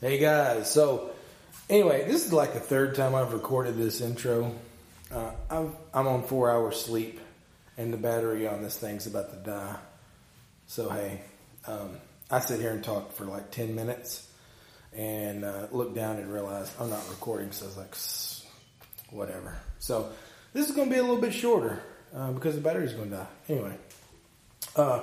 [0.00, 1.12] Hey guys, so
[1.70, 4.52] anyway, this is like the third time I've recorded this intro.
[5.10, 7.20] Uh, I'm, I'm on four hours sleep,
[7.78, 9.76] and the battery on this thing's about to die.
[10.66, 11.20] So hey,
[11.68, 11.96] um,
[12.28, 14.28] I sit here and talk for like ten minutes,
[14.92, 17.52] and uh, look down and realize I'm not recording.
[17.52, 19.56] So I was like, whatever.
[19.78, 20.10] So
[20.52, 21.80] this is going to be a little bit shorter
[22.14, 23.26] uh, because the battery's going to die.
[23.48, 23.78] Anyway,
[24.74, 25.02] uh,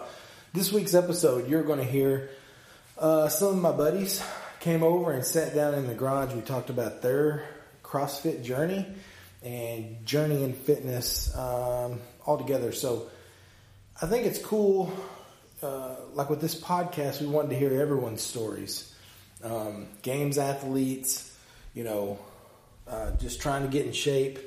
[0.54, 2.30] this week's episode, you're going to hear
[2.98, 4.22] uh, some of my buddies
[4.62, 6.34] came over and sat down in the garage.
[6.34, 7.44] We talked about their
[7.84, 8.86] CrossFit journey
[9.44, 12.72] and journey in fitness um, all together.
[12.72, 13.10] So
[14.02, 14.94] I think it's cool.
[15.64, 18.94] Uh, like with this podcast, we wanted to hear everyone's stories.
[19.44, 21.36] Um, games athletes,
[21.74, 22.20] you know,
[22.88, 24.38] uh, just trying to get in shape,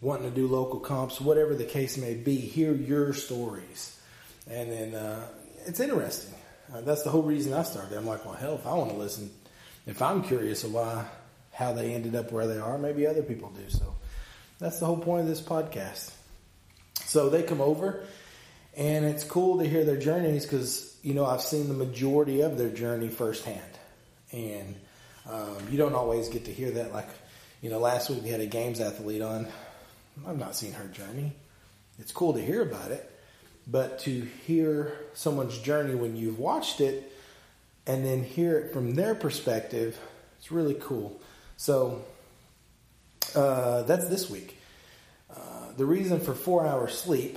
[0.00, 2.36] wanting to do local comps, whatever the case may be.
[2.36, 4.00] Hear your stories,
[4.48, 5.28] and then uh,
[5.66, 6.34] it's interesting.
[6.72, 7.96] Uh, that's the whole reason I started.
[7.96, 9.30] I'm like, well, hell, if I want to listen,
[9.90, 11.04] if I'm curious of why,
[11.52, 13.68] how they ended up where they are, maybe other people do.
[13.68, 13.96] So
[14.60, 16.12] that's the whole point of this podcast.
[17.06, 18.04] So they come over,
[18.76, 22.56] and it's cool to hear their journeys because you know I've seen the majority of
[22.56, 23.60] their journey firsthand,
[24.30, 24.76] and
[25.28, 26.92] um, you don't always get to hear that.
[26.92, 27.08] Like
[27.60, 29.48] you know, last week we had a games athlete on.
[30.26, 31.32] I've not seen her journey.
[31.98, 33.10] It's cool to hear about it,
[33.66, 37.09] but to hear someone's journey when you've watched it
[37.90, 39.98] and then hear it from their perspective,
[40.38, 41.20] it's really cool.
[41.56, 42.04] So
[43.34, 44.56] uh, that's this week.
[45.28, 47.36] Uh, the reason for four hours sleep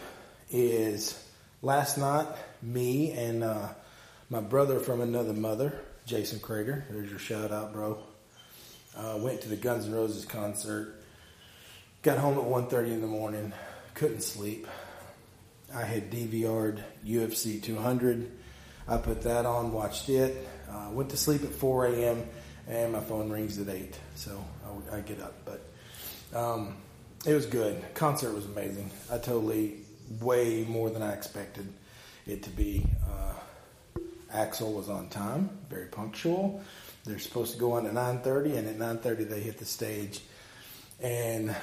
[0.52, 1.20] is
[1.64, 2.28] last night,
[2.62, 3.70] me and uh,
[4.30, 5.74] my brother from another mother,
[6.06, 7.98] Jason Krager, there's your shout out, bro,
[8.96, 11.02] uh, went to the Guns N' Roses concert.
[12.04, 13.54] Got home at 1.30 in the morning,
[13.96, 14.68] couldn't sleep.
[15.74, 18.43] I had DVR'd UFC 200.
[18.88, 22.24] I put that on, watched it, uh, went to sleep at 4 a.m.,
[22.68, 23.98] and my phone rings at 8.
[24.16, 24.44] So
[24.92, 25.34] I, I get up.
[25.46, 26.78] But um,
[27.26, 27.82] it was good.
[27.94, 28.92] Concert was amazing.
[29.12, 29.78] I totally,
[30.22, 31.68] way more than I expected
[32.28, 32.86] it to be.
[33.06, 33.34] Uh,
[34.34, 36.62] Axl was on time, very punctual.
[37.06, 40.22] They're supposed to go on at 9.30, and at 9.30 they hit the stage.
[41.02, 41.56] And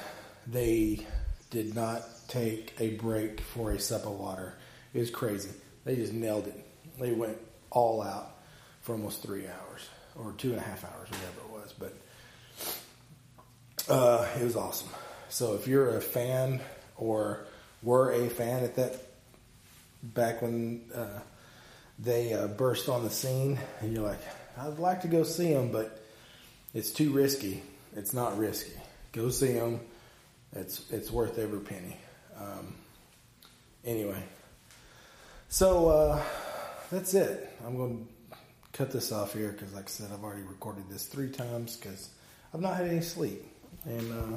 [0.47, 1.07] they
[1.51, 4.55] did not take a break for a sip of water.
[4.95, 5.51] It was crazy.
[5.85, 6.67] They just nailed it.
[7.01, 7.39] They went
[7.71, 8.37] all out
[8.83, 11.75] for almost three hours or two and a half hours, whatever it was.
[11.79, 11.95] But
[13.93, 14.91] uh, it was awesome.
[15.29, 16.61] So if you're a fan
[16.97, 17.47] or
[17.83, 18.97] were a fan at that
[20.03, 21.21] back when uh,
[21.99, 24.21] they uh, burst on the scene, and you're like,
[24.59, 26.03] I'd like to go see them, but
[26.75, 27.63] it's too risky.
[27.97, 28.73] It's not risky.
[29.13, 29.81] Go see them.
[30.53, 31.97] It's it's worth every penny.
[32.39, 32.75] Um,
[33.85, 34.23] anyway,
[35.49, 36.23] so uh,
[36.91, 37.49] that's it.
[37.65, 38.37] I'm going to
[38.73, 42.11] cut this off here because, like I said, I've already recorded this three times because
[42.53, 43.45] I've not had any sleep
[43.85, 44.37] and uh,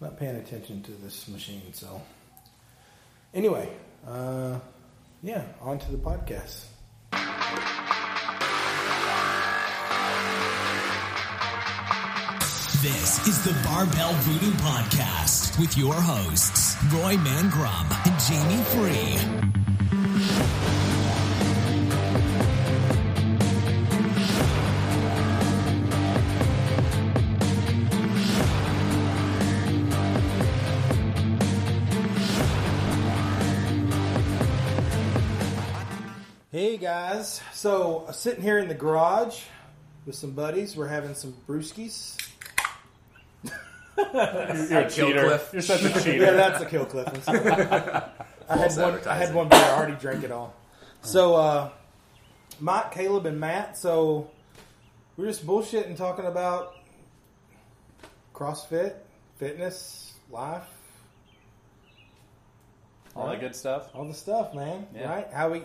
[0.00, 1.72] not paying attention to this machine.
[1.72, 2.00] So,
[3.34, 3.68] anyway,
[4.06, 4.58] uh,
[5.22, 6.64] yeah, on to the podcast.
[12.82, 19.59] This is the Barbell Voodoo Podcast with your hosts, Roy Mangrum and Jamie Free.
[36.90, 39.42] Guys, so uh, sitting here in the garage
[40.06, 40.76] with some buddies.
[40.76, 42.16] We're having some brewskis.
[43.96, 45.40] You're a cheater.
[45.52, 46.24] You're such a cheater.
[46.24, 47.06] Yeah, that's a kill clip.
[47.28, 48.84] I had False one.
[49.06, 49.34] I had advertising.
[49.36, 49.60] one beer.
[49.60, 50.52] I already drank it all.
[51.02, 51.70] So, uh,
[52.58, 53.78] Mike, Caleb, and Matt.
[53.78, 54.28] So
[55.16, 56.74] we're just bullshitting, talking about
[58.34, 58.94] CrossFit,
[59.36, 60.66] fitness, life,
[63.14, 63.90] All that good stuff.
[63.94, 64.88] all the stuff, man.
[64.92, 65.08] Yeah.
[65.08, 65.28] Right?
[65.32, 65.62] How we,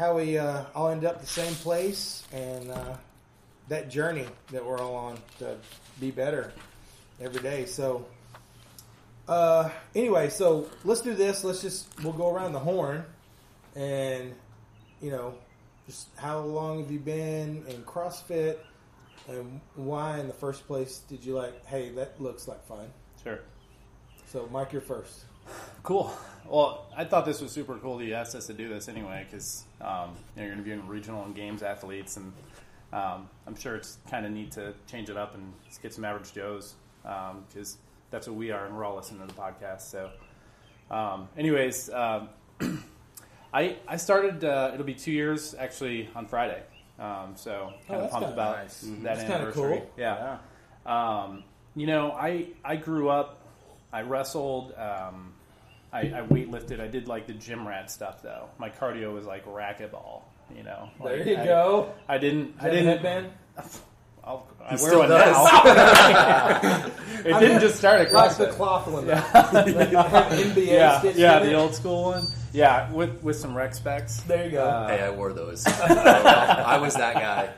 [0.00, 2.96] how we uh, all end up the same place, and uh,
[3.68, 5.54] that journey that we're all on to
[6.00, 6.54] be better
[7.20, 7.66] every day.
[7.66, 8.06] So,
[9.28, 11.44] uh, anyway, so let's do this.
[11.44, 13.04] Let's just we'll go around the horn,
[13.76, 14.34] and
[15.02, 15.34] you know,
[15.86, 18.56] just how long have you been in CrossFit,
[19.28, 21.66] and why in the first place did you like?
[21.66, 22.86] Hey, that looks like fun.
[23.22, 23.40] Sure.
[24.32, 25.24] So, Mike, you're first.
[25.82, 26.10] Cool.
[26.48, 29.26] Well, I thought this was super cool that you asked us to do this anyway
[29.30, 32.32] because um, you know, you're interviewing regional and games athletes, and
[32.92, 36.32] um, I'm sure it's kind of neat to change it up and get some average
[36.32, 36.74] Joes
[37.48, 37.76] because
[38.10, 39.82] that's what we are, and we're all listening to the podcast.
[39.82, 40.10] So,
[40.90, 42.28] um, anyways, um,
[43.52, 44.44] I I started.
[44.44, 46.62] Uh, it'll be two years actually on Friday.
[46.98, 48.80] Um, so Oh, kind of that's pumped about nice.
[48.82, 49.78] that That's anniversary.
[49.78, 49.90] cool.
[49.96, 50.38] Yeah.
[50.84, 51.44] Um,
[51.74, 53.40] you know, I I grew up.
[53.92, 54.74] I wrestled.
[54.76, 55.32] Um,
[55.92, 56.80] I, I weightlifted.
[56.80, 58.48] I did like the gym rat stuff though.
[58.58, 60.22] My cardio was like racquetball.
[60.56, 60.88] You know.
[61.02, 61.92] There Like, you I, go.
[62.08, 62.54] I didn't.
[62.60, 62.86] I I didn't.
[62.86, 63.30] headband.
[64.22, 65.34] I'll, I wear still one does.
[65.34, 66.86] now.
[67.24, 68.52] it didn't just start at Like the CrossFit.
[68.52, 69.06] cloth one.
[69.06, 69.22] Yeah.
[69.32, 72.24] NBA Yeah, yeah, the old school one.
[72.52, 74.20] Yeah, with with some rec specs.
[74.22, 74.64] There you go.
[74.64, 75.66] Uh, Hey, I wore those.
[75.66, 77.50] I was that guy.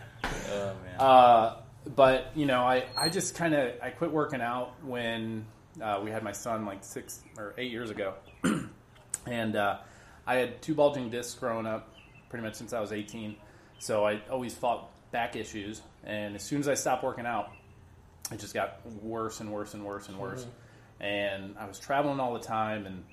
[0.53, 1.01] Oh man.
[1.01, 1.57] Uh,
[1.97, 5.45] but you know, I, I just kind of I quit working out when
[5.81, 8.15] uh, we had my son like six or eight years ago,
[9.27, 9.79] and uh,
[10.27, 11.89] I had two bulging discs growing up
[12.29, 13.37] pretty much since I was 18.
[13.79, 17.51] So I always fought back issues, and as soon as I stopped working out,
[18.31, 20.47] it just got worse and worse and worse and worse.
[21.01, 23.05] And I was traveling all the time, and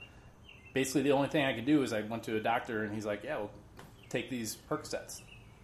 [0.73, 3.05] basically the only thing I could do is I went to a doctor, and he's
[3.05, 3.51] like, "Yeah, well,
[4.09, 5.21] take these Percocets."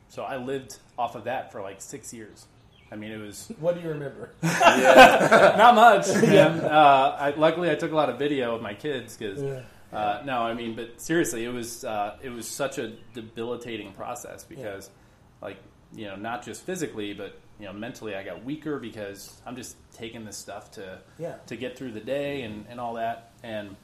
[0.09, 2.47] So I lived off of that for like six years.
[2.95, 4.29] I mean, it was What do you remember?
[4.41, 6.07] not much.
[6.21, 6.61] man.
[6.61, 9.41] Uh, I, luckily, I took a lot of video of my kids because.
[9.43, 9.61] Yeah.
[9.93, 14.43] Uh, no, I mean, but seriously, it was uh, it was such a debilitating process
[14.43, 14.89] because,
[15.41, 15.57] like,
[15.93, 19.77] you know, not just physically, but you know, mentally, I got weaker because I'm just
[19.93, 21.35] taking this stuff to Yeah.
[21.47, 23.75] to get through the day and, and all that, and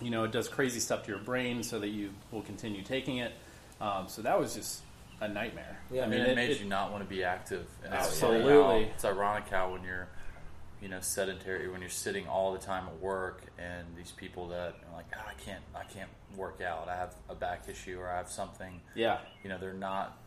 [0.00, 3.16] you know, it does crazy stuff to your brain so that you will continue taking
[3.16, 3.32] it.
[3.80, 4.82] Um, so that was just
[5.22, 5.78] a nightmare.
[5.90, 6.04] Yeah.
[6.04, 7.66] I mean, it, it, made it- you not want to be active.
[7.84, 8.52] And it's Absolutely.
[8.52, 10.08] funny how- It's ironic how when you're,
[10.80, 14.74] you know, sedentary, when you're sitting all the time at work, and these people that
[14.88, 16.88] are like, "Ah, I can't, I can't work out.
[16.88, 18.80] I have a back issue, or I have something.
[18.94, 20.18] yeah, You know, they're not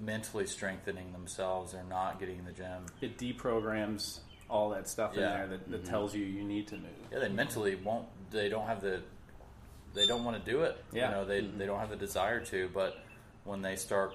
[0.00, 1.72] mentally strengthening themselves.
[1.72, 2.86] They're not getting in the gym.
[3.00, 4.20] it deprograms
[4.50, 6.90] all that stuff in there that, that tells you you need to move.
[7.12, 8.06] Yeah, they mentally won't.
[8.30, 9.02] They don't have the.
[9.94, 10.76] They don't want to do it.
[10.92, 11.08] Yeah.
[11.08, 12.68] You know, they they don't have the desire to.
[12.74, 12.98] But
[13.44, 14.14] when they start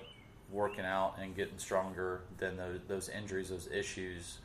[0.52, 4.40] working out and getting stronger, then those, those injuries, those issues,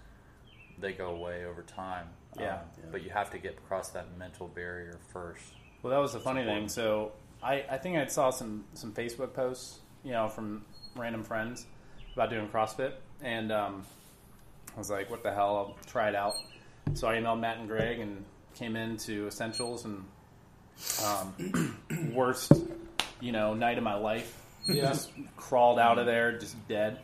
[0.78, 2.06] they go away over time.
[2.38, 2.54] Yeah.
[2.54, 2.60] Um,
[2.92, 5.42] But you have to get across that mental barrier first.
[5.82, 6.68] Well, that was the funny thing.
[6.68, 10.64] So I, I think I saw some some Facebook posts, you know, from
[10.96, 11.66] random friends
[12.14, 12.92] about doing CrossFit,
[13.22, 13.84] and um,
[14.74, 15.56] I was like, "What the hell?
[15.56, 16.34] I'll try it out."
[16.94, 20.04] So I emailed Matt and Greg and came into Essentials and
[21.04, 21.78] um,
[22.14, 22.52] worst,
[23.20, 24.40] you know, night of my life.
[24.66, 24.88] Yeah.
[24.88, 26.98] Just crawled out of there, just dead.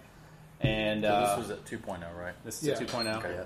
[0.60, 2.34] And So uh, this was at 2.0, right?
[2.44, 2.74] this is Yeah.
[2.74, 3.16] a 2.0.
[3.18, 3.40] Okay.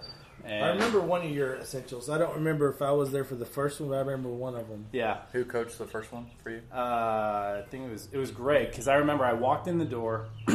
[0.45, 2.11] And I remember one of your essentials.
[2.11, 4.55] I don't remember if I was there for the first one, but I remember one
[4.57, 4.87] of them.
[4.93, 5.19] Yeah.
[5.33, 6.61] Who coached the first one for you?
[6.73, 9.85] Uh, I think it was it was Greg because I remember I walked in the
[9.87, 10.27] door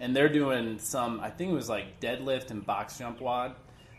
[0.00, 3.54] and they're doing some I think it was like deadlift and box jump wad.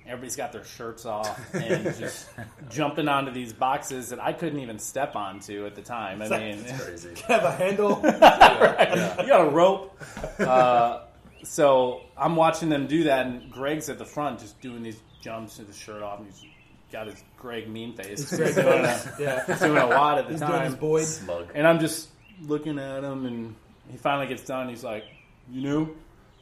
[0.08, 2.30] Everybody's got their shirts off and just
[2.70, 6.22] jumping onto these boxes that I couldn't even step onto at the time.
[6.22, 7.10] I mean, it's Crazy.
[7.10, 8.00] You Have a handle.
[8.04, 10.00] you got a rope.
[10.40, 11.02] Uh,
[11.44, 15.58] so I'm watching them do that, and Greg's at the front just doing these jumps
[15.60, 16.46] with his shirt off, and he's
[16.92, 18.30] got his Greg mean face.
[18.30, 19.46] Greg He's doing, a, yeah.
[19.46, 20.52] he's doing a wad at the He's time.
[20.52, 21.04] doing his Boyd.
[21.06, 21.48] Smug.
[21.54, 22.10] And I'm just
[22.42, 23.56] looking at him, and
[23.90, 24.70] he finally gets done.
[24.70, 25.04] He's like,
[25.52, 25.96] "You knew?"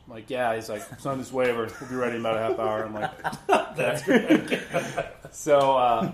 [0.07, 1.67] I'm like, "Yeah." He's like, "Sign this waiver.
[1.81, 4.59] We'll be ready in about a half hour." I'm like, "That's great."
[5.31, 6.11] so, uh,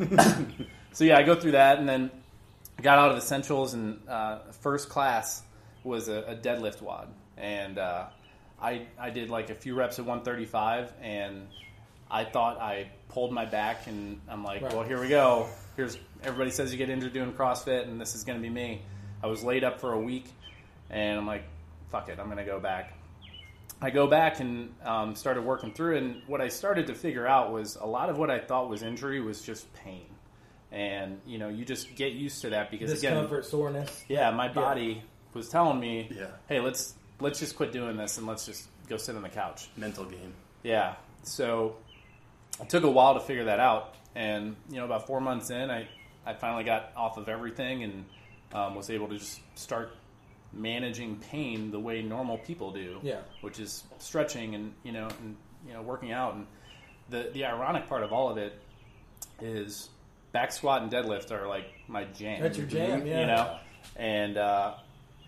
[0.93, 2.09] so yeah, I go through that, and then
[2.79, 5.43] I got out of essentials, and uh, first class
[5.83, 7.07] was a, a deadlift wad,
[7.37, 8.05] and uh,
[8.61, 11.47] I I did like a few reps at 135, and
[12.09, 14.73] I thought I pulled my back, and I'm like, Right.
[14.73, 15.47] well, here we go.
[15.75, 18.81] Here's everybody says you get injured doing CrossFit, and this is going to be me.
[19.23, 20.25] I was laid up for a week,
[20.89, 21.43] and I'm like,
[21.91, 22.93] fuck it, I'm going to go back.
[23.81, 27.51] I go back and um, started working through, and what I started to figure out
[27.51, 30.05] was a lot of what I thought was injury was just pain,
[30.71, 34.03] and you know, you just get used to that because again, Discomfort, soreness.
[34.07, 35.01] yeah, my body
[35.33, 36.27] was telling me, Yeah.
[36.47, 39.69] hey, let's let's just quit doing this and let's just go sit on the couch.
[39.77, 40.33] mental game.
[40.63, 40.95] Yeah.
[41.23, 41.75] So
[42.59, 45.71] it took a while to figure that out, and you know, about four months in,
[45.71, 45.87] I
[46.25, 48.05] I finally got off of everything and
[48.53, 49.91] um, was able to just start
[50.53, 52.99] managing pain the way normal people do.
[53.01, 53.19] Yeah.
[53.41, 55.35] Which is stretching and you know and
[55.67, 56.45] you know working out and
[57.09, 58.59] the the ironic part of all of it
[59.41, 59.89] is
[60.31, 62.41] back squat and deadlift are like my jam.
[62.41, 63.19] That's your jam, yeah.
[63.21, 63.57] You know,
[63.95, 64.73] and uh,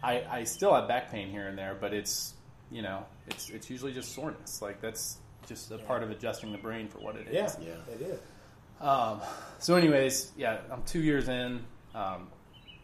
[0.01, 2.33] I I still have back pain here and there, but it's
[2.71, 4.61] you know it's it's usually just soreness.
[4.61, 7.33] Like that's just a part of adjusting the brain for what it is.
[7.61, 7.93] Yeah, Yeah.
[7.95, 8.19] it is.
[8.79, 9.21] Um,
[9.59, 11.63] so, anyways, yeah, I'm two years in.
[11.95, 12.27] Um,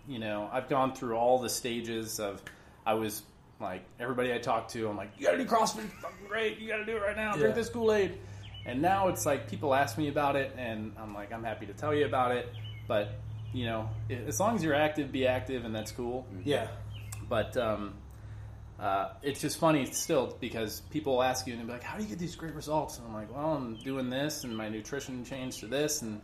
[0.10, 2.42] you know, I've gone through all the stages of.
[2.86, 3.22] I was
[3.62, 4.90] like everybody I talked to.
[4.90, 6.60] I'm like, you got to do CrossFit, it's fucking great.
[6.60, 7.34] You got to do it right now.
[7.36, 8.18] Drink this Kool Aid.
[8.66, 11.74] And now it's like people ask me about it, and I'm like, I'm happy to
[11.74, 12.50] tell you about it.
[12.88, 13.12] But
[13.54, 16.26] you know, as long as you're active, be active, and that's cool.
[16.44, 16.68] Yeah.
[17.28, 17.94] But um,
[18.80, 22.10] uh, it's just funny still because people ask you and they're like, "How do you
[22.10, 25.60] get these great results?" And I'm like, "Well, I'm doing this, and my nutrition changed
[25.60, 26.22] to this, and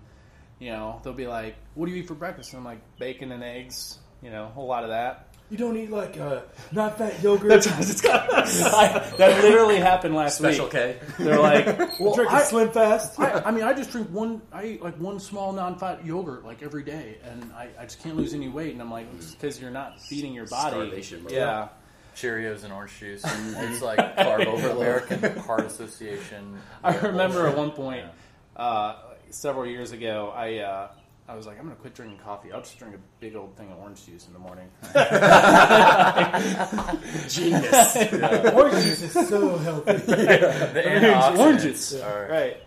[0.59, 3.31] you know, they'll be like, "What do you eat for breakfast?" And I'm like, "Bacon
[3.31, 5.27] and eggs." You know, a whole lot of that.
[5.51, 7.51] You don't eat like uh, not fat yogurt.
[7.67, 10.73] I, that literally happened last Special week.
[10.73, 10.97] K.
[11.19, 11.65] They're like,
[11.99, 13.19] "Well, Drinking I, Slim Fast.
[13.19, 14.41] I, I mean, I just drink one.
[14.51, 18.15] I eat like one small non-fat yogurt like every day, and I, I just can't
[18.15, 18.73] lose any weight.
[18.73, 20.77] And I'm like, because you're not feeding your body.
[20.77, 21.31] Starvation mode.
[21.31, 21.67] Yeah.
[22.15, 23.23] Cheerios and orange juice.
[23.57, 24.77] It's like carb overload.
[24.77, 26.57] American Heart Association.
[26.83, 28.05] I remember at one point,
[28.55, 28.95] uh,
[29.35, 30.87] several years ago, I uh,
[31.27, 32.51] I was like, I'm gonna quit drinking coffee.
[32.51, 34.69] I'll just drink a big old thing of orange juice in the morning.
[37.27, 37.95] Genius.
[38.53, 39.91] Orange juice is so healthy.
[40.05, 42.57] The antioxidants Oranges, are- right?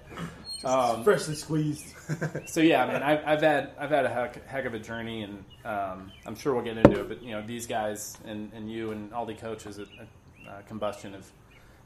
[0.64, 1.94] Um, Freshly squeezed.
[2.46, 5.22] so yeah, I mean, I've, I've had I've had a heck, heck of a journey,
[5.22, 7.08] and um, I'm sure we'll get into it.
[7.08, 10.08] But you know, these guys and, and you and all the coaches at, at
[10.50, 11.30] uh, Combustion have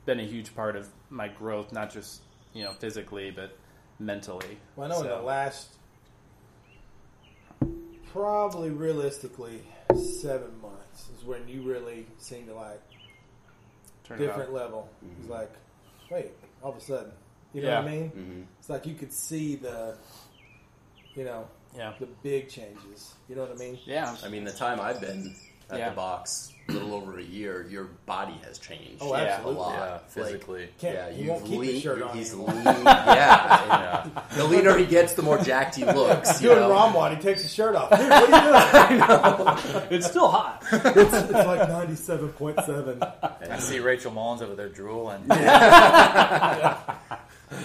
[0.07, 2.23] been a huge part of my growth, not just
[2.55, 3.55] you know physically, but
[3.99, 4.59] mentally.
[4.77, 5.69] Well, I know in the last,
[8.13, 9.63] probably realistically,
[9.95, 12.81] seven months is when you really seem to like
[14.05, 14.55] Turn it different up.
[14.55, 14.89] level.
[15.21, 15.53] It's like,
[16.11, 16.31] wait,
[16.63, 17.13] all of a sudden,
[17.53, 17.79] you know Yeah.
[17.81, 18.11] what I mean?
[18.11, 18.47] Mhm.
[18.59, 19.97] It's like you could see the,
[21.15, 23.15] you know, Yeah, the big changes.
[23.29, 23.79] You know what I mean?
[23.87, 24.15] yeah.
[24.23, 25.35] I mean, the time I've been
[25.71, 25.89] at Yeah.
[25.91, 28.99] the box, a little over a year, your body has changed.
[29.01, 29.61] Oh, a absolutely.
[29.61, 29.73] lot.
[29.79, 30.69] Yeah, physically.
[30.79, 32.17] Can't, yeah, you you've won't keep lean, shirt on.
[32.17, 32.55] He's anymore.
[32.55, 32.65] lean.
[32.85, 36.41] Yeah, the leaner he gets, the more jacked he looks.
[36.43, 36.71] You Doing know?
[36.71, 37.91] Ramwad, he takes his shirt off.
[37.91, 38.99] Dude, what are you
[39.75, 39.83] doing?
[39.91, 40.63] It's still hot.
[40.73, 43.03] it's, it's like ninety-seven point seven.
[43.03, 45.23] I see Rachel Mullins over there drooling.
[45.31, 46.85] Uh,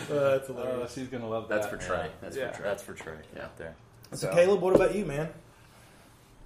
[0.09, 0.93] that's hilarious.
[0.93, 1.81] she's gonna love That's that.
[1.81, 2.09] for Trey.
[2.21, 2.51] That's Yeah.
[2.51, 2.65] for Trey.
[2.69, 3.43] That's for Trey Yeah.
[3.45, 3.75] out there.
[4.13, 5.29] so, Caleb, what about you, man?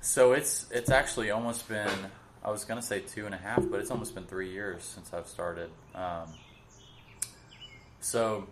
[0.02, 1.90] So it's it's actually almost been
[2.44, 5.14] I was gonna say two and a half, but it's almost been three years since
[5.14, 5.70] I've started.
[5.94, 6.28] Um,
[8.00, 8.48] so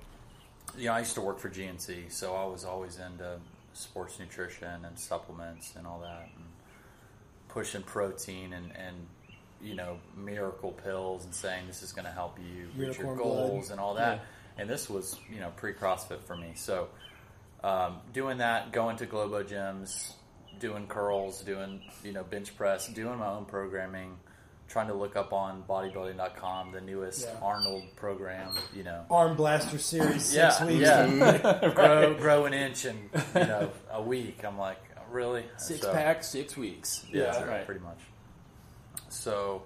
[0.77, 3.37] you know, I used to work for GNC, so I was always into
[3.73, 6.45] sports nutrition and supplements and all that, and
[7.47, 8.95] pushing protein and and
[9.61, 13.67] you know miracle pills and saying this is going to help you reach your goals
[13.67, 13.71] blood.
[13.71, 14.25] and all that.
[14.57, 16.89] And this was you know pre CrossFit for me, so
[17.63, 20.13] um, doing that, going to Globo gyms,
[20.59, 24.17] doing curls, doing you know bench press, doing my own programming,
[24.67, 27.39] trying to look up on bodybuilding.com the newest Yeah.
[27.41, 29.05] Arnold program, you know.
[29.09, 30.81] Arm Blaster Series six Yeah, weeks.
[30.81, 31.71] yeah.
[31.75, 34.43] grow, grow an inch in you know a week.
[34.45, 34.79] I'm like,
[35.11, 35.45] really?
[35.57, 37.05] Six So- pack, six weeks.
[37.11, 37.65] yeah, right.
[37.65, 37.99] pretty much.
[39.09, 39.63] So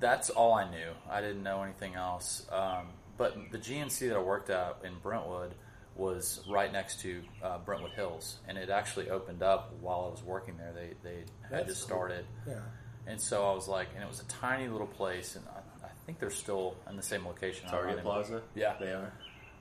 [0.00, 0.90] that's all I knew.
[1.10, 2.46] I didn't know anything else.
[2.50, 5.54] Um, but the GNC that I worked at in Brentwood
[5.96, 10.22] was right next to uh, Brentwood Hills, and it actually opened up while I was
[10.22, 10.72] working there.
[10.74, 11.96] They they had That's just cool.
[11.98, 12.60] started, Yeah.
[13.06, 15.90] and so I was like, and it was a tiny little place, and I, I
[16.06, 17.64] think they're still in the same location.
[17.66, 18.02] I'm Target.
[18.02, 18.42] Plaza.
[18.54, 18.74] Yeah.
[18.78, 19.12] they are.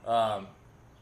[0.06, 0.48] Um,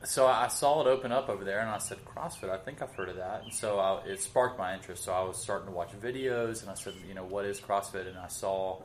[0.05, 2.49] so I saw it open up over there, and I said, CrossFit.
[2.49, 5.03] I think I've heard of that, and so I, it sparked my interest.
[5.05, 8.07] So I was starting to watch videos, and I said, you know, what is CrossFit?
[8.07, 8.81] And I saw,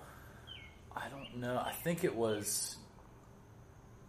[0.97, 2.76] I don't know, I think it was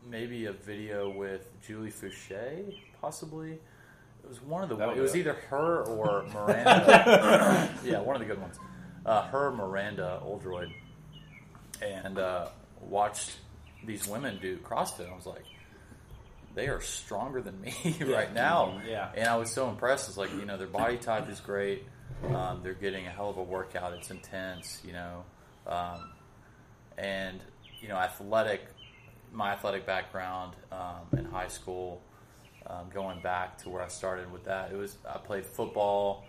[0.10, 3.54] maybe a video with Julie Foucher, possibly.
[3.54, 4.76] It was one of the.
[4.76, 7.74] That'll It was either her or Miranda.
[7.84, 8.58] yeah, one of the good ones.
[9.06, 10.70] Uh, her, Miranda Oldroyd,
[11.82, 12.50] and uh,
[12.82, 13.32] watched
[13.86, 15.10] these women do CrossFit.
[15.12, 15.46] I was like,
[16.54, 18.82] they are stronger than me right now.
[18.88, 19.10] Yeah.
[19.16, 20.10] And I was so impressed.
[20.10, 21.86] It's like, you know, their body type is great.
[22.34, 23.94] Um, they're getting a hell of a workout.
[23.94, 25.24] It's intense, you know.
[25.66, 26.12] Um,
[26.98, 27.40] and,
[27.80, 28.68] you know, athletic,
[29.32, 32.02] my athletic background um, in high school,
[32.68, 36.26] um, going back to where I started with that, it was, I played football.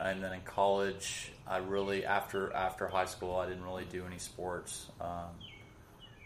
[0.00, 4.18] And then in college, I really, after, after high school, I didn't really do any
[4.18, 4.86] sports.
[5.00, 5.30] Um,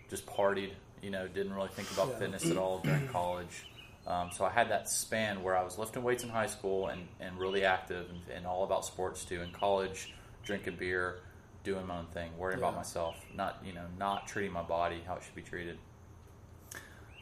[0.09, 0.71] just partied,
[1.03, 2.19] you know, didn't really think about Yeah.
[2.19, 3.67] fitness at all during college.
[4.07, 7.07] Um, so I had that span where I was lifting weights in high school and,
[7.21, 9.43] and really active and, and all about sports too.
[9.43, 11.21] In college, drinking beer,
[11.63, 15.17] doing my own thing, worrying about myself, not you know, not treating my body how
[15.17, 15.77] it should be treated.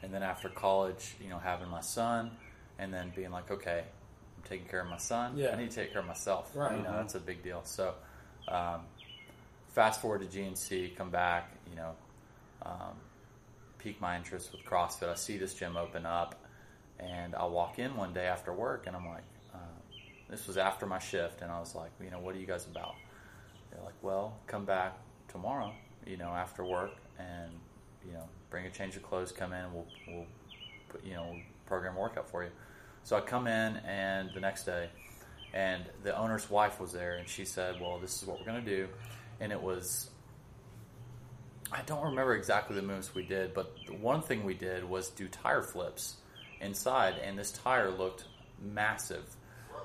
[0.02, 2.30] And then after college, you know, having my son,
[2.78, 3.84] and then being like, okay,
[4.36, 5.36] I'm taking care of my son.
[5.36, 5.50] Yeah.
[5.50, 6.50] I need to take care of myself.
[6.54, 6.76] Right.
[6.76, 7.62] You know, that's a big deal.
[7.64, 7.94] So,
[8.48, 8.82] um,
[9.68, 11.92] fast forward to GNC, come back, you know,
[12.62, 12.96] um,
[13.78, 15.08] pique my interest with CrossFit.
[15.08, 16.34] I see this gym open up,
[16.98, 19.24] and I walk in one day after work, and I'm like,
[19.54, 19.58] uh,
[20.28, 22.66] this was after my shift, and I was like, you know, what are you guys
[22.66, 22.94] about?
[23.70, 24.98] They're like, well, come back
[25.28, 25.72] tomorrow,
[26.06, 27.52] you know, after work, and
[28.06, 30.26] you know, bring a change of clothes, come in, we'll, we'll
[30.88, 31.36] put, you know,
[31.66, 32.50] program a workout for you.
[33.04, 34.88] So I come in, and the next day,
[35.54, 38.64] and the owner's wife was there, and she said, well, this is what we're going
[38.64, 38.88] to do,
[39.40, 40.10] and it was
[41.72, 45.08] I don't remember exactly the moves we did, but the one thing we did was
[45.10, 46.16] do tire flips
[46.60, 48.24] inside, and this tire looked
[48.62, 49.24] massive.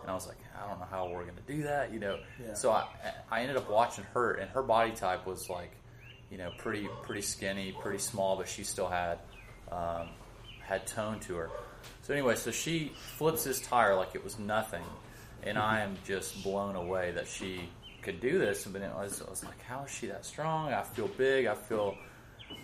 [0.02, 2.20] And I was like, I don't know how we're going to do that, you know.
[2.44, 2.54] Yeah.
[2.54, 2.88] So I,
[3.32, 5.72] I ended up watching her, and her body type was like,
[6.32, 9.20] you know, pretty pretty skinny, pretty small, but she still had
[9.72, 10.08] um,
[10.62, 11.50] had tone to her.
[12.04, 14.86] So anyway, so she flips this tire like it was nothing,
[15.44, 17.70] and I am just blown away that she
[18.02, 18.66] could do this.
[18.66, 20.74] But it was, I was like, how is she that strong?
[20.74, 21.48] I feel big.
[21.48, 21.98] I feel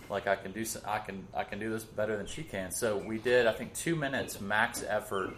[0.09, 2.71] like I can do some, I can I can do this better than she can.
[2.71, 5.33] So we did I think two minutes max effort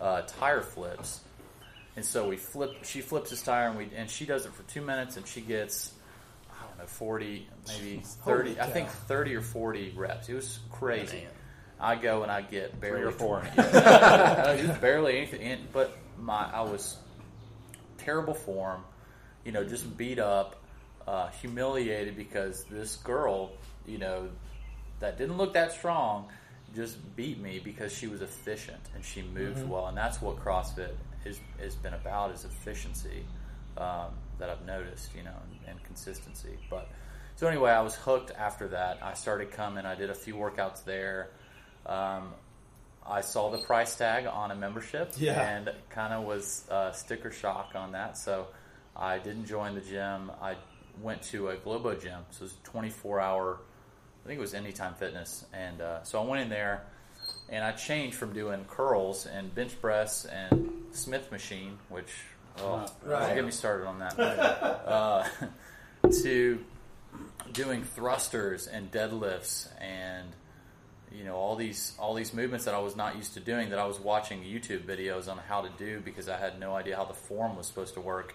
[0.00, 1.22] uh, tire flips,
[1.96, 2.84] and so we flip.
[2.84, 5.40] She flips this tire and we and she does it for two minutes and she
[5.40, 5.92] gets
[6.84, 10.28] know forty maybe Holy thirty I think thirty or forty reps.
[10.28, 11.18] It was crazy.
[11.18, 11.26] Man.
[11.80, 13.40] I go and I get barely or four.
[13.40, 13.50] 20.
[13.56, 14.52] Yeah.
[14.52, 15.40] it was barely anything.
[15.42, 16.96] And, but my I was
[17.98, 18.82] terrible form,
[19.44, 20.62] you know, just beat up,
[21.06, 23.52] uh, humiliated because this girl,
[23.86, 24.28] you know,
[25.00, 26.28] that didn't look that strong,
[26.74, 30.92] just beat me because she was efficient and she moved well, and that's what CrossFit
[31.24, 33.24] is has been about is efficiency
[33.76, 35.34] um, that I've noticed, you know,
[35.66, 36.56] and, and consistency.
[36.70, 36.88] But
[37.36, 38.98] so anyway, I was hooked after that.
[39.02, 39.84] I started coming.
[39.86, 41.30] I did a few workouts there.
[41.86, 42.28] Um,
[43.06, 45.38] I saw the price tag on a membership Yeah.
[45.56, 48.16] and kind of was uh, sticker shock on that.
[48.16, 48.46] So
[48.96, 50.30] I didn't join the gym.
[50.40, 50.54] I
[51.02, 52.20] went to a Globo gym.
[52.30, 53.58] So it was 24 hour,
[54.24, 55.44] I think it was Anytime Fitness.
[55.52, 56.84] And uh, so I went in there
[57.50, 62.10] and I changed from doing curls and bench press and Smith machine, which,
[62.58, 63.26] oh, Right.
[63.28, 64.18] don't get me started on that.
[64.18, 65.24] uh,
[66.22, 66.64] to
[67.52, 70.28] doing thrusters and deadlifts and
[71.12, 73.78] you know all these all these movements that I was not used to doing that
[73.78, 77.04] I was watching YouTube videos on how to do because I had no idea how
[77.04, 78.34] the form was supposed to work.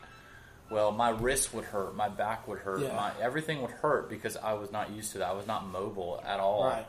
[0.71, 2.95] Well, my wrist would hurt, my back would hurt, Yeah.
[2.95, 5.29] my everything would hurt because I was not used to that.
[5.29, 6.65] I was not mobile at all.
[6.65, 6.85] Right.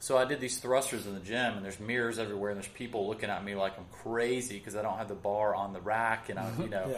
[0.00, 3.08] So I did these thrusters in the gym, and there's mirrors everywhere, and there's people
[3.08, 6.28] looking at me like I'm crazy because I don't have the bar on the rack,
[6.28, 6.88] and I, you know,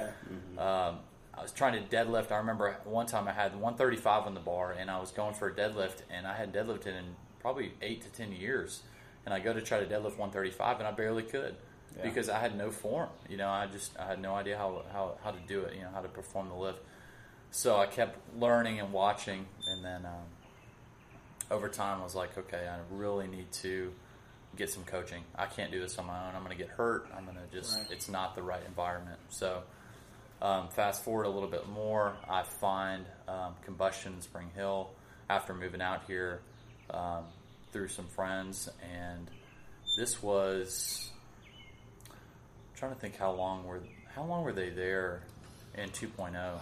[0.57, 0.89] Yeah.
[0.89, 0.99] um,
[1.33, 2.31] I was trying to deadlift.
[2.31, 5.49] I remember one time I had 135 on the bar, and I was going for
[5.49, 8.83] a deadlift, and I hadn't deadlifted in probably eight to ten years.
[9.25, 11.55] And I go to try to deadlift 135, and I barely could
[11.97, 12.03] Yeah.
[12.03, 13.09] because I had no form.
[13.29, 15.75] You know, I just I had no idea how, how how to do it.
[15.77, 16.81] You know, how to perform the lift.
[17.51, 20.25] So I kept learning and watching, and then um,
[21.51, 23.93] over time I was like, okay, I really need to
[24.57, 25.23] get some coaching.
[25.37, 26.35] I can't do this on my own.
[26.35, 27.07] I'm going to get hurt.
[27.17, 27.87] I'm going to just Right.
[27.91, 29.19] it's not the right environment.
[29.31, 29.63] So
[30.43, 34.91] um, fast forward a little bit more, I find um, Combustion Spring Hill
[35.29, 36.41] after moving out here
[36.91, 37.25] um,
[37.73, 39.31] through some friends, and
[39.97, 41.11] this was
[42.09, 42.17] I'm
[42.77, 43.81] trying to think how long were
[44.15, 45.23] how long were they there
[45.77, 46.23] in oh?
[46.23, 46.59] 2.0?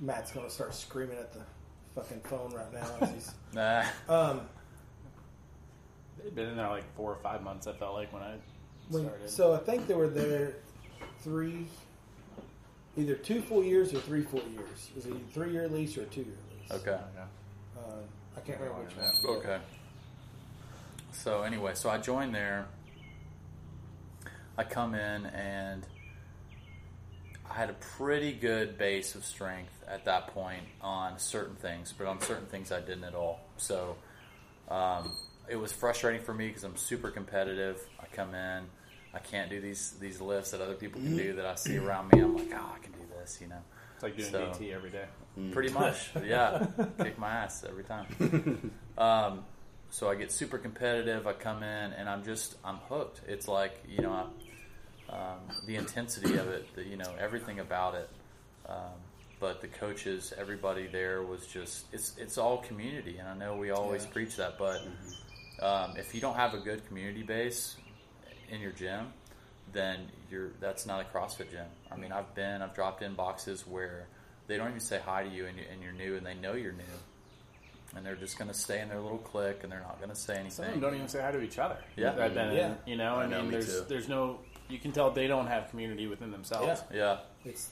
[0.00, 1.40] Matt's gonna start screaming at the
[1.94, 2.86] fucking phone right now.
[3.00, 4.40] As he's, Nah, um,
[6.22, 7.66] They'd been in there like four or five months.
[7.66, 8.34] I felt like when I
[8.90, 9.30] when, started.
[9.30, 10.54] so I think they were there
[11.22, 11.66] three,
[12.96, 14.90] either two full years or three full years.
[14.96, 16.70] Is it a three year lease or a two year lease?
[16.80, 16.98] okay.
[17.78, 17.80] Uh,
[18.36, 19.36] I can't remember which one.
[19.38, 19.58] Okay.
[21.12, 22.66] So anyway, so I joined there.
[24.58, 25.86] I come in and
[27.50, 32.06] I had a pretty good base of strength at that point on certain things, but
[32.06, 33.40] on certain things I didn't at all.
[33.56, 33.96] So
[34.68, 35.10] um,
[35.48, 37.80] it was frustrating for me because I'm super competitive.
[37.98, 38.64] I come in,
[39.12, 42.12] I can't do these these lifts that other people can do that I see around
[42.12, 42.20] me.
[42.20, 43.58] I'm like, oh, I can do this, you know.
[43.94, 45.06] it's like doing so- DT every day.
[45.52, 46.66] Pretty much, yeah.
[47.02, 48.72] Kick my ass every time.
[48.98, 49.44] Um,
[49.90, 51.26] so I get super competitive.
[51.26, 53.22] I come in and I'm just I'm hooked.
[53.26, 54.24] It's like you know I,
[55.10, 58.08] um, the intensity of it, the, you know everything about it.
[58.68, 58.76] Um,
[59.40, 63.70] but the coaches, everybody there was just it's it's all community, and I know we
[63.70, 64.10] always Yeah.
[64.12, 64.80] preach that, but
[65.62, 67.76] um, if you don't have a good community base
[68.50, 69.12] in your gym,
[69.72, 71.66] then you're that's not a CrossFit gym.
[71.90, 74.06] I mean, I've been I've dropped in boxes where
[74.46, 76.52] they don't even say hi to you and, you, and you're new and they know
[76.52, 79.98] you're new, and they're just going to stay in their little clique and they're not
[79.98, 80.50] going to say anything.
[80.50, 81.78] Some of them don't even say hi to each other.
[81.96, 82.14] Yeah.
[82.18, 82.74] I've been, Yeah.
[82.86, 83.84] you know, I I, know, mean, me there's too.
[83.88, 86.82] there's no, you can tell they don't have community within themselves.
[86.92, 86.96] Yeah.
[87.44, 87.70] Yeah, It's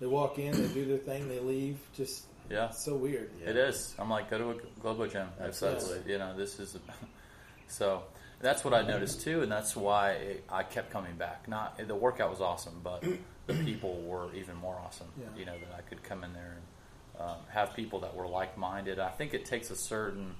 [0.00, 1.78] they walk in, they do their thing, they leave.
[1.96, 3.30] Just yeah, it's so weird.
[3.42, 3.50] Yeah.
[3.50, 3.94] it is.
[3.98, 5.28] I'm like, go to a global gym.
[5.40, 6.12] If that's Absolutely.
[6.12, 6.76] you know, this is.
[7.68, 8.02] so
[8.40, 11.48] that's what I noticed too, and that's why it, I kept coming back.
[11.48, 13.02] Not the workout was awesome, but
[13.46, 15.08] the people were even more awesome.
[15.18, 15.26] Yeah.
[15.38, 18.58] You know that I could come in there and um, have people that were like
[18.58, 18.98] minded.
[18.98, 20.34] I think it takes a certain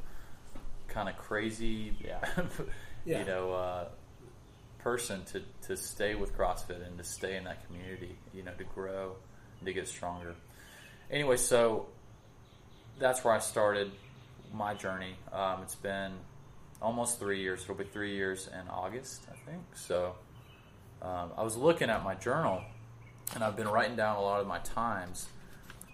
[0.88, 2.18] kind of crazy, Yeah.
[3.04, 3.18] Yeah.
[3.20, 3.84] you know, uh,
[4.84, 8.16] person to to stay with CrossFit and to stay in that community.
[8.34, 9.16] You know, to grow
[9.58, 10.34] and to get stronger.
[11.10, 11.86] Anyway, so
[12.98, 13.90] that's where I started
[14.52, 15.16] my journey.
[15.32, 16.12] Um, it's been
[16.80, 17.62] almost three years.
[17.62, 19.62] It'll be three years in August, I think.
[19.74, 20.14] So
[21.02, 22.62] um, I was looking at my journal,
[23.34, 25.26] and I've been writing down a lot of my times.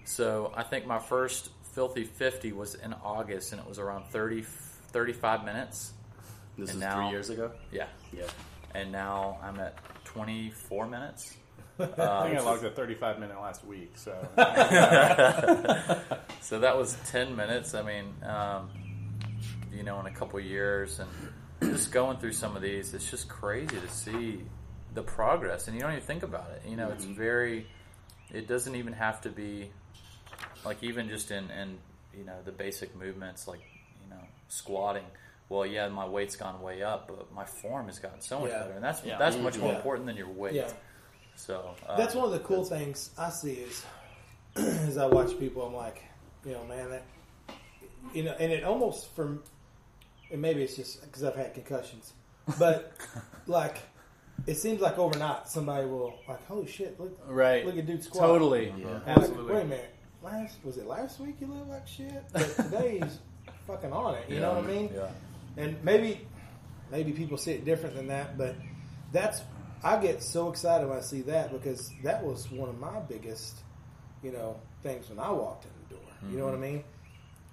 [0.04, 4.42] So I think my first filthy 50 was in August, and it was around 30,
[4.88, 5.92] 35 minutes.
[6.58, 7.52] This And is now- three years ago.
[7.72, 7.86] Yeah.
[8.12, 8.24] Yeah.
[8.74, 11.36] And now I'm at 24 minutes.
[11.80, 14.12] I think I logged a 35 minute last week, so
[16.40, 17.74] So that was 10 minutes.
[17.74, 18.70] I mean, um,
[19.72, 21.08] you know, in a couple years, and
[21.72, 24.42] just going through some of these, it's just crazy to see
[24.94, 25.68] the progress.
[25.68, 26.68] And you don't even think about it.
[26.68, 27.66] You know, it's very,
[28.32, 29.70] it doesn't even have to be
[30.64, 31.78] like even just in, in,
[32.16, 33.60] you know, the basic movements like,
[34.02, 35.04] you know, squatting.
[35.50, 38.60] Well, yeah, my weight's gone way up, but my form has gotten so much Yeah.
[38.60, 39.18] better, and that's Yeah.
[39.18, 39.76] that's much more Yeah.
[39.76, 40.54] important than your weight.
[40.54, 40.70] Yeah.
[41.34, 43.84] So um, That's one of the cool things I see is
[44.56, 46.02] as I watch people, I'm like,
[46.44, 47.02] you know, man, that
[48.14, 49.42] you know, and it almost from,
[50.30, 52.12] and maybe it's just because I've had concussions,
[52.58, 52.92] but
[53.46, 53.78] like,
[54.46, 58.22] it seems like overnight somebody will like, holy shit, look, right, look at dude squat.
[58.24, 58.86] totally, Yeah.
[58.94, 59.54] Like, absolutely.
[59.54, 63.18] Wait a minute, last was it last week you looked like shit, but today he's
[63.66, 64.28] fucking on it.
[64.30, 64.90] You know what I mean?
[64.94, 65.08] Yeah.
[65.56, 66.26] And maybe
[66.90, 68.56] maybe people see it different than that, but
[69.12, 69.42] that's
[69.82, 73.56] I get so excited when I see that because that was one of my biggest,
[74.22, 76.04] you know, things when I walked in the door.
[76.30, 76.84] You know what I mean?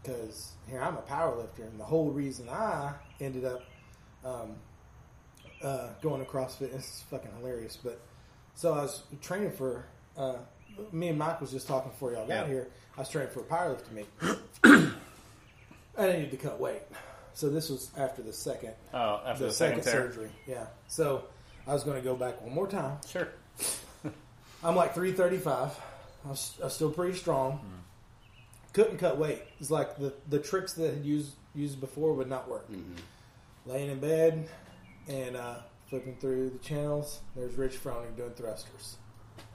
[0.03, 3.63] Because here I'm a power lifter, and the whole reason I ended up
[4.25, 4.55] um,
[5.63, 7.77] uh, going to CrossFit is fucking hilarious.
[7.81, 8.01] But
[8.55, 9.86] so I was training for.
[10.17, 10.36] Uh,
[10.91, 12.47] me and Mike was just talking before y'all got Yeah.
[12.47, 12.67] here.
[12.95, 14.07] I was training for a powerlifting meet.
[15.97, 16.83] I needed to cut weight,
[17.38, 20.30] so this was after the second Oh, after the, the, second, second, surgery.
[20.47, 20.65] Yeah.
[20.88, 21.26] So
[21.67, 22.97] I was going to go back one more time.
[23.08, 23.28] Sure.
[24.63, 25.80] I'm like 335.
[26.26, 27.60] I was, I was still pretty strong.
[28.73, 29.43] Couldn't cut weight.
[29.60, 32.67] It's like the, the tricks that had used used before would not work.
[33.67, 34.50] Laying in bed
[35.08, 35.58] and uh,
[35.91, 37.19] flipping through the channels.
[37.36, 38.97] There's Rich Froning doing thrusters.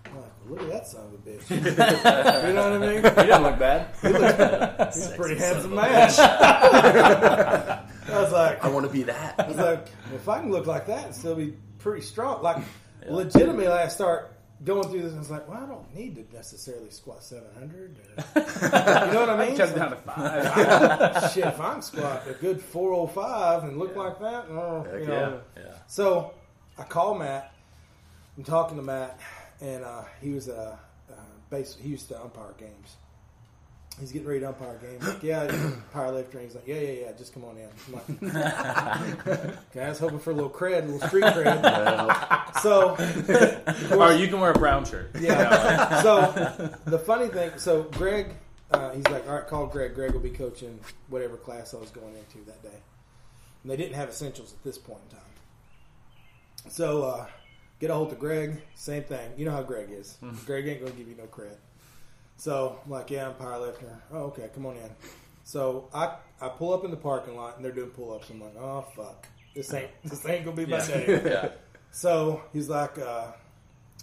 [0.07, 1.51] I'm like, look at that son of a bitch.
[2.47, 2.97] you know what I mean?
[2.97, 4.93] He doesn't look bad.
[4.95, 6.11] He's a pretty handsome man.
[6.19, 7.85] I
[8.21, 9.35] was like, I want to be that.
[9.39, 12.63] I was like, if I can look like that and still be pretty strong, like
[13.09, 14.35] legitimately, I start
[14.65, 17.49] going through this, and I was like, well, I don't need to necessarily squat seven
[17.55, 17.97] hundred.
[18.35, 19.57] You know what I mean?
[19.57, 21.33] Cut down to five.
[21.33, 24.87] Shit, if I can squat a good four hundred five and look like that, oh,
[24.93, 25.41] you Heck know.
[25.57, 25.63] Yeah.
[25.87, 26.35] So
[26.79, 27.55] I call Matt.
[28.37, 29.19] I'm talking to Matt,
[29.63, 30.79] and uh, he was a
[31.11, 31.15] uh,
[31.49, 31.77] base.
[31.81, 32.97] He used to umpire games.
[34.01, 35.07] He's getting ready to umpire games.
[35.07, 36.39] Like, yeah, power lifter.
[36.39, 37.13] And he's like, yeah, yeah, yeah.
[37.13, 37.69] Just come on in.
[37.89, 39.27] I'm like,
[39.71, 42.61] okay, I was hoping for a little cred, a little street cred.
[42.61, 42.97] so,
[43.97, 45.11] or you can wear a brown shirt.
[45.21, 46.03] yeah.
[46.03, 48.35] So the funny thing, so Greg,
[48.71, 49.95] uh, he's like, all right, call Greg.
[49.95, 52.79] Greg will be coaching whatever class I was going into that day.
[53.63, 56.73] And they didn't have essentials at this point in time.
[56.73, 57.27] So uh,
[57.83, 58.63] get a hold of Greg.
[58.77, 59.33] Same thing.
[59.37, 60.17] You know how Greg is.
[60.47, 61.59] Greg ain't going to give you no credit.
[62.37, 63.99] So I'm like, yeah, I'm powerlifter.
[64.13, 64.91] Oh, okay, come on in.
[65.45, 68.31] So I I pull up in the parking lot and they're doing pull ups.
[68.31, 71.21] I'm like, oh fuck, this ain't this ain't gonna be my day.
[71.25, 71.49] Yeah.
[71.91, 73.33] So he's like, uh,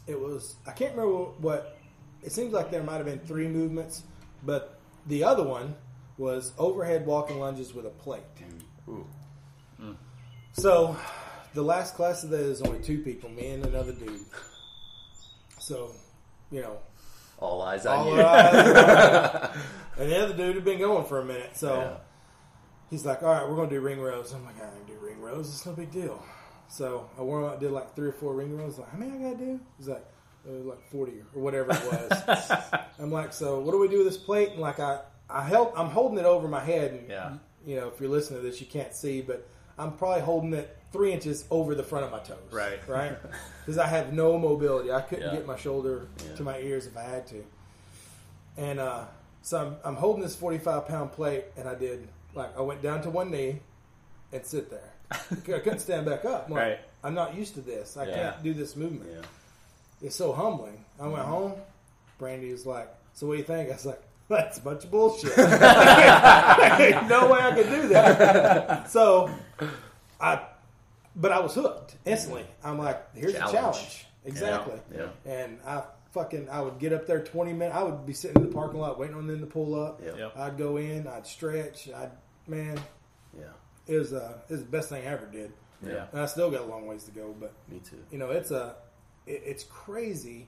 [0.05, 1.77] it was, I can't remember what,
[2.21, 4.03] it seems like there might have been three movements,
[4.43, 5.75] but the other one
[6.17, 8.21] was overhead walking lunges with a plate.
[8.87, 9.07] Ooh.
[10.51, 10.95] So
[11.53, 14.21] the last class of that is only two people, me and another dude.
[15.59, 15.91] So,
[16.51, 16.77] you know,
[17.39, 18.21] All eyes on all you.
[18.21, 18.53] right.
[19.97, 21.55] and the other dude had been going for a minute.
[21.55, 21.97] So Yeah.
[22.89, 24.33] he's like, all right, we're going to do ring rows.
[24.33, 25.47] I'm like, I can do ring rows.
[25.49, 26.23] It's no big deal.
[26.69, 28.77] So I went out, did like three or four ring rows.
[28.77, 29.59] Like, how many I got to do?
[29.77, 30.05] He's like,
[30.47, 32.51] uh, like 40 or whatever it was.
[32.99, 34.51] I'm like, so what do we do with this plate?
[34.51, 36.91] And like, I, I held, I'm holding it over my head.
[36.91, 37.33] And, Yeah.
[37.65, 40.75] you know, if you're listening to this, you can't see, but I'm probably holding it
[40.91, 42.37] three inches over the front of my toes.
[42.51, 42.79] Right.
[42.87, 43.15] Right.
[43.65, 44.91] Because I have no mobility.
[44.91, 45.33] I couldn't Yeah.
[45.35, 46.35] get my shoulder Yeah.
[46.35, 47.43] to my ears if I had to.
[48.57, 49.05] And uh,
[49.43, 53.01] so I'm, I'm holding this 45 pound plate, and I did like I went down
[53.03, 53.59] to one knee
[54.31, 54.91] and sit there.
[55.11, 56.45] I couldn't stand back up.
[56.47, 56.79] I'm like, Right.
[57.03, 57.95] I'm not used to this.
[57.97, 58.15] I Yeah.
[58.15, 59.09] can't do this movement.
[59.11, 59.21] Yeah.
[60.07, 60.83] It's so humbling.
[60.99, 61.11] I Mm-hmm.
[61.13, 61.53] went home.
[62.17, 64.91] Brandy was like, "So what do you think?" I was like, "That's a bunch of
[64.91, 65.35] bullshit.
[65.37, 65.47] No
[67.31, 69.29] way I could do that." so
[70.19, 70.41] I,
[71.15, 72.45] but I was hooked instantly.
[72.63, 73.53] I'm like, "Here's Challenge.
[73.53, 74.79] a challenge." Exactly.
[74.95, 75.07] Yeah.
[75.25, 77.75] And I fucking I would get up there 20 minutes.
[77.75, 80.01] I would be sitting in the parking lot waiting on them to pull up.
[80.03, 80.15] Yeah.
[80.15, 80.37] Yep.
[80.37, 81.07] I'd go in.
[81.07, 81.89] I'd stretch.
[81.89, 82.11] I'd
[82.47, 82.79] man,
[83.37, 83.45] Yeah.
[83.87, 85.51] it was uh, it was the best thing I ever did.
[85.85, 86.07] Yeah.
[86.11, 88.03] And I still got a long ways to go, but Me too.
[88.11, 88.75] you know, it's a
[89.25, 90.47] it, it's crazy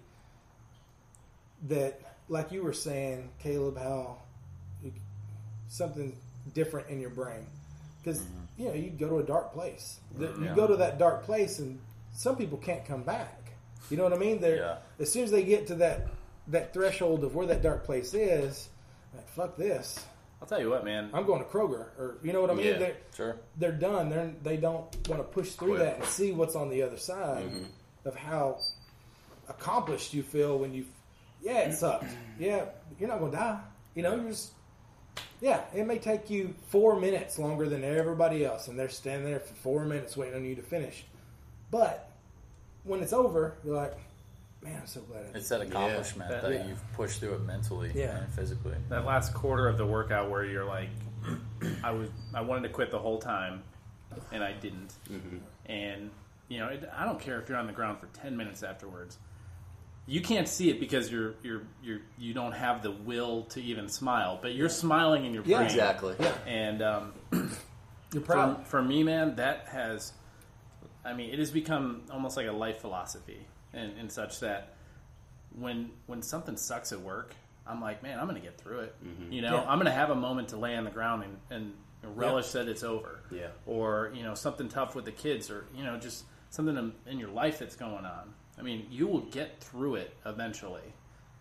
[1.67, 4.17] that like you were saying, Caleb, how
[4.83, 4.91] you,
[5.67, 6.17] something
[6.53, 7.45] different in your brain
[8.03, 8.61] because Mm-hmm.
[8.61, 9.99] you know you go to a dark place.
[10.17, 10.55] The- You Yeah.
[10.55, 11.79] go to that dark place, and
[12.13, 13.37] some people can't come back.
[13.89, 14.39] You know what I mean?
[14.41, 14.77] They're Yeah.
[14.99, 16.07] as soon as they get to that
[16.47, 18.67] that threshold of where that dark place is,
[19.15, 20.03] like fuck this.
[20.41, 21.11] I'll tell you what, man.
[21.13, 22.65] I'm going to Kroger, or you know what I mean?
[22.65, 22.77] Yeah.
[22.79, 23.35] They're Sure.
[23.57, 24.09] they're done.
[24.09, 25.79] They're they don't want to push through Quit.
[25.85, 27.45] that and see what's on the other side
[28.05, 28.59] of how
[29.49, 30.85] accomplished you feel when you.
[31.41, 32.05] Yeah, it sucked.
[32.39, 32.65] Yeah,
[32.99, 33.59] you're not going to die.
[33.95, 34.51] You know, you're just.
[35.41, 39.39] Yeah, it may take you four minutes longer than everybody else, and they're standing there
[39.39, 41.03] for four minutes waiting on you to finish.
[41.71, 42.09] But
[42.83, 43.97] when it's over, you're like,
[44.63, 45.21] man, I'm so glad.
[45.23, 46.67] I did It's that accomplishment That- that yeah.
[46.67, 48.19] you've pushed through it mentally Yeah.
[48.19, 48.75] and physically.
[48.89, 50.89] that last quarter of the workout where you're like,
[51.83, 53.63] I was, I wanted to quit the whole time,
[54.31, 54.93] and I didn't.
[55.09, 55.37] Mm-hmm.
[55.65, 56.11] And
[56.49, 59.17] you know, it, I don't care if you're on the ground for ten minutes afterwards.
[60.07, 63.87] You can't see it because you're you're you're you don't have the will to even
[63.87, 65.67] smile, but you're smiling in your Yeah, brain.
[65.69, 66.15] Exactly.
[66.19, 67.13] Yeah, And um,
[68.11, 68.67] you're for, proud.
[68.67, 70.11] for me, man, that has,
[71.05, 74.73] I mean, it has become almost like a life philosophy, and, and such that
[75.57, 77.35] when when something sucks at work,
[77.67, 78.95] I'm like, man, I'm going to get through it.
[79.29, 79.61] You know, Yeah.
[79.69, 82.67] I'm going to have a moment to lay on the ground and, and relish that
[82.67, 83.19] it's over.
[83.31, 83.47] Yeah.
[83.67, 87.19] Or you know, something tough with the kids, or you know, just something in, in
[87.19, 88.33] your life that's going on.
[88.61, 90.81] I mean, you will get through it eventually.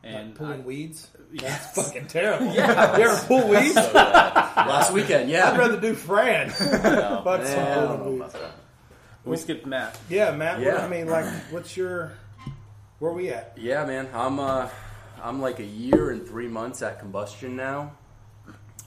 [0.02, 1.08] And Like pulling I- weeds.
[1.32, 1.74] Yes.
[1.76, 2.46] Fucking terrible.
[2.54, 3.76] Yeah, you ever pull weeds?
[3.76, 5.50] Last weekend, yeah.
[5.52, 6.50] I'd rather do Fran.
[6.50, 8.32] Fuck some Yeah, I don't pulling know weeds.
[8.32, 8.50] that.
[9.24, 9.96] we skipped Matt.
[10.08, 10.58] Yeah, Matt.
[10.58, 10.84] What, Yeah.
[10.84, 12.12] I mean, like, what's your?
[12.98, 13.52] Where we at?
[13.56, 14.08] Yeah, man.
[14.12, 14.68] I'm uh,
[15.22, 17.92] I'm like a year and three months at combustion now.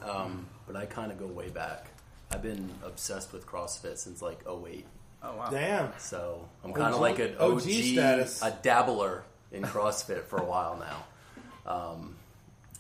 [0.04, 1.88] Um, but I kind of go way back.
[2.32, 4.86] I've been obsessed with CrossFit since like 08.
[5.24, 5.48] Oh wow.
[5.50, 5.90] Damn.
[5.98, 8.42] So I'm kind of like an OG, OG status.
[8.42, 11.72] a dabbler in CrossFit for a while now.
[11.72, 12.16] Um,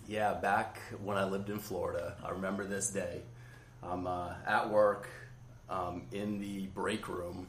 [0.07, 3.21] yeah, back when I lived in Florida, I remember this day.
[3.81, 5.07] I'm uh, at work
[5.69, 7.47] um, in the break room.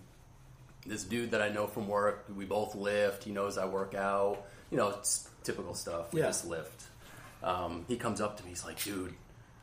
[0.87, 3.25] This dude that I know from work, we both lift.
[3.25, 4.45] He knows I work out.
[4.71, 6.13] You know, it's typical stuff.
[6.13, 6.27] We Yeah.
[6.27, 6.85] just lift.
[7.43, 8.51] Um, he comes up to me.
[8.51, 9.15] He's like, "Dude,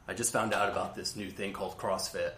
[0.07, 2.33] I just found out about this new thing called CrossFit.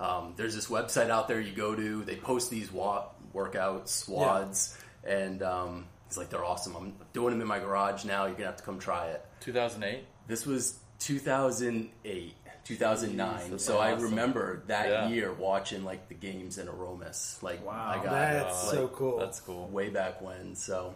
[0.00, 2.04] Um, there's this website out there you go to.
[2.04, 6.76] They post these wa- workouts, WADs, and um, he's like, they're awesome.
[6.76, 8.26] I'm doing them in my garage now.
[8.26, 9.24] You're gonna have to come try it.
[9.40, 10.04] 2008.
[10.28, 12.34] This was 2008,
[12.64, 13.50] 2009.
[13.50, 15.08] that's so I remember that Yeah.
[15.08, 17.38] year watching like the games in Aromas.
[17.42, 17.88] Like, Wow.
[17.88, 19.18] I got That's like, so cool.
[19.18, 19.68] That's cool.
[19.68, 20.54] way back when.
[20.54, 20.94] So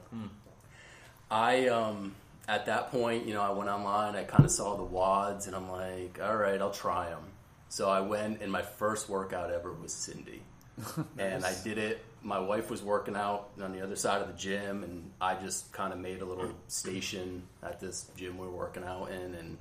[1.31, 2.15] I um
[2.49, 5.55] at that point, you know, I went online, I kind of saw the wads and
[5.57, 7.23] I'm like, all right, I'll try them.
[7.73, 10.43] So I went and my first workout ever was Cindy.
[11.19, 12.05] And I did it.
[12.23, 15.73] My wife was working out on the other side of the gym and I just
[15.73, 19.57] kind of made a little station at this gym we were working out in and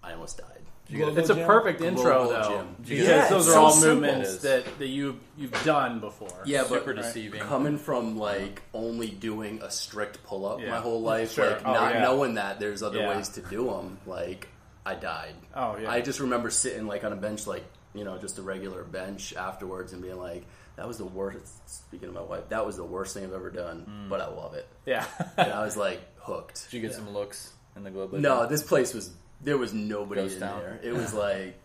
[0.00, 0.62] I almost died.
[0.92, 1.46] Global It's a Gym?
[1.46, 2.76] perfect intro, Global though, Gym.
[2.82, 4.00] because Yeah, those it's are all so simple.
[4.08, 6.42] movements that, that you you've done before.
[6.44, 7.40] Yeah, but Super deceiving.
[7.40, 10.70] coming from like only doing a strict pull up Yeah.
[10.70, 11.50] my whole life, Sure.
[11.50, 12.00] like Oh, not yeah.
[12.02, 13.08] knowing that there's other Yeah.
[13.16, 14.46] ways to do them, like
[14.84, 15.34] I died.
[15.54, 15.90] Oh, yeah.
[15.90, 17.64] I just remember sitting like on a bench, like
[17.94, 20.44] you know, just a regular bench afterwards, and being like,
[20.76, 21.38] "That was the worst."
[21.70, 24.08] Speaking of my wife, that was the worst thing I've ever done, Mm.
[24.08, 24.66] but I love it.
[24.86, 25.04] yeah.
[25.36, 26.70] And I was like hooked.
[26.70, 28.12] Did you get some looks in the globe?
[28.14, 29.10] No, this place was
[29.42, 30.60] there was nobody Ghost in town.
[30.60, 30.80] there.
[30.84, 31.58] It was like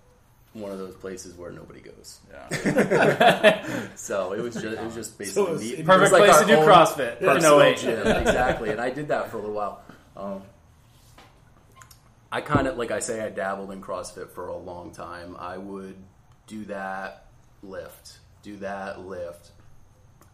[0.54, 2.20] one of those places where nobody goes.
[2.32, 3.88] Yeah.
[3.96, 6.30] So it was just it was just basically it's- me- it it Perfect was like
[6.30, 7.20] place to do own CrossFit.
[7.22, 7.78] in personal 08.
[7.78, 8.70] gym, exactly.
[8.72, 9.82] And I did that for a little while.
[10.16, 10.42] Um,
[12.32, 15.36] I kind of like I say I dabbled in CrossFit for a long time.
[15.40, 15.96] I would
[16.46, 17.28] do that
[17.64, 19.52] lift, do that lift.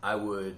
[0.02, 0.56] I would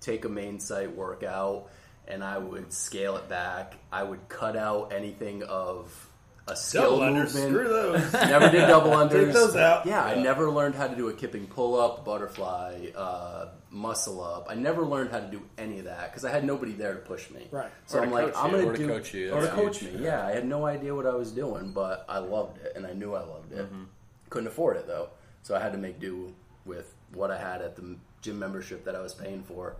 [0.00, 1.70] take a main site workout
[2.06, 3.74] and I would scale it back.
[3.90, 6.08] I would cut out anything of
[6.46, 7.34] a skill Double unders.
[7.34, 7.48] movement.
[7.50, 8.12] Screw those.
[8.12, 9.24] Never did double unders.
[9.26, 9.86] Take those out.
[9.86, 14.46] Yeah, I never learned how to do a kipping pull up, butterfly, uh, muscle up.
[14.50, 17.00] I never learned how to do any of that because I had nobody there to
[17.00, 17.48] push me.
[17.50, 17.70] Right.
[17.86, 19.92] So Or I'm like, I'm gonna do coach you, or to coach me.
[19.98, 22.92] Yeah, I had no idea what I was doing, but I loved it, and I
[22.92, 23.64] knew I loved it.
[23.64, 23.84] Mm-hmm.
[24.30, 25.08] Couldn't afford it though,
[25.42, 28.94] so I had to make do with what I had at the gym membership that
[28.94, 29.76] I was paying for.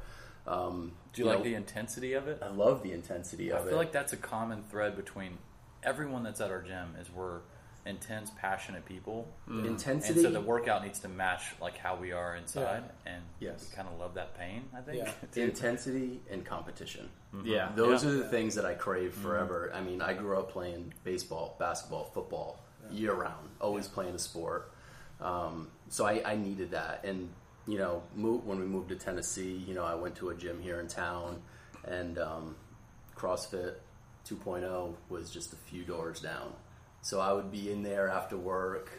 [0.47, 2.39] Um, Do you like know, the intensity of it?
[2.43, 3.61] I love the intensity of it.
[3.61, 3.79] I feel it.
[3.79, 5.39] like that's a common thread between
[5.85, 7.41] everyone that's at our gym is we're
[7.87, 9.29] intense, passionate people.
[9.47, 10.23] And intensity.
[10.23, 13.69] so the workout needs to match like how we are inside, and Yes.
[13.71, 14.65] we kind of love that pain.
[14.75, 15.07] I think.
[15.07, 15.13] Yeah.
[15.45, 17.11] intensity and competition.
[17.45, 17.73] Yeah.
[17.75, 18.11] Those Yeah.
[18.11, 19.71] are the things that I crave forever.
[19.75, 22.59] I mean, I grew up playing baseball, basketball, football
[22.91, 24.73] year round, always playing a sport.
[25.21, 27.05] Um, so I, I needed that.
[27.05, 27.29] And,
[27.67, 30.61] you know, mo- when we moved to Tennessee, you know, I went to a gym
[30.63, 31.41] here in town,
[31.87, 32.57] and um,
[33.17, 33.75] CrossFit
[34.29, 36.53] 2.0 was just a few doors down.
[37.03, 38.91] So I would be in there after work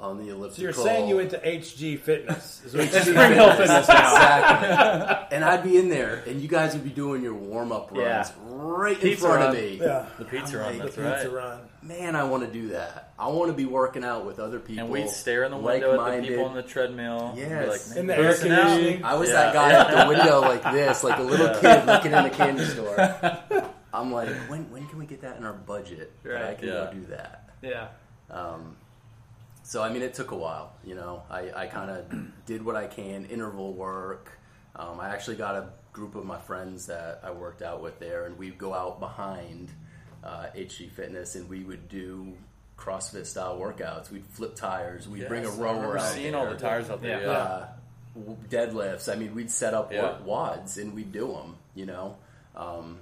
[0.00, 0.54] on the elliptical.
[0.54, 2.62] So you're saying you went to HG Fitness?
[2.64, 3.02] Is what you're.
[3.02, 4.12] Spring Hill Fitness now.
[4.14, 5.26] exactly.
[5.36, 8.00] and I'd be in there, and you guys would be doing your warm up runs
[8.00, 8.30] Yeah.
[8.46, 9.48] right in front run.
[9.48, 9.78] of me.
[9.82, 11.14] Yeah, The pizza I'm run, like, that's the right.
[11.16, 11.60] pizza run.
[11.82, 13.12] Man, I want to do that.
[13.18, 14.84] I want to be working out with other people.
[14.84, 17.30] And we'd stare in the window at the people on the treadmill.
[17.30, 17.88] and be Yes.
[17.88, 19.04] like, In "Man, the air conditioning.
[19.04, 19.34] I was Yeah.
[19.34, 22.64] that guy at the window like this, like a little kid looking in the candy
[22.66, 22.94] store.
[23.92, 26.74] I'm like, when when can we get that in our budget that I can yeah.
[26.74, 27.50] go do that?
[27.62, 27.88] Yeah.
[28.30, 28.76] Um,
[29.62, 30.72] so I mean, it took a while.
[30.84, 32.06] You know, I, I kind of
[32.46, 34.32] did what I can, interval work.
[34.76, 38.26] Um, I actually got a group of my friends that I worked out with there,
[38.26, 39.70] and we'd go out behind
[40.22, 42.34] uh, HG Fitness, and we would do
[42.78, 44.10] CrossFit style workouts.
[44.10, 45.08] We'd flip tires.
[45.08, 47.20] We'd bring a Yes, rower out seeing there all the tires out there.
[47.20, 47.26] Yeah.
[47.26, 47.38] Yeah.
[47.38, 47.68] uh,
[48.48, 49.12] deadlifts.
[49.12, 50.16] I mean, we'd set up Yeah.
[50.24, 51.56] WODs and we'd do them.
[51.74, 52.16] You know,
[52.56, 52.98] um,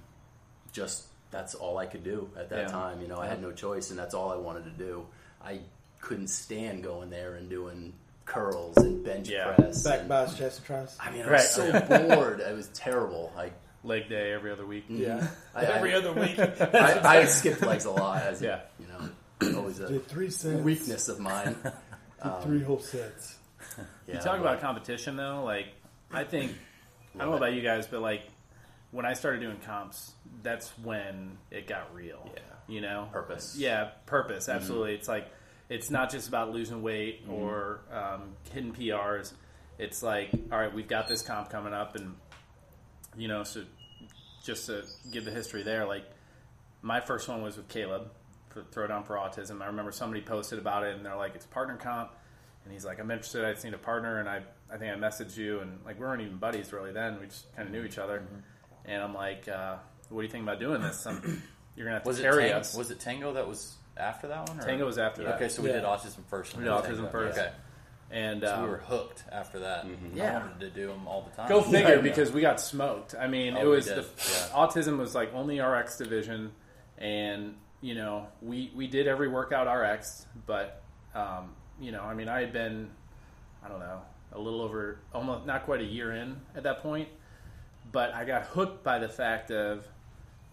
[0.77, 2.69] just that's all I could do at that Yeah.
[2.69, 3.01] time.
[3.01, 5.07] You know, I had no choice, and that's all I wanted to do.
[5.45, 5.61] I
[6.01, 7.95] couldn't stand going there and doing
[8.27, 9.53] curls and bench Yeah.
[9.55, 9.83] press.
[9.83, 10.97] Back and- by his chest and tries.
[11.01, 11.33] I mean, I Right.
[11.33, 11.81] was so
[12.15, 12.41] bored.
[12.41, 13.33] It was terrible.
[13.37, 13.51] I,
[13.85, 14.85] Leg day every other week.
[14.89, 15.03] Mm-hmm.
[15.03, 16.39] Yeah, I- every I- other week.
[16.75, 18.23] I, I skipped legs a lot.
[18.23, 18.61] As Yeah.
[18.81, 20.61] you know, always a Did three sets.
[20.63, 21.57] weakness of mine.
[21.63, 21.73] Did
[22.23, 23.37] um, three whole sets.
[23.79, 25.67] Yeah, You talk but- about competition though, like
[26.13, 26.53] I think
[27.15, 28.23] I don't know about you guys, but like
[28.97, 32.31] when I started doing comps, that's when it got real.
[32.35, 32.41] Yeah.
[32.67, 33.09] You know?
[33.13, 33.55] Purpose.
[33.59, 34.57] Yeah, purpose, mm-hmm.
[34.57, 34.95] absolutely.
[34.95, 35.29] It's like
[35.69, 37.35] it's not just about losing weight mm-hmm.
[37.35, 39.35] or um, hitting PRs.
[39.79, 42.15] It's like, all right, we've got this comp coming up and
[43.19, 43.65] you know, so
[44.43, 46.05] just to give the history there, like
[46.81, 48.11] my first one was with Caleb
[48.49, 49.61] for Throwdown for Autism.
[49.61, 52.13] I remember somebody posted about it, and they're like, "It's partner comp,"
[52.65, 53.45] and he's like, "I'm interested.
[53.45, 56.05] I just need a partner." And I, I think I messaged you, and like we
[56.05, 57.19] weren't even buddies really then.
[57.21, 58.21] We just kind of knew each other.
[58.21, 58.37] Mm-hmm.
[58.87, 59.77] And I'm like, uh,
[60.09, 61.01] "What do you think about doing this?
[61.01, 61.43] Some,
[61.75, 64.29] you're gonna have to Was it, carry Tang- us." was it Tango that was after
[64.29, 64.61] that one?
[64.61, 64.63] Or?
[64.63, 65.35] Tango was after that.
[65.37, 65.77] Okay, so we Yeah.
[65.77, 66.55] did autism first.
[66.55, 67.11] and We did autism Tango.
[67.11, 67.39] first.
[67.39, 67.51] Okay,
[68.11, 69.85] and so um, we were hooked after that.
[69.85, 70.39] I Yeah.
[70.39, 71.49] wanted to do them all the time.
[71.49, 72.01] Go figure, Yeah.
[72.01, 73.15] because we got smoked.
[73.19, 74.55] I mean, Oh, it was the yeah.
[74.57, 76.53] autism was like only RX division,
[76.99, 80.83] and you know we we did every workout RX, but
[81.15, 82.91] um, you know, I mean, I had been,
[83.65, 87.09] I don't know, a little over almost not quite a year in at that point,
[87.97, 89.89] but I got hooked by the fact of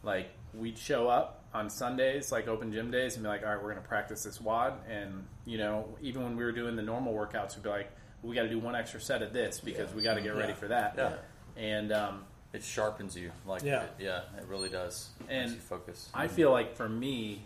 [0.01, 3.57] like we'd show up on Sundays, like open gym days, and be like, all right,
[3.61, 4.71] we're going to practice this WOD.
[4.89, 8.33] And, you know, even when we were doing the normal workouts, we'd be like, we
[8.33, 10.69] got to do one extra set of this because we got to get ready for
[10.69, 10.93] that.
[10.97, 11.15] Yeah.
[11.57, 13.33] And um, It sharpens you.
[13.45, 13.83] Like Yeah.
[13.83, 15.09] it, yeah, it really does.
[15.27, 16.07] And you focus.
[16.13, 17.41] I feel like for me,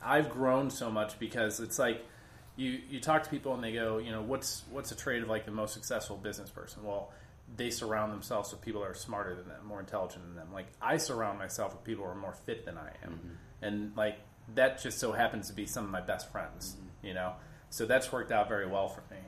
[0.00, 2.06] I've grown so much because it's like
[2.54, 5.28] you you talk to people and they go, you know, what's what's a trait of
[5.28, 6.84] like the most successful business person?
[6.84, 7.10] Well,
[7.56, 10.48] they surround themselves with people that are smarter than them, more intelligent than them.
[10.52, 13.64] Like I surround myself with people who are more fit than I am, mm-hmm.
[13.64, 14.18] and like
[14.54, 16.76] that just so happens to be some of my best friends.
[16.76, 17.06] Mm-hmm.
[17.06, 17.32] You know,
[17.70, 19.20] so that's worked out very well for me.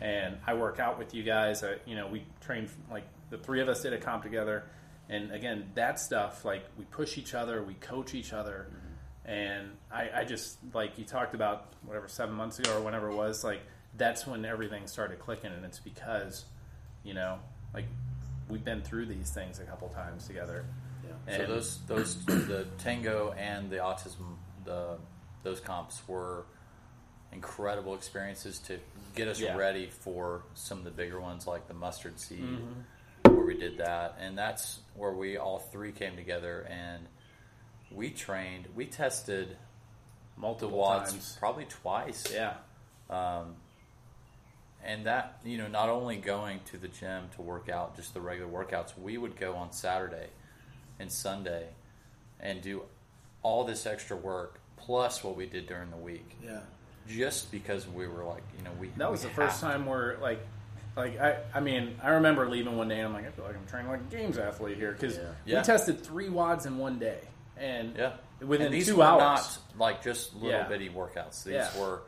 [0.00, 1.64] And I work out with you guys.
[1.64, 4.64] I, you know, we train like the three of us did a comp together,
[5.08, 9.30] and again, that stuff like we push each other, we coach each other, mm-hmm.
[9.30, 13.16] and I, I just like you talked about whatever seven months ago or whenever it
[13.16, 13.44] was.
[13.44, 13.60] Like
[13.96, 16.44] that's when everything started clicking, and it's because
[17.02, 17.38] you know
[17.74, 17.86] like
[18.48, 20.64] we've been through these things a couple times together.
[21.28, 21.36] Yeah.
[21.38, 24.96] So those those the tango and the autism the
[25.42, 26.44] those comps were
[27.32, 28.78] incredible experiences to
[29.14, 29.56] get us Yeah.
[29.56, 33.34] ready for some of the bigger ones like the mustard seed Mm-hmm.
[33.36, 37.06] where we did that and that's where we all three came together and
[37.90, 39.56] we trained we tested
[40.36, 41.36] multiple WODs times.
[41.38, 42.54] probably twice Yeah,
[44.84, 48.20] and that you know not only going to the gym to work out just the
[48.20, 50.26] regular workouts we would go on saturday
[51.00, 51.66] and sunday
[52.40, 52.82] and do
[53.42, 56.60] all this extra work plus what we did during the week Yeah.
[57.08, 59.76] just because we were like you know we that was we the first have to.
[59.78, 60.40] time where like.
[60.96, 63.54] Like I, I mean, I remember leaving one day and I'm like, I feel like
[63.54, 65.22] I'm training like a games athlete here because Yeah.
[65.44, 65.58] Yeah.
[65.60, 67.20] we tested three WODs in one day,
[67.56, 69.20] and yeah within and these two were hours.
[69.20, 70.66] not like just little Yeah.
[70.66, 71.78] bitty workouts these Yeah.
[71.78, 72.00] were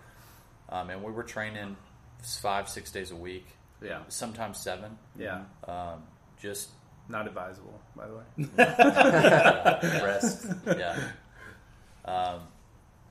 [0.71, 1.77] um, and we were training
[2.25, 3.47] five six days a week
[3.83, 6.03] yeah, sometimes seven yeah, um,
[6.41, 6.69] just
[7.09, 8.25] not advisable, by the way.
[10.05, 10.47] Rest.
[10.67, 10.97] yeah
[12.05, 12.41] um,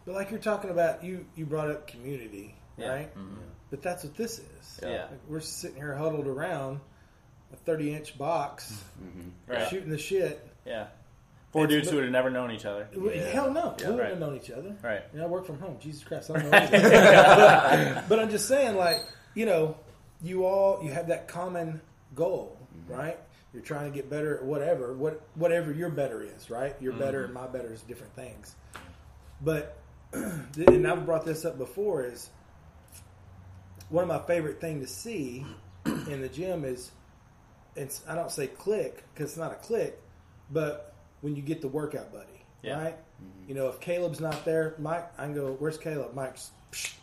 [0.06, 2.88] But like you're talking about, you you brought up community, Yeah.
[2.90, 3.18] right?
[3.18, 3.36] Mm-hmm.
[3.70, 4.80] But that's what this is.
[4.82, 5.08] Yeah.
[5.12, 6.80] Like, we're sitting here huddled around
[7.52, 9.52] a 30 inch box, mm-hmm.
[9.52, 9.68] Right.
[9.70, 10.48] shooting the shit.
[10.66, 10.88] Yeah,
[11.52, 12.88] four It's- dudes who would have never known each other.
[12.96, 14.10] Well, Hell no, we wouldn't Right.
[14.10, 14.76] have known each other.
[14.82, 15.02] Right.
[15.14, 15.78] You know, I work from home.
[15.80, 16.52] Jesus Christ, I don't know.
[16.72, 18.98] but, but I'm just saying, like,
[19.34, 19.78] you know,
[20.22, 21.82] you all you have that common
[22.16, 22.94] goal, mm-hmm.
[22.94, 23.18] right?
[23.54, 26.76] You're trying to get better at whatever, what whatever your better is, right?
[26.80, 27.02] Your mm-hmm.
[27.02, 28.56] better and my better is different things.
[29.42, 29.78] But
[30.14, 32.30] and I've brought this up before, is
[33.90, 35.46] one of my favorite thing to see
[35.86, 36.92] in the gym is,
[37.76, 40.00] it's I don't say click because it's not a click,
[40.52, 40.89] but
[41.22, 42.82] when you get the workout buddy, Yeah.
[42.82, 42.98] right?
[42.98, 43.50] Mm-hmm.
[43.50, 46.94] You know, if Caleb's not there, Mike, I can go, "Where's Caleb?" Mike's, psh,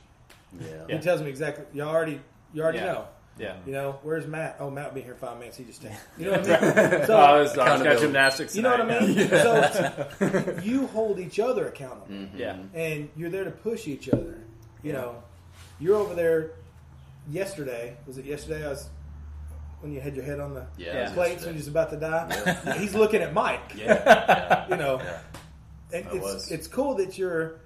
[0.61, 0.67] Yeah.
[0.97, 1.65] he tells me exactly.
[1.73, 2.21] You already,
[2.55, 2.85] you already Yeah.
[2.93, 3.05] know.
[3.39, 3.57] Yeah.
[3.67, 4.57] You know, where's Matt?
[4.61, 5.59] Oh, Matt will be here in five minutes.
[5.59, 5.95] He just takes.
[6.17, 6.73] You know what I mean?
[6.73, 8.01] So, So I was, I was got Accountability.
[8.01, 8.57] gymnastics.
[8.57, 9.29] you know what I tonight, mean?
[9.29, 12.39] So you hold each other accountable, mm-hmm.
[12.39, 12.57] Yeah.
[12.73, 14.39] and you're there to push each other.
[14.83, 15.23] You know,
[15.79, 16.53] you're over there.
[17.29, 18.65] Yesterday was it yesterday?
[18.65, 18.89] I was
[19.81, 20.93] when you had your head on the Yeah.
[20.95, 21.13] Yeah.
[21.13, 21.51] plates when yesterday.
[21.53, 22.75] you was about to die.
[22.79, 23.73] He's looking at Mike.
[23.77, 24.67] Yeah.
[24.71, 25.19] You know, Yeah.
[25.99, 26.51] and I it's was.
[26.51, 27.61] it's cool that you're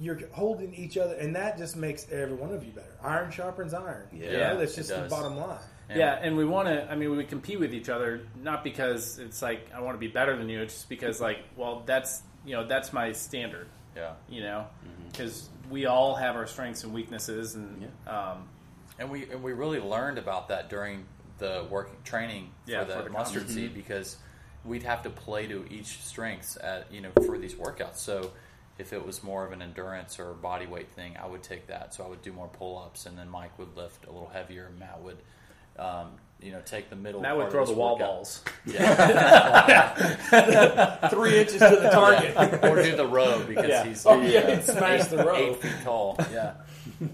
[0.00, 2.96] you're holding each other, and that just makes every one of you better.
[3.02, 4.08] Iron sharpens iron.
[4.12, 5.58] You Yeah, know, that's just the bottom line.
[5.94, 6.90] Yeah, and we want to.
[6.90, 10.08] I mean, we compete with each other not because it's like I want to be
[10.08, 10.62] better than you.
[10.62, 13.68] It's just because like, well, that's you know that's my standard.
[13.94, 14.14] Yeah.
[14.28, 14.66] You know,
[15.12, 18.48] because we all have our strengths and weaknesses, and um,
[18.98, 21.04] And we and we really learned about that during
[21.44, 23.68] the working training for Yeah, the for the mustard competition.
[23.70, 24.16] seed because
[24.64, 27.96] we'd have to play to each strengths at you know for these workouts.
[27.98, 28.30] So
[28.78, 31.94] if it was more of an endurance or body weight thing, I would take that.
[31.94, 34.66] So I would do more pull ups, and then Mike would lift a little heavier.
[34.66, 35.18] and Matt would.
[35.78, 37.20] Um, you know, take the middle.
[37.22, 38.08] Matt would throw the wall workout.
[38.08, 38.42] balls.
[41.10, 42.36] Three inches to the target.
[42.64, 43.84] or do the row because Yeah.
[43.84, 45.34] he's Oh, yeah, uh, smash the row.
[45.36, 46.16] eight feet tall.
[46.32, 46.54] Yeah.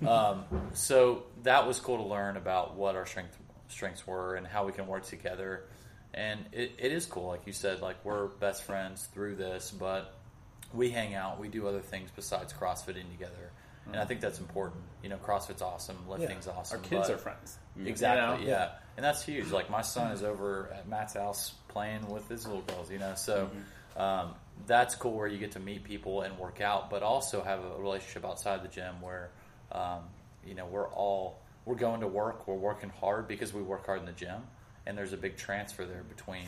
[0.09, 3.37] Um, so that was cool to learn about what our strength
[3.71, 5.65] strengths were and how we can work together.
[6.13, 10.15] And it, it is cool, like you said, like we're best friends through this, but
[10.73, 13.53] we hang out, we do other things besides CrossFitting together.
[13.87, 14.83] And I think that's important.
[15.03, 16.79] You know, CrossFit's awesome, lifting's Our awesome.
[16.79, 17.59] Our kids are friends.
[17.85, 18.45] Exactly.
[18.45, 18.57] You know?
[18.59, 18.71] Yeah.
[18.97, 19.51] And that's huge.
[19.51, 22.91] Like my son is over at Matt's house playing with his little girls.
[22.91, 23.51] You know, so
[23.97, 24.35] um,
[24.67, 27.81] that's cool where you get to meet people and work out, but also have a
[27.81, 29.31] relationship outside the gym where
[29.73, 30.01] um,
[30.47, 32.47] you know we're all we're going to work.
[32.47, 34.43] We're working hard because we work hard in the gym,
[34.87, 36.47] and there's a big transfer there between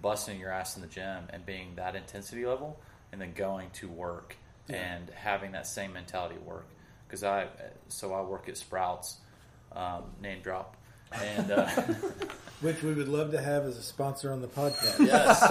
[0.00, 2.78] busting your ass in the gym and being that intensity level,
[3.12, 4.36] and then going to work
[4.68, 6.66] and having that same mentality at work.
[7.06, 7.48] Because I
[7.88, 9.16] so I work at Sprouts,
[9.72, 10.76] um, name drop,
[11.12, 11.68] and uh,
[12.60, 14.98] Which we would love to have as a sponsor on the podcast.
[15.06, 15.46] yes,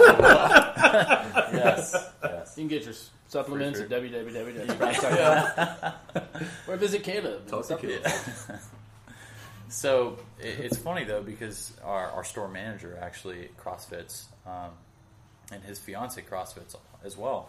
[1.52, 2.54] yes, yes.
[2.56, 2.94] You can get your
[3.26, 5.92] supplements Free at www.sprouts.com
[6.68, 7.48] or visit Caleb.
[7.48, 8.06] Talk to Caleb.
[9.70, 14.72] So it, it's funny though because our, our store manager actually CrossFits, um,
[15.52, 17.48] and his fiance CrossFits as well,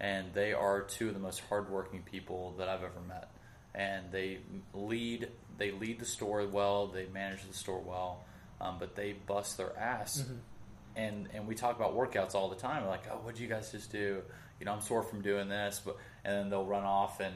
[0.00, 3.30] and they are two of the most hardworking people that I've ever met,
[3.72, 4.38] and they
[4.74, 8.24] lead they lead the store well, they manage the store well,
[8.60, 10.24] um, but they bust their ass.
[10.96, 12.86] And, and we talk about workouts all the time.
[12.86, 14.22] Like, oh, what do you guys just do?
[14.58, 17.34] You know, I'm sore from doing this, but and then they'll run off and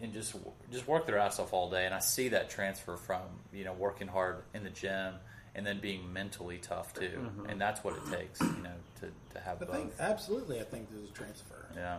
[0.00, 0.34] and just
[0.72, 1.86] just work their ass off all day.
[1.86, 3.20] And I see that transfer from
[3.52, 5.14] you know working hard in the gym
[5.54, 7.30] and then being mentally tough too.
[7.48, 9.76] And that's what it takes, you know, to, to have I both.
[9.76, 10.58] think absolutely.
[10.60, 11.66] I think there's a transfer.
[11.76, 11.98] yeah,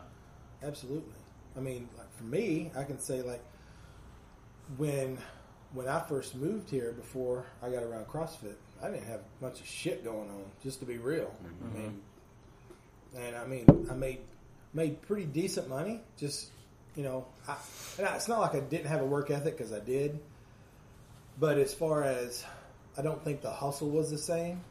[0.64, 1.14] Absolutely.
[1.56, 3.44] I mean, like for me, I can say like
[4.78, 5.18] when
[5.74, 9.66] when I first moved here before I got around CrossFit, I didn't have much of
[9.66, 10.44] shit going on.
[10.62, 11.78] Just to be real, I mm-hmm.
[11.78, 12.02] mean,
[13.18, 14.20] and I mean, I made
[14.74, 16.02] made pretty decent money.
[16.18, 16.50] Just
[16.96, 17.56] you know, I,
[17.98, 20.20] and I, it's not like I didn't have a work ethic because I did.
[21.40, 22.46] But as far as
[22.98, 24.62] I don't think the hustle was the same.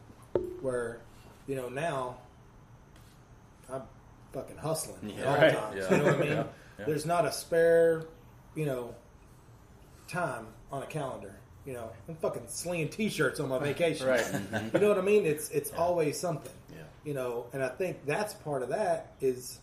[0.60, 1.00] Where
[1.46, 2.18] you know now
[3.70, 3.82] I'm
[4.32, 5.54] fucking hustling all Right.
[5.54, 5.76] times.
[5.76, 5.90] Yeah.
[5.90, 6.28] You know what I mean?
[6.28, 6.44] Yeah.
[6.78, 6.84] Yeah.
[6.86, 8.04] There's not a spare,
[8.54, 8.94] you know,
[10.08, 11.34] time on a calendar.
[11.64, 14.06] You know, I'm fucking slinging T-shirts on my vacation.
[14.06, 14.20] Right.
[14.32, 14.78] You mm-hmm.
[14.78, 15.26] know what I mean?
[15.26, 16.52] It's it's always something.
[16.72, 16.82] Yeah.
[17.04, 19.60] You know, and I think that's part of that is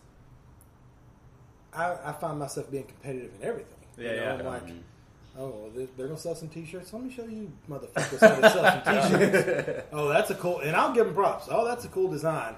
[1.72, 3.76] I, I find myself being competitive in everything.
[3.96, 4.32] You Yeah, know, yeah.
[4.34, 5.40] I'm like, mm-hmm.
[5.40, 6.92] oh, they're, they're gonna sell some T-shirts.
[6.92, 9.82] Let me show you, motherfuckers, how to sell some T-shirts.
[9.92, 11.48] oh, that's a cool, and I'll give them props.
[11.50, 12.54] Oh, that's a cool design.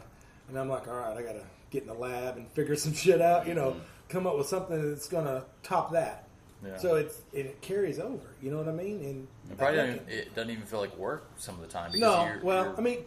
[0.48, 3.20] And I'm like, all right, I gotta get in the lab and figure some shit
[3.20, 3.46] out.
[3.46, 3.80] You know, mm-hmm.
[4.08, 6.28] come up with something that's gonna top that.
[6.64, 6.76] Yeah.
[6.78, 8.26] So it's it carries over.
[8.40, 9.00] You know what I mean?
[9.04, 11.66] And it probably I doesn't even, it doesn't even feel like work some of the
[11.66, 11.90] time.
[11.92, 12.98] Because no, you're, well, you're- I mean,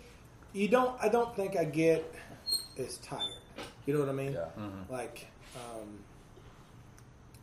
[0.54, 0.96] you don't.
[1.02, 2.04] I don't think I get
[2.78, 3.22] as tired.
[3.86, 4.34] You know what I mean?
[4.34, 4.46] Yeah.
[4.90, 6.00] Like, um,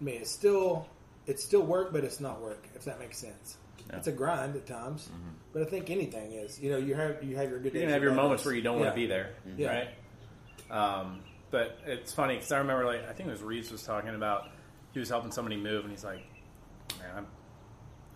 [0.01, 0.87] I mean, it's still
[1.27, 2.67] it's still work, but it's not work.
[2.75, 3.57] If that makes sense.
[3.91, 3.97] Yeah.
[3.97, 5.09] It's a grind at times,
[5.53, 6.61] but I think anything is.
[6.61, 7.73] You know, you have you have your good.
[7.73, 8.47] You're days gonna have your moments days.
[8.47, 8.85] where you don't Yeah.
[8.85, 9.85] want to be there, Yeah.
[10.71, 11.01] right?
[11.01, 14.15] Um, but it's funny because I remember, like, I think it was Reeves was talking
[14.15, 14.49] about
[14.93, 16.25] he was helping somebody move, and he's like,
[17.01, 17.27] "Man, I'm,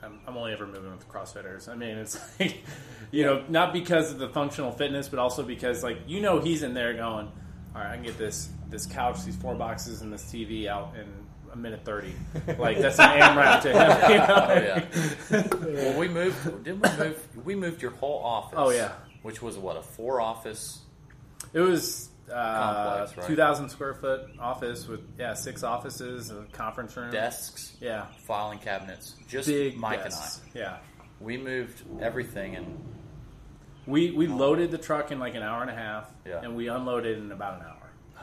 [0.03, 2.65] I'm, I'm only ever moving with CrossFitters." I mean, it's like,
[3.11, 6.63] you know, not because of the functional fitness, but also because, like, you know, he's
[6.63, 7.27] in there going,
[7.75, 10.95] "All right, I can get this this couch, these four boxes, and this TV out
[10.97, 11.07] in
[11.53, 12.15] a minute thirty.
[12.59, 14.11] Like that's an AMRAP to him.
[14.11, 14.27] You know?
[14.29, 15.47] Oh yeah.
[15.91, 16.65] well, we moved.
[16.65, 17.29] Didn't we move?
[17.45, 18.59] We moved your whole office.
[18.59, 18.93] Oh, yeah.
[19.23, 20.81] Which was what a four office.
[21.53, 22.33] It was uh,
[22.73, 23.27] Complex, right?
[23.27, 28.59] two thousand square foot office with yeah six offices, a conference room, desks, yeah, filing
[28.59, 29.15] cabinets.
[29.29, 30.41] Just big Mike desks.
[30.55, 30.71] Yeah, and I.
[30.71, 30.77] Yeah,
[31.21, 32.79] We moved everything, and
[33.87, 36.41] we we loaded the truck in like an hour and a half, Yeah.
[36.43, 37.73] and we unloaded in about an hour.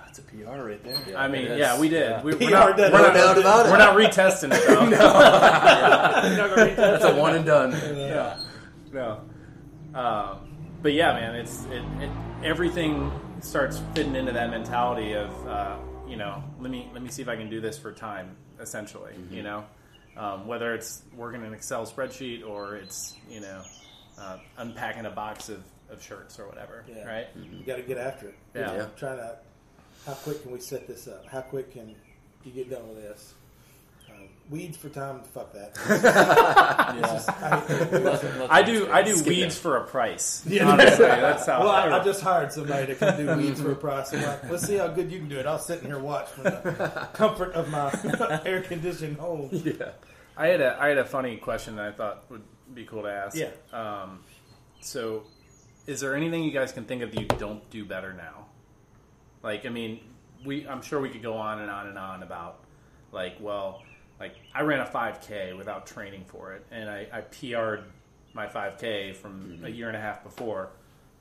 [0.05, 0.97] That's a PR right there.
[1.09, 1.59] yeah, I mean, it is.
[1.59, 2.09] yeah, we did.
[2.09, 2.21] Yeah.
[2.21, 3.71] We, PR we're not, doesn't we're no not, doubt about it.
[3.71, 4.89] we're not retesting it though.
[6.75, 7.71] That's a one and done.
[7.71, 8.39] yeah,
[8.91, 9.21] no.
[9.95, 10.39] Um,
[10.83, 12.09] but yeah, man, it's it, it.
[12.43, 15.77] Everything starts fitting into that mentality of uh,
[16.07, 18.35] you know, let me let me see if I can do this for time.
[18.59, 19.33] Essentially, Mm-hmm.
[19.33, 19.65] you know,
[20.15, 23.63] um, whether it's working an Excel spreadsheet or it's you know
[24.19, 27.05] uh, unpacking a box of, of shirts or whatever, Yeah.
[27.05, 27.27] right?
[27.35, 28.35] You got to get after it.
[28.53, 28.71] Yeah.
[28.71, 29.37] You know, Trying to.
[30.05, 31.25] How quick can we set this up?
[31.27, 31.95] How quick can
[32.43, 33.33] you get done with this?
[34.49, 35.21] Weeds for Tom.
[35.21, 35.77] Fuck that.
[38.49, 39.59] I, I do I do Skip weeds it.
[39.59, 40.43] for a price.
[40.47, 40.69] Yeah.
[40.69, 41.61] honestly, that's how.
[41.61, 44.13] well, I, I just hired somebody to come do weeds for a price.
[44.13, 45.45] I'm like, let's see how good you can do it.
[45.45, 49.49] I'll sit in here and watch from the comfort of my air conditioned home.
[49.51, 49.91] Yeah.
[50.35, 53.09] I had a I had a funny question that I thought would be cool to
[53.09, 53.37] ask.
[53.37, 53.49] Yeah.
[53.71, 54.19] Um,
[54.81, 55.23] so,
[55.87, 58.47] is there anything you guys can think of that you don't do better now?
[59.41, 60.01] Like, I mean,
[60.45, 62.59] we I'm sure we could go on and on and on about
[63.11, 63.83] like, well,
[64.19, 67.83] like I ran a 5K without training for it, and I, I PR'd
[68.33, 70.69] my 5K from a year and a half before,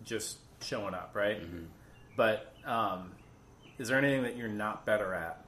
[0.05, 1.41] just showing up, right?
[2.17, 3.13] But um,
[3.79, 5.45] is there anything that you're not better at?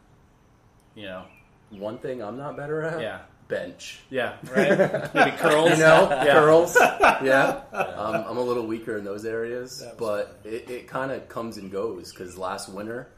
[0.94, 1.24] You know,
[1.70, 3.00] One thing I'm not better at.
[3.00, 3.20] Yeah.
[3.46, 4.00] Bench.
[4.08, 5.14] yeah, right?
[5.14, 5.70] Maybe curls.
[5.72, 6.32] You know, Yeah.
[6.34, 6.76] curls.
[7.22, 11.56] Yeah, um, I'm a little weaker in those areas, but it, it kind of comes
[11.58, 12.10] and goes.
[12.10, 13.08] Because last winter,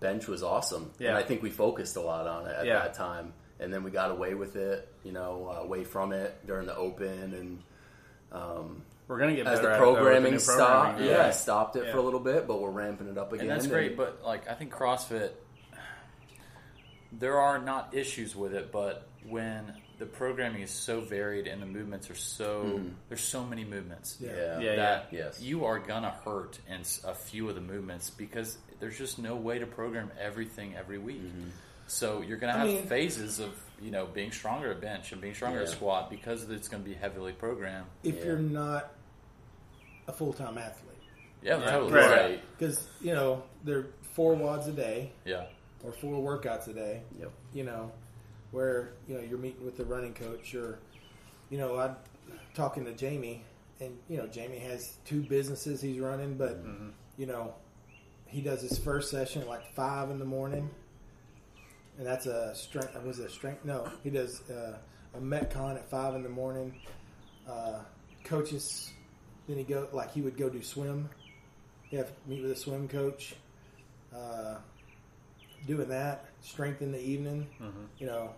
[0.00, 1.10] bench was awesome, Yeah.
[1.10, 2.78] and I think we focused a lot on it at Yeah.
[2.80, 3.32] that time.
[3.60, 6.76] And then we got away with it, you know, uh, away from it during the
[6.76, 7.62] open, and
[8.32, 10.58] um, We're gonna get as the at it, though, with programming new stopped,
[10.96, 11.06] programming.
[11.08, 11.92] yeah, stopped it Yeah.
[11.92, 13.46] for a little bit, but we're ramping it up again.
[13.48, 13.96] and that's great.
[13.96, 15.30] But like, I think CrossFit,
[17.12, 21.66] there are not issues with it, but when the programming is so varied and the
[21.66, 24.18] movements are so there's so many movements.
[24.20, 24.30] Yeah.
[24.36, 25.40] yeah, Yeah, that Yes.
[25.40, 29.58] you are gonna hurt in a few of the movements because there's just no way
[29.58, 31.22] to program everything every week.
[31.86, 35.20] So you're gonna I have mean- phases of you know being stronger at bench and
[35.20, 35.74] being stronger at Yeah.
[35.74, 37.86] squat because it's gonna be heavily programmed.
[38.02, 38.24] If Yeah.
[38.24, 38.92] you're not
[40.08, 40.96] a full time athlete,
[41.42, 41.92] Yeah, totally.
[41.92, 42.10] Right.
[42.10, 42.40] right.
[42.56, 45.46] because you know they're four WODs a day Yeah,
[45.84, 47.02] or four workouts a day.
[47.20, 47.32] Yep.
[47.52, 47.92] you know,
[48.50, 50.78] where you know you're meeting with the running coach, or
[51.50, 51.96] you know, I'm
[52.54, 53.44] talking to Jamie,
[53.80, 56.88] and you know, Jamie has two businesses he's running, but mm-hmm.
[57.18, 57.54] you know,
[58.26, 60.70] he does his first session at like five in the morning,
[61.98, 62.94] and that's a strength.
[63.04, 63.64] Was it a strength?
[63.64, 64.76] No, he does uh,
[65.14, 66.74] a metcon at five in the morning.
[67.48, 67.78] Uh,
[68.24, 68.92] coaches,
[69.48, 71.08] then he go like he would go do swim.
[71.90, 73.34] You have to meet with a swim coach.
[74.14, 74.56] Uh,
[75.66, 77.46] doing that, strength in the evening,
[77.98, 78.30] you know,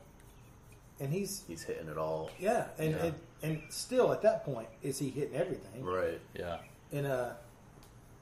[0.98, 2.30] and he's He's hitting it all.
[2.38, 3.04] yeah, and, Yeah.
[3.04, 6.20] and and still at that point is he hitting everything Right.
[6.34, 6.59] yeah.
[6.90, 7.36] in a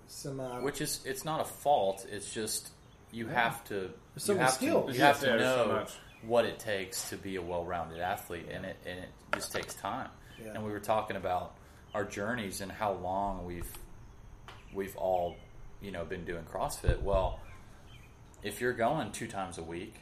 [0.08, 2.04] semi Which is it's not a fault.
[2.10, 2.70] It's just
[3.12, 4.90] you have to There's so you many have skills.
[4.90, 5.86] To, you have to Yeah, there's so know
[6.22, 10.08] what it takes to be a well-rounded athlete, and it and it just takes time.
[10.42, 10.52] Yeah.
[10.54, 11.54] And we were talking about
[11.94, 13.70] our journeys and how long we've
[14.74, 15.36] we've all
[15.80, 17.00] you know been doing CrossFit.
[17.02, 17.40] Well,
[18.42, 19.94] if you're going two times a week,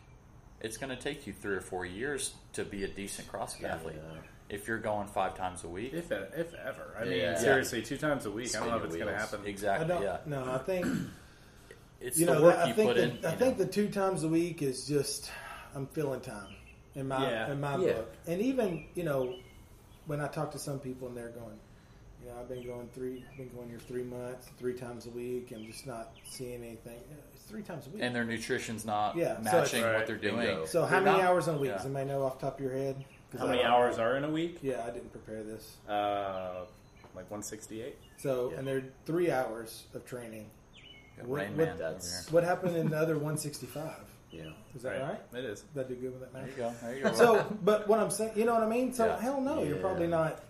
[0.60, 3.96] it's going to take you three or four years to be a decent CrossFit athlete.
[3.96, 4.20] Yeah.
[4.50, 7.38] If you're going five times a week, If if ever, I mean, Yeah.
[7.38, 8.54] seriously, two times a week.
[8.54, 9.30] I don't know if it's going to your wheels.
[9.30, 9.46] happen.
[9.46, 10.86] I exactly, don't yeah, no I think
[12.04, 13.24] it's you the know work that- I you think put the, in.
[13.26, 13.64] I think know.
[13.64, 15.30] the two times a week is just
[15.74, 16.54] I'm filling time
[16.94, 17.50] in my Yeah.
[17.52, 17.92] in my Yeah.
[17.94, 19.34] book, and even you know
[20.06, 21.58] when I talk to some people and they're going.
[22.22, 23.22] You know, I've been going three.
[23.30, 26.98] I've been going here three months, three times a week, and just not seeing anything.
[27.34, 28.02] It's three times a week.
[28.02, 30.36] and their nutrition's not Yeah, so matching what they're doing.
[30.38, 30.64] Bingo.
[30.64, 31.68] so how They're many not- hours on a week?
[31.68, 31.76] yeah.
[31.76, 33.04] Does anybody know off the top of your head?
[33.38, 34.56] How many don't- hours are in a week?
[34.62, 35.76] Yeah, I didn't prepare this.
[35.86, 36.64] Uh,
[37.14, 37.98] like 168.
[38.16, 38.58] So, Yeah.
[38.58, 40.48] and they're three hours of training.
[41.16, 42.00] Got What- Rain what- Man over here.
[42.30, 43.92] What happened in the other 165?
[44.30, 44.46] Yeah.
[44.74, 45.20] Is that right?
[45.38, 45.62] It is.
[45.76, 46.50] That did I do good with that There math?
[46.50, 46.74] you go.
[46.82, 47.12] There you go.
[47.14, 48.92] So, but what I'm saying, you know what I mean?
[48.92, 49.20] So, Yeah.
[49.20, 49.80] hell no, you're Yeah.
[49.80, 50.42] probably not.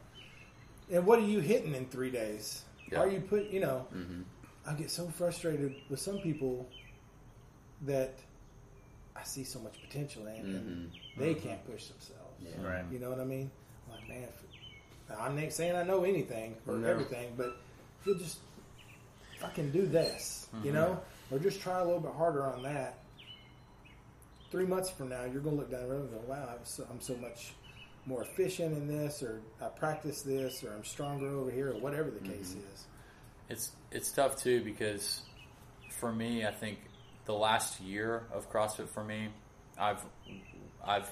[0.90, 2.62] And what are you hitting in three days?
[2.90, 3.00] Yeah.
[3.00, 3.50] Are you put?
[3.50, 4.22] You know, Mm-hmm.
[4.66, 6.66] I get so frustrated with some people
[7.82, 8.14] that
[9.14, 12.40] I see so much potential in, and they can't push themselves.
[12.40, 12.66] Yeah.
[12.66, 12.84] Right.
[12.90, 13.50] You know what I mean?
[13.86, 14.22] I'm like, man,
[15.10, 16.88] if, I'm not saying I know anything or No.
[16.88, 17.54] everything, but
[18.00, 18.38] if you just
[19.44, 20.74] fucking do this, you mm-hmm.
[20.74, 21.00] know?
[21.30, 22.98] or just try a little bit harder on that.
[24.50, 26.60] Three months from now, you're going to look down the road and go, "Wow, I
[26.60, 27.54] was so, I'm so much
[28.06, 32.10] more efficient in this, or I practice this, or I'm stronger over here, or whatever
[32.10, 32.72] the case mm-hmm.
[32.74, 32.86] is."
[33.48, 35.22] It's it's tough too because
[35.98, 36.78] for me, I think
[37.24, 39.28] the last year of CrossFit for me,
[39.78, 40.04] I've
[40.86, 41.10] I've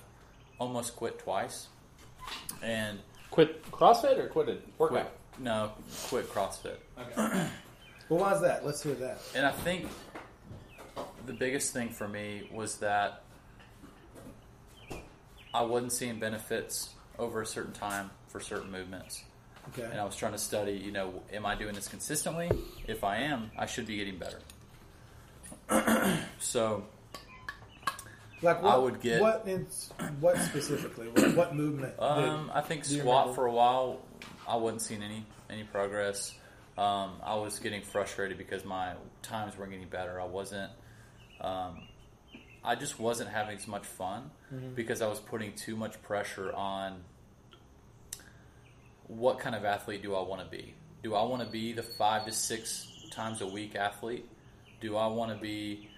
[0.58, 1.68] almost quit twice,
[2.62, 3.00] and
[3.32, 5.10] Quit CrossFit or quit a workout?
[5.34, 5.72] quit no
[6.08, 6.76] quit CrossFit.
[8.12, 8.66] Well, why is that?
[8.66, 9.22] Let's hear that.
[9.34, 9.86] And I think
[11.24, 13.22] the biggest thing for me was that
[15.54, 19.24] I wasn't seeing benefits over a certain time for certain movements.
[19.70, 19.88] Okay.
[19.90, 22.50] And I was trying to study, you know, am I doing this consistently?
[22.86, 24.40] If I am, I should be getting better.
[26.38, 26.84] so
[28.42, 29.66] Like what, I would get- what in,
[30.20, 31.08] what specifically?
[31.08, 31.96] What, what movement?
[31.96, 34.02] did- Um, I think squat for a while,
[34.46, 36.34] I wasn't seeing any any progress.
[36.78, 40.20] Um, I was getting frustrated because my times weren't getting better.
[40.20, 40.70] I wasn't.
[41.40, 41.82] Um,
[42.64, 44.74] I just wasn't having as much fun Mm-hmm.
[44.74, 47.00] because I was putting too much pressure on.
[49.08, 50.74] What kind of athlete do I want to be?
[51.02, 54.28] Do I want to be the five to six times a week athlete?
[54.80, 55.90] Do I want to be,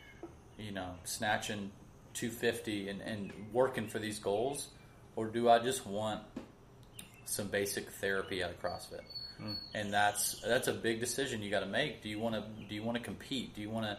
[0.59, 1.71] you know, snatching
[2.15, 4.69] 250 and, and working for these goals?
[5.17, 6.23] Or do I just want
[7.25, 9.03] some basic therapy out of CrossFit?
[9.75, 12.03] And that's that's a big decision you got to make.
[12.03, 13.55] Do you want to do you want to compete?
[13.55, 13.99] Do you want to?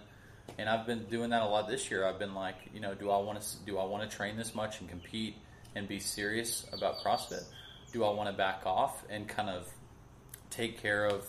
[0.57, 2.05] And I've been doing that a lot this year.
[2.07, 4.55] I've been like, you know, do I want to do I want to train this
[4.55, 5.35] much and compete
[5.75, 7.43] and be serious about CrossFit?
[7.91, 9.67] Do I want to back off and kind of
[10.49, 11.25] take care of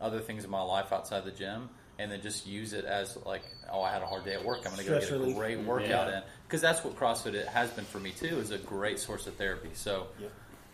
[0.00, 1.68] other things in my life outside the gym
[1.98, 4.58] and then just use it as like, oh, I had a hard day at work.
[4.66, 6.16] I'm going to go get a great workout Yeah.
[6.18, 8.38] in because that's what CrossFit it has been for me too.
[8.38, 9.70] Is a great source of therapy.
[9.74, 10.08] So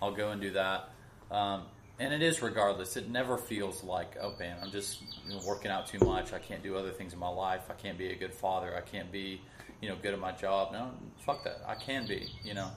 [0.00, 0.88] I'll go and do that.
[1.30, 1.62] Um,
[2.00, 2.96] and it is regardless.
[2.96, 6.32] It never feels like, oh man, I'm just you know, working out too much.
[6.32, 7.62] I can't do other things in my life.
[7.70, 8.74] I can't be a good father.
[8.76, 9.40] I can't be,
[9.80, 10.72] you know, good at my job.
[10.72, 10.90] No,
[11.24, 11.62] fuck that.
[11.66, 12.28] I can be.
[12.44, 12.70] You know.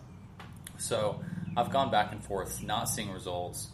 [0.78, 1.22] So
[1.56, 3.68] I've gone back and forth, not seeing results,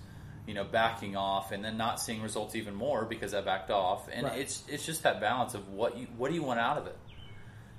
[0.45, 4.09] you know, backing off, and then not seeing results even more because I backed off.
[4.11, 4.39] And Right.
[4.39, 6.97] it's it's just that balance of what you what do you want out of it.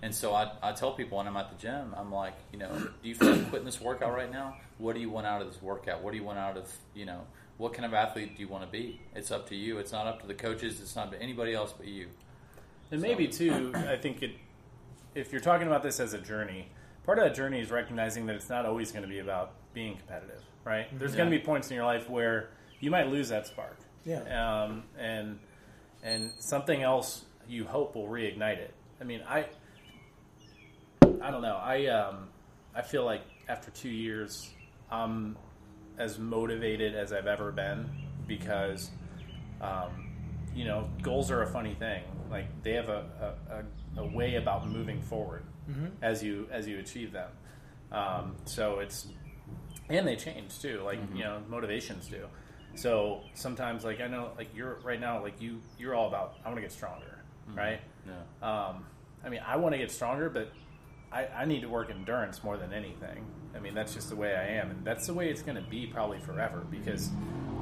[0.00, 2.70] And so I, I tell people when I'm at the gym, I'm like, you know,
[3.02, 4.56] do you feel like quitting this workout right now?
[4.78, 6.02] What do you want out of this workout?
[6.02, 7.22] What do you want out of, you know,
[7.58, 9.00] what kind of athlete do you want to be?
[9.14, 9.78] It's up to you.
[9.78, 10.80] It's not up to the coaches.
[10.80, 12.08] It's not to anybody else but you.
[12.90, 14.32] And maybe too, I think it,
[15.14, 16.68] if you're talking about this as a journey,
[17.04, 19.96] part of that journey is recognizing that it's not always going to be about being
[19.96, 20.86] competitive, right?
[20.98, 22.48] There's going to be points in your life where
[22.80, 24.62] you might lose that spark, Yeah.
[24.64, 25.38] um, and
[26.02, 28.72] and something else you hope will reignite it.
[29.00, 29.46] I mean, I
[31.20, 31.56] I don't know.
[31.56, 32.28] I um,
[32.74, 34.50] I feel like after two years,
[34.90, 35.36] I'm
[35.98, 37.88] as motivated as I've ever been
[38.26, 38.90] because
[39.60, 40.08] um,
[40.54, 42.02] you know, goals are a funny thing.
[42.30, 43.04] Like they have a,
[43.50, 45.44] a, a, a way about moving forward
[46.02, 47.30] as you as you achieve them.
[47.92, 49.06] Um, so it's
[49.88, 50.82] and they change too.
[50.84, 52.26] Like you know, motivations do.
[52.74, 56.48] So sometimes, like I know, like you're right now, like you you're all about I
[56.48, 57.18] want to get stronger,
[57.54, 57.80] right?
[58.06, 58.68] Yeah.
[58.68, 58.84] Um,
[59.24, 60.52] I mean, I want to get stronger, but
[61.10, 63.26] I, I need to work endurance more than anything.
[63.54, 65.68] I mean, that's just the way I am, and that's the way it's going to
[65.70, 67.10] be probably forever because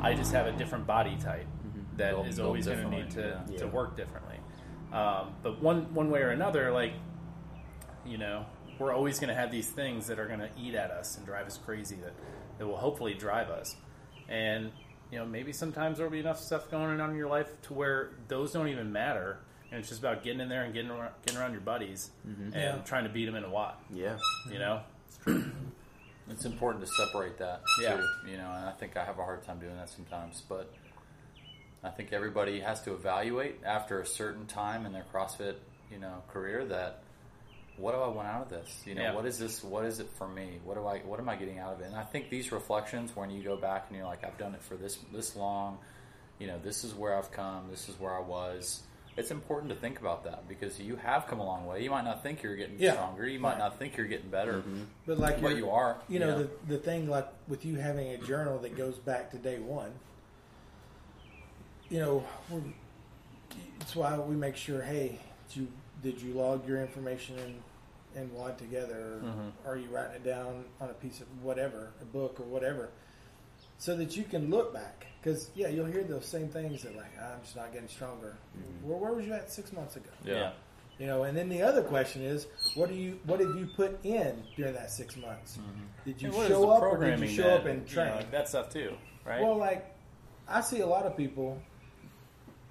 [0.02, 1.46] I just have a different body type
[1.96, 3.58] that is Built- built always going to need to, yeah.
[3.58, 4.36] to work differently.
[4.92, 6.92] Um, but one one way or another, like
[8.04, 8.46] you know,
[8.78, 11.24] we're always going to have these things that are going to eat at us and
[11.26, 12.12] drive us crazy that
[12.58, 13.74] that will hopefully drive us.
[14.28, 14.70] And
[15.10, 18.10] you know, maybe sometimes there'll be enough stuff going on in your life to where
[18.28, 19.38] those don't even matter,
[19.70, 22.52] and it's just about getting in there and getting around, getting around your buddies and
[22.54, 22.76] Yeah.
[22.84, 23.80] trying to beat them in a watt.
[23.92, 24.18] Yeah.
[24.50, 24.80] You know,
[26.28, 27.96] It's important to separate that Yeah.
[27.96, 30.72] too, you know, and I think I have a hard time doing that sometimes, but
[31.84, 35.56] I think everybody has to evaluate after a certain time in their CrossFit,
[35.90, 37.02] you know, career that
[37.76, 38.82] what do I want out of this?
[38.86, 39.14] You know, Yeah.
[39.14, 39.62] what is this?
[39.62, 40.60] What is it for me?
[40.64, 41.00] What do I?
[41.00, 41.84] What am I getting out of it?
[41.84, 44.62] And I think these reflections, when you go back and you're like, I've done it
[44.62, 45.78] for this this long,
[46.38, 47.68] you know, this is where I've come.
[47.70, 48.82] This is where I was.
[49.16, 51.82] It's important to think about that because you have come a long way.
[51.82, 52.92] You might not think you're getting Yeah.
[52.92, 53.26] stronger.
[53.26, 53.58] You might Right.
[53.58, 54.82] not think you're getting better, mm-hmm.
[55.06, 55.96] But like but you're- you are.
[56.08, 59.38] You know, the the thing like with you having a journal that goes back to
[59.38, 59.92] day one.
[61.88, 62.60] You know, we're,
[63.80, 64.82] it's why we make sure.
[64.82, 65.68] Hey, did you
[66.02, 69.22] did you log your information in in WAD together?
[69.64, 72.90] Or Are you writing it down on a piece of whatever, a book or whatever,
[73.78, 75.06] so that you can look back?
[75.22, 78.36] Because yeah, you'll hear those same things that like I'm just not getting stronger.
[78.82, 80.10] Well, where was you at six months ago?
[80.24, 80.52] yeah.
[80.98, 84.02] You know, and then the other question is, what do you, what did you put
[84.02, 85.58] in during that six months?
[86.06, 87.52] Did you And show up or did you show then?
[87.60, 88.26] up and You know, train?
[88.30, 88.94] that stuff too,
[89.26, 89.42] right?
[89.42, 89.94] Well, like
[90.48, 91.60] I see a lot of people.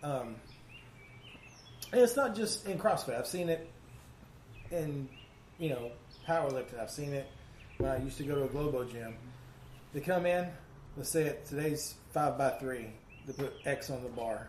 [0.01, 0.38] Um,
[1.91, 3.16] And it's not just in CrossFit.
[3.16, 3.70] I've seen it
[4.72, 5.08] in,
[5.60, 5.91] you know,
[6.28, 6.80] powerlifting.
[6.82, 7.28] I've seen it
[7.78, 9.14] when I used to go to a Globo gym.
[9.93, 10.47] They come in,
[10.98, 12.88] let's say it today's five by three.
[13.26, 14.48] They put X on the bar.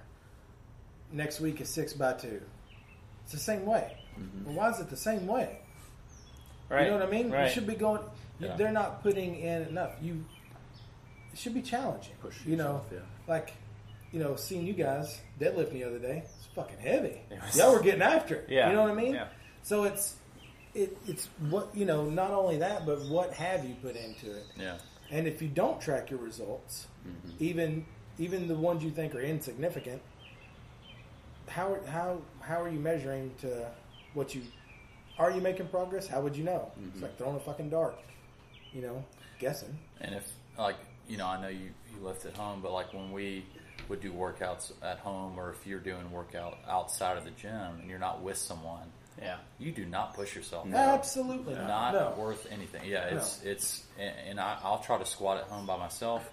[1.12, 2.40] Next week is six by two.
[3.24, 3.96] It's the same way.
[4.18, 4.44] Mm-hmm.
[4.46, 5.58] Well, why is it the same way?
[6.68, 6.84] Right.
[6.84, 7.30] You know what I mean?
[7.30, 7.46] Right.
[7.46, 8.02] You should be going.
[8.40, 8.56] you- Yeah.
[8.56, 9.92] They're not putting in enough.
[10.02, 10.24] You
[11.32, 12.14] it should be challenging.
[12.20, 12.98] Push you know, yourself, yeah.
[13.28, 13.52] like
[14.12, 16.22] you know, seeing you guys deadlift the other day.
[16.24, 17.20] It's fucking heavy.
[17.30, 18.48] It was- Y'all were getting after it.
[18.48, 18.68] Yeah.
[18.70, 19.14] You know what I mean?
[19.14, 19.28] Yeah.
[19.62, 20.16] So it's
[20.74, 22.08] it, it's what you know.
[22.10, 24.44] Not only that, but what have you put into it?
[24.58, 24.76] Yeah.
[25.10, 27.44] And if you don't track your results, Mm-hmm.
[27.44, 27.86] even
[28.18, 30.02] even the ones you think are insignificant,
[31.48, 33.68] how how how are you measuring to
[34.14, 34.42] what you
[35.18, 36.06] are you making progress?
[36.06, 36.70] How would you know?
[36.78, 36.88] Mm-hmm.
[36.94, 37.96] It's like throwing a fucking dart,
[38.72, 39.04] you know,
[39.38, 39.78] guessing.
[40.00, 40.24] And if
[40.58, 40.76] like
[41.08, 43.44] you know, I know you you lift at home, but like when we
[43.88, 47.88] would do workouts at home, or if you're doing workout outside of the gym and
[47.88, 48.90] you're not with someone,
[49.20, 49.36] Yeah.
[49.58, 50.66] you do not push yourself.
[50.72, 51.66] Absolutely not.
[51.68, 52.22] Not no.
[52.22, 52.82] worth anything.
[52.84, 56.28] Yeah, it's it's and, and I, I'll try to squat at home by myself.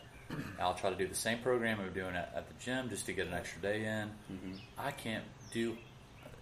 [0.60, 3.06] I'll try to do the same program we were doing at, at the gym just
[3.06, 4.10] to get an extra day in.
[4.32, 4.52] Mm-hmm.
[4.78, 5.78] I can't do.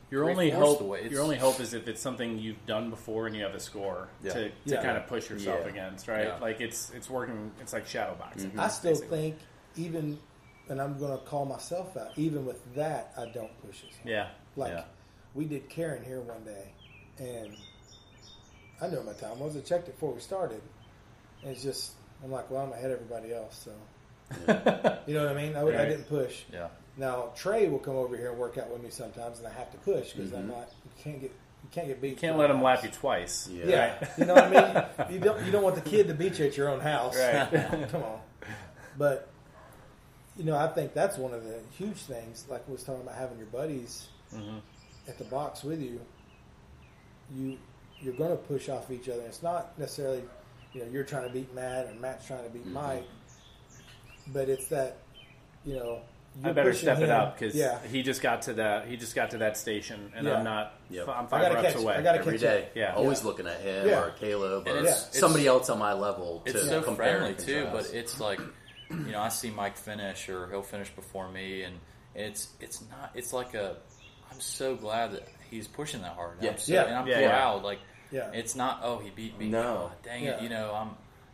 [0.09, 1.07] Your only hope, the way.
[1.09, 4.09] Your only hope is if it's something you've done before and you have a score
[4.23, 4.33] Yeah.
[4.33, 4.83] to, to Yeah.
[4.83, 5.69] kind of push yourself Yeah.
[5.69, 6.27] against, right?
[6.27, 6.37] Yeah.
[6.39, 7.51] Like it's it's working.
[7.61, 8.49] It's like shadow boxing.
[8.51, 8.59] Mm-hmm.
[8.59, 9.21] I still basically.
[9.21, 9.35] think
[9.77, 10.19] even,
[10.69, 12.11] and I'm going to call myself out.
[12.17, 13.93] Even with that, I don't push it.
[14.03, 14.27] Yeah.
[14.57, 14.83] Like Yeah.
[15.33, 16.71] We did Karen here one day,
[17.19, 17.55] and
[18.81, 19.55] I knew my time was.
[19.55, 20.61] I checked it before we started.
[21.43, 23.71] And it's just I'm like, well, I'm ahead of everybody else, so
[25.07, 25.55] you know what I mean.
[25.55, 26.43] I, would- I didn't push.
[26.53, 26.67] Yeah.
[26.97, 29.71] Now Trey will come over here and work out with me sometimes, and I have
[29.71, 30.69] to push because I'm not.
[30.85, 31.31] You can't get.
[31.63, 32.09] You can't get beat.
[32.09, 32.77] You can't let the them house.
[32.77, 33.47] lap you twice.
[33.51, 33.65] Yeah.
[33.67, 35.13] Yeah, you know what I mean.
[35.13, 35.45] You don't.
[35.45, 37.15] You don't want the kid to beat you at your own house.
[37.17, 37.49] Right.
[37.91, 38.19] Come on.
[38.97, 39.29] But
[40.37, 42.45] you know, I think that's one of the huge things.
[42.49, 44.59] Like we was talking about having your buddies Mm-hmm.
[45.07, 45.99] At the box with you.
[47.35, 47.57] You
[48.01, 49.21] you're going to push off each other.
[49.21, 50.23] It's not necessarily
[50.73, 52.73] you know you're trying to beat Matt or Matt's trying to beat Mm-hmm.
[52.73, 53.05] Mike,
[54.27, 54.97] but it's that
[55.65, 56.01] you know.
[56.41, 58.87] I you're better pushing step it up because yeah, he just got to that.
[58.87, 60.35] He just got to that station, and Yeah.
[60.37, 60.75] I'm not.
[60.89, 61.09] Yep.
[61.09, 61.83] I'm five gotta reps catch.
[61.83, 61.95] away.
[61.95, 62.63] I gotta Every catch day.
[62.63, 62.69] up.
[62.73, 62.95] Yeah.
[62.95, 63.27] Always Yeah.
[63.27, 63.99] looking at him Yeah.
[64.01, 66.41] or Caleb And or it's- it's- somebody else on my level.
[66.45, 68.39] It's to so compare friendly and too, but it's like
[68.89, 71.75] you know I see Mike finish or he'll finish before me, and
[72.15, 73.75] it's it's not it's like a
[74.31, 76.37] I'm so glad that he's pushing that hard.
[76.39, 76.59] And I'm Yeah.
[76.59, 76.83] so, Yeah.
[76.85, 77.29] and I'm Yeah, yeah.
[77.29, 77.63] proud.
[77.63, 77.79] Like
[78.11, 78.31] Yeah.
[78.33, 79.49] it's not oh he beat me.
[79.49, 79.89] No.
[79.89, 80.31] God, dang Yeah.
[80.37, 80.41] it.
[80.43, 80.87] You know I'm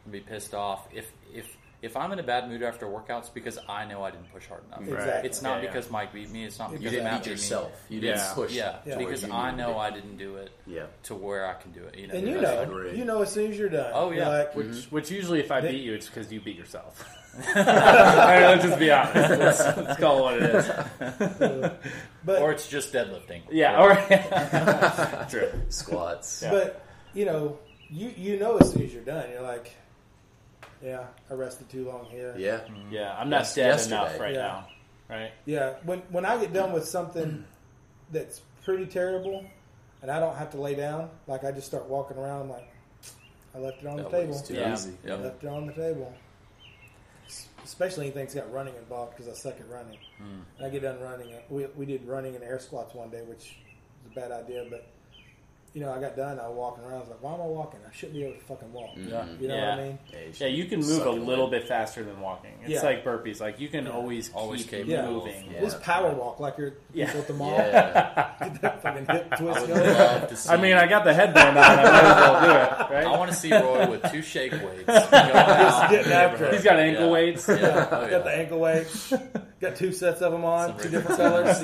[0.05, 1.47] gonna be pissed off if if.
[1.79, 4.63] If I'm in a bad mood after workouts because I know I didn't push hard
[4.65, 4.81] enough.
[4.81, 5.29] Exactly.
[5.29, 5.67] It's not Yeah, yeah.
[5.73, 6.43] because Mike beat me.
[6.43, 7.71] It's not You because didn't Matt beat beat yourself.
[7.87, 7.95] Me.
[7.97, 8.33] You didn't Yeah.
[8.33, 8.51] push.
[8.51, 8.97] Yeah, Yeah.
[8.97, 10.49] because I know I didn't do it.
[10.65, 10.87] Yeah.
[11.03, 11.95] to where I can do it.
[11.95, 13.91] You know, and you know, you know as soon as you're done.
[13.93, 14.27] Oh, yeah.
[14.27, 14.95] like, Which, mm-hmm.
[14.95, 17.07] which usually, if I beat you, it's because you beat yourself.
[17.55, 19.15] Let's just be honest.
[19.15, 21.71] Let's, let's call it what it is.
[22.25, 23.41] but Or it's just deadlifting.
[23.51, 23.77] Yeah.
[23.77, 25.27] All right.
[25.29, 25.49] True.
[25.69, 26.41] Squats.
[26.43, 26.51] Yeah.
[26.51, 27.57] But you know,
[27.89, 29.73] you you know as soon as you're done, you're like,
[30.83, 32.35] yeah, I rested too long here.
[32.37, 32.57] Yeah.
[32.59, 32.91] Mm-hmm.
[32.93, 33.95] Yeah, I'm not Yes- dead yesterday.
[33.95, 34.41] enough right Yeah.
[34.41, 34.67] now.
[35.09, 35.31] Right.
[35.45, 35.73] Yeah.
[35.83, 37.45] When when I get done with something
[38.11, 39.45] that's pretty terrible,
[40.01, 42.41] and I don't have to lay down, like I just start walking around.
[42.41, 42.69] I'm like,
[43.55, 44.39] I left it on the table.
[44.39, 44.73] too Yeah.
[44.73, 44.93] easy.
[45.05, 45.23] I Yep.
[45.23, 46.13] left it on the table.
[47.67, 49.99] Especially anything that's got running involved because I suck at running.
[50.17, 50.39] Hmm.
[50.57, 51.35] And I get done running.
[51.49, 53.57] We, we did running and air squats one day, which
[54.03, 54.87] was a bad idea, but
[55.77, 56.39] you know, I got done.
[56.39, 56.95] I was walking around.
[56.95, 57.79] I was like, "Why am I walking?
[57.87, 59.09] I shouldn't be able to fucking walk." Mm-hmm.
[59.11, 59.25] Yeah.
[59.39, 59.69] You know yeah.
[59.69, 59.99] what I mean?
[60.11, 61.51] Yeah, you, Yeah, you can move a little in.
[61.51, 62.53] bit faster than walking.
[62.63, 62.81] It's Yeah.
[62.81, 63.39] like burpees.
[63.39, 65.51] Like you can always Always keep capable of- moving.
[65.53, 65.59] Yeah.
[65.61, 67.11] Just power walk like you're Yeah.
[67.11, 67.51] at the mall.
[67.59, 68.33] Yeah.
[68.41, 69.87] Get that fucking hip I twist would going.
[69.93, 70.49] love to see.
[70.49, 71.63] I mean, I got the headband on.
[71.63, 72.87] I might as well do it.
[72.97, 73.05] Right.
[73.05, 74.63] I want to see Roy with two shake weights.
[74.85, 75.89] Going Just out.
[75.91, 76.53] getting after it.
[76.55, 77.11] He's got ankle Yeah.
[77.11, 77.47] weights.
[77.47, 77.87] Yeah.
[77.91, 79.13] Oh, Got the ankle weights.
[79.61, 81.61] Got two sets of them on, Some two different colors.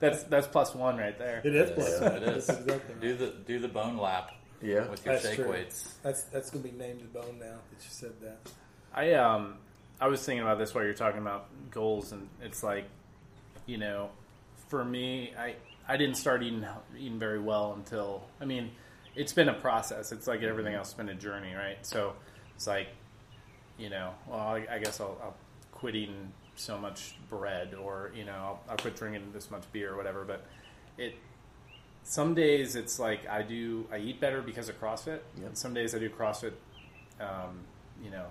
[0.00, 0.10] So you Yeah.
[0.10, 0.20] can see.
[0.20, 1.40] That's that's plus one right there.
[1.44, 2.00] It is plus is.
[2.00, 2.12] one.
[2.16, 2.46] It is.
[2.46, 3.00] That's exactly right.
[3.00, 4.30] Do the do the bone lap
[4.62, 4.88] Yeah.
[4.88, 5.50] with your That's shake true.
[5.50, 5.94] weights.
[6.02, 8.38] That's that's gonna be named the bone now that you said that.
[8.94, 9.58] I um
[10.00, 12.84] I was thinking about this while you're talking about goals, and it's like,
[13.66, 14.10] you know,
[14.68, 15.56] for me, I
[15.88, 16.64] I didn't start eating
[16.96, 18.70] eating very well until I mean,
[19.16, 20.12] it's been a process.
[20.12, 21.78] It's like everything else, it's been a journey, right?
[21.84, 22.14] So
[22.54, 22.88] it's like,
[23.78, 25.36] you know, well, I, I guess I'll, I'll
[25.72, 29.92] quit eating so much bread, or you know, I'll, I'll quit drinking this much beer,
[29.92, 30.24] or whatever.
[30.24, 30.44] But
[30.96, 31.14] it
[32.02, 35.20] some days it's like I do I eat better because of CrossFit.
[35.40, 35.50] Yep.
[35.56, 36.52] Some days I do CrossFit,
[37.20, 37.60] um,
[38.02, 38.26] you know,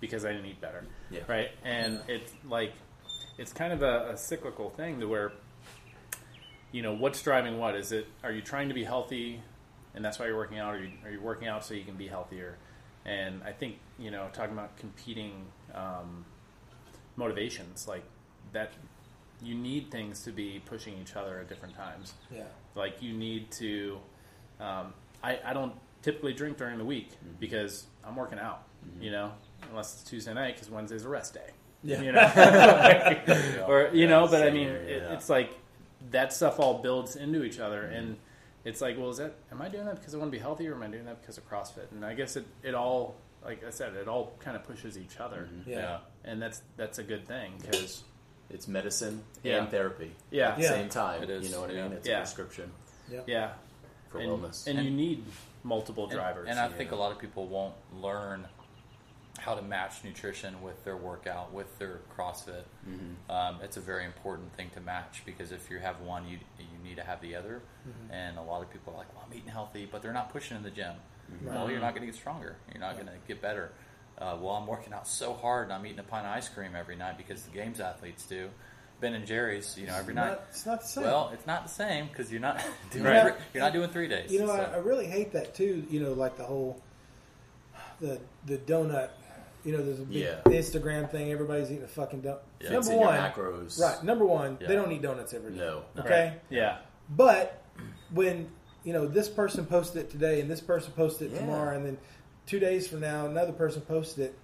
[0.00, 0.84] because I didn't eat better.
[1.10, 1.20] Yeah.
[1.26, 1.50] Right.
[1.64, 2.72] And it's like
[3.38, 5.32] it's kind of a, a cyclical thing to where
[6.72, 8.06] you know what's driving what is it?
[8.22, 9.42] Are you trying to be healthy,
[9.94, 10.74] and that's why you're working out?
[10.74, 12.56] Or are you, are you working out so you can be healthier?
[13.04, 16.24] And I think you know talking about competing um,
[17.16, 18.04] motivations like
[18.52, 18.72] that
[19.42, 22.14] you need things to be pushing each other at different times.
[22.34, 22.44] Yeah.
[22.74, 23.98] Like you need to.
[24.60, 27.34] Um, I I don't typically drink during the week Mm-hmm.
[27.40, 28.62] because I'm working out.
[29.00, 29.32] You know,
[29.70, 31.50] unless it's Tuesday night because Wednesday's a rest day.
[31.82, 32.00] Yeah.
[32.02, 35.14] You know, or you know, but I mean, here, it, yeah.
[35.14, 35.50] it's like
[36.12, 38.16] that stuff all builds into each other, and
[38.64, 40.68] it's like, well, is that am I doing that because I want to be healthy,
[40.68, 41.90] or am I doing that because of CrossFit?
[41.92, 43.16] And I guess it, it all,
[43.46, 45.98] like I said, it all kind of pushes each other, Yeah.
[46.24, 48.04] and that's that's a good thing because
[48.48, 49.56] It's medicine Yeah.
[49.62, 50.50] and therapy Yeah.
[50.50, 50.68] at the Yeah.
[50.70, 51.20] same time.
[51.24, 51.92] It is, You know what I mean?
[51.94, 52.18] It's Yeah.
[52.18, 52.70] a prescription
[53.26, 53.54] yeah,
[54.08, 54.68] for and, wellness.
[54.68, 55.24] and you need
[55.64, 56.46] multiple drivers.
[56.48, 58.46] And, I think a lot of people won't learn
[59.40, 62.62] how to match nutrition with their workout, with their CrossFit.
[62.88, 63.30] Mm-hmm.
[63.32, 66.78] Um, it's a very important thing to match because if you have one, you you
[66.84, 67.62] need to have the other.
[67.88, 68.12] Mm-hmm.
[68.12, 70.56] And a lot of people are like, "Well, I'm eating healthy," but they're not pushing
[70.56, 70.94] in the gym.
[71.32, 71.46] Mm-hmm.
[71.48, 72.56] Well, you're not going to get stronger.
[72.72, 73.72] You're not going to get better.
[74.18, 76.70] Uh, well, I'm working out so hard and I'm eating a pint of ice cream
[76.74, 78.48] every night because the games athletes do.
[78.98, 80.28] Ben and Jerry's, you know, every night.
[80.30, 81.04] Not, it's not the same.
[81.04, 83.22] Well, it's not the same because you're not doing Right.
[83.24, 84.32] three, you're not doing three days.
[84.32, 85.84] You know, I, so- I really hate that too.
[85.90, 86.80] You know, like the whole
[88.00, 89.10] the the donut.
[89.64, 90.40] You know, there's a big Yeah.
[90.44, 91.32] Instagram thing.
[91.32, 92.38] Everybody's eating a fucking donut.
[92.60, 93.80] Yeah, number it's in your one, macros.
[93.80, 94.02] right?
[94.04, 94.68] Number one, Yeah.
[94.68, 95.58] they don't eat donuts every day.
[95.58, 95.82] No.
[95.98, 96.40] Okay, Right.
[96.50, 96.78] yeah,
[97.10, 97.62] but
[98.12, 98.48] when
[98.86, 101.40] you know this person posted it today and this person posted it Yeah.
[101.40, 101.98] tomorrow, and then
[102.46, 104.38] two days from now another person posted it.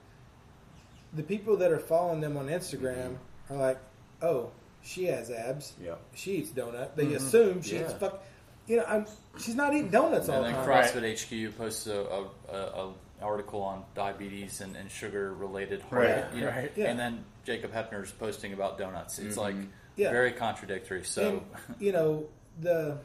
[1.14, 3.16] The people that are following them on Instagram
[3.48, 3.78] are like,
[4.20, 4.50] "Oh,
[4.82, 5.72] she has abs.
[5.80, 5.94] Yeah.
[6.14, 7.14] She eats donut." They mm-hmm.
[7.16, 8.24] assume she eats fuck.
[8.66, 9.06] You know, I'm,
[9.38, 10.68] she's not eating donuts all the then time.
[10.68, 10.84] Right.
[10.84, 16.04] CrossFit HQ posts a, a, a, a article on diabetes and, and sugar related heart.
[16.04, 16.72] Right, you know, right.
[16.74, 16.86] Yeah.
[16.86, 19.18] And then Jacob Heppner's posting about donuts.
[19.18, 19.70] It's like mm-hmm.
[19.94, 20.10] Yeah.
[20.10, 21.04] very contradictory.
[21.04, 22.26] So and, you know
[22.60, 22.98] the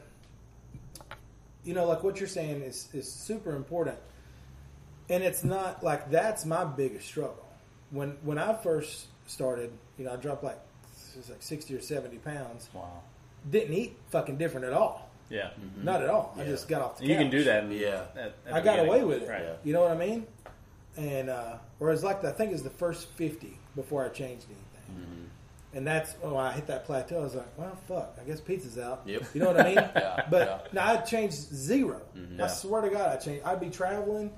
[1.68, 3.98] you know like what you're saying is is super important
[5.10, 7.46] and it's not like that's my biggest struggle
[7.90, 10.58] when when i first started you know i dropped like
[11.14, 13.02] it was like 60 or 70 pounds wow.
[13.50, 15.50] didn't eat fucking different at all yeah.
[15.82, 17.64] not at all i just got off the You can do that.
[17.64, 18.04] In, Yeah.
[18.16, 19.42] at- at i the got away with it Right.
[19.42, 19.52] Yeah.
[19.62, 20.26] you know what i mean
[20.96, 25.17] and uh whereas like i think it was the first 50 before i changed anything
[25.78, 27.20] and that's oh I hit that plateau.
[27.20, 28.18] I was like, well, fuck.
[28.20, 29.02] I guess pizza's out.
[29.06, 29.22] Yep.
[29.32, 29.74] You know what I mean?
[29.96, 32.46] Yeah, But now I changed 0 I Yeah.
[32.48, 33.44] swear to God, I changed.
[33.44, 34.30] I'd be traveling.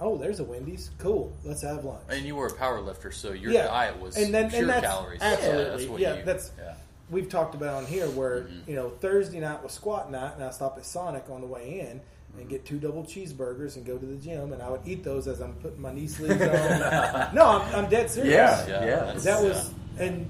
[0.00, 0.90] Oh, there's a Wendy's.
[0.98, 1.32] Cool.
[1.44, 2.02] Let's have lunch.
[2.08, 3.66] And you were a power lifter, so your Yeah.
[3.66, 5.20] diet was And then- and pure that's- calories.
[5.22, 5.62] absolutely.
[5.62, 6.74] Yeah, that's what Yeah, you, that's- yeah.
[7.10, 8.70] We've talked about on here where Mm-hmm.
[8.70, 11.80] you know Thursday night was squat night, and I stop at Sonic on the way
[11.80, 12.00] in
[12.40, 15.28] and get two double cheeseburgers and go to the gym, and I would eat those
[15.28, 17.34] as I'm putting my knee sleeves on.
[17.34, 18.34] no, I'm, I'm dead serious.
[18.34, 18.66] Yeah.
[18.66, 19.12] Yeah, Yeah.
[19.12, 20.26] that was and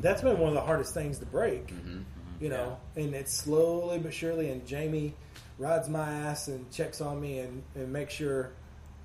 [0.00, 1.88] that's been one of the hardest things to break mm-hmm.
[1.98, 2.44] Mm-hmm.
[2.44, 5.14] you know and it's slowly but surely and jamie
[5.58, 8.52] rides my ass and checks on me and, and makes sure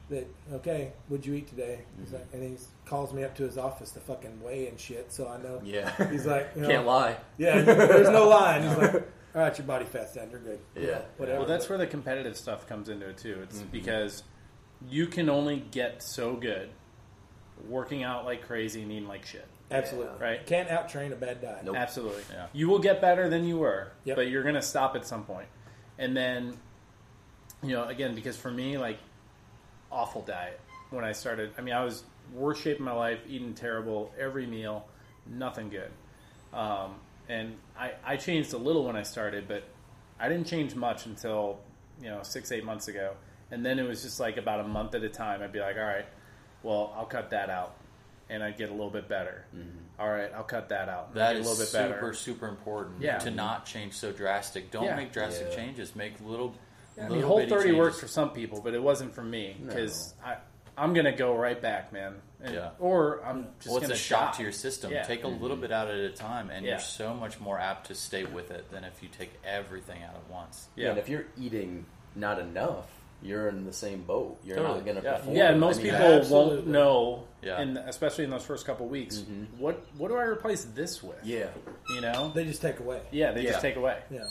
[0.10, 2.16] that okay what'd you eat today he's mm-hmm.
[2.16, 5.28] like, and he calls me up to his office to fucking weigh and shit so
[5.28, 5.92] i know Yeah.
[6.12, 7.18] he's like you know, Can't lie.
[7.38, 8.94] yeah there's no line he's like
[9.36, 11.02] all right your body fat's down you're good Yeah.
[11.18, 13.34] whatever Well, that's where the competitive stuff comes into it too.
[13.34, 13.44] Mm-hmm.
[13.44, 14.24] It's because
[14.88, 16.70] you can only get so good
[17.68, 19.48] working out like crazy and eating like shit.
[19.72, 20.46] Absolutely Right.
[20.46, 21.76] can't out train a bad diet Nope.
[21.76, 22.24] Absolutely.
[22.32, 22.48] Yeah.
[22.54, 24.16] You will get better than you were, Yep.
[24.16, 25.48] but you're going to stop at some point.
[25.98, 26.58] And then,
[27.62, 28.98] you know, again, because for me, like,
[29.92, 30.60] awful diet
[30.90, 31.52] when I started.
[31.58, 32.04] I mean, I was
[32.34, 34.88] worst shape in my life, eating terrible every meal,
[35.28, 35.92] nothing good.
[36.52, 36.96] Um,
[37.30, 39.64] and I, I changed a little when I started, but
[40.20, 41.60] I didn't change much until,
[42.02, 43.14] you know, six, eight months ago.
[43.52, 45.42] And then it was just like about a month at a time.
[45.42, 46.06] I'd be like, all right,
[46.64, 47.76] well, I'll cut that out.
[48.34, 49.46] And I'd get a little bit better.
[49.56, 49.78] Mm-hmm.
[50.00, 51.10] All right, I'll cut that out.
[51.10, 52.14] and That a little bit super, better.
[52.14, 53.20] super important Yeah.
[53.20, 54.72] to not change so drastic.
[54.72, 54.96] Don't Yeah.
[54.96, 55.56] make drastic Yeah.
[55.56, 55.96] changes.
[55.96, 56.56] Make little.
[56.98, 57.76] I little mean, Whole 30 changes.
[57.78, 60.38] works for some people, but it wasn't for me because I
[60.76, 62.20] I'm gonna go right back, man.
[62.42, 62.72] And, Yeah.
[62.80, 64.38] Or I'm just Well, it's gonna a shock die.
[64.38, 64.92] to your system.
[64.92, 65.04] Yeah.
[65.04, 65.40] Take a mm-hmm.
[65.42, 66.72] little bit out at a time, and Yeah.
[66.72, 70.16] you're so much more apt to stay with it than if you take everything out
[70.16, 70.70] at once.
[70.76, 70.90] Yeah.
[70.90, 72.88] And if you're eating not enough,
[73.24, 74.40] you're in the same boat.
[74.44, 74.76] You're Totally.
[74.76, 75.18] not going to yeah.
[75.18, 75.36] perform.
[75.38, 76.56] Yeah, and most I mean, people absolutely.
[76.56, 77.62] won't know, Yeah.
[77.62, 79.46] and especially in those first couple weeks, mm-hmm.
[79.62, 81.18] what what do I replace this with?
[81.24, 81.48] Yeah.
[81.96, 83.50] you know, they just take away yeah, they Yeah.
[83.52, 84.00] just take away.
[84.10, 84.24] yeah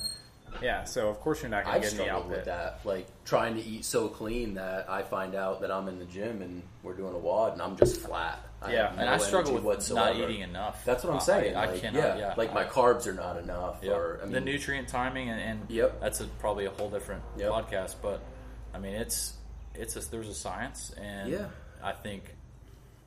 [0.61, 3.55] Yeah, so of course you're not going to get any struggled with that, like trying
[3.55, 6.95] to eat so clean that I find out that I'm in the gym and we're
[6.95, 8.38] doing a WOD and I'm just flat.
[8.61, 8.90] I Yeah.
[8.90, 10.18] have And I struggle energy with whatsoever.
[10.18, 10.84] not eating enough.
[10.84, 11.57] That's what I'm saying.
[11.57, 11.99] I, like, cannot.
[12.03, 13.93] Yeah, Yeah, like my carbs are not enough, Yeah.
[13.93, 16.01] or I mean, the nutrient timing and, and Yep.
[16.01, 17.51] that's a, probably a whole different Yep.
[17.51, 17.95] podcast.
[18.03, 18.20] But
[18.75, 19.35] I mean, it's
[19.75, 21.47] it's a, there's a science, and Yeah.
[21.83, 22.25] I think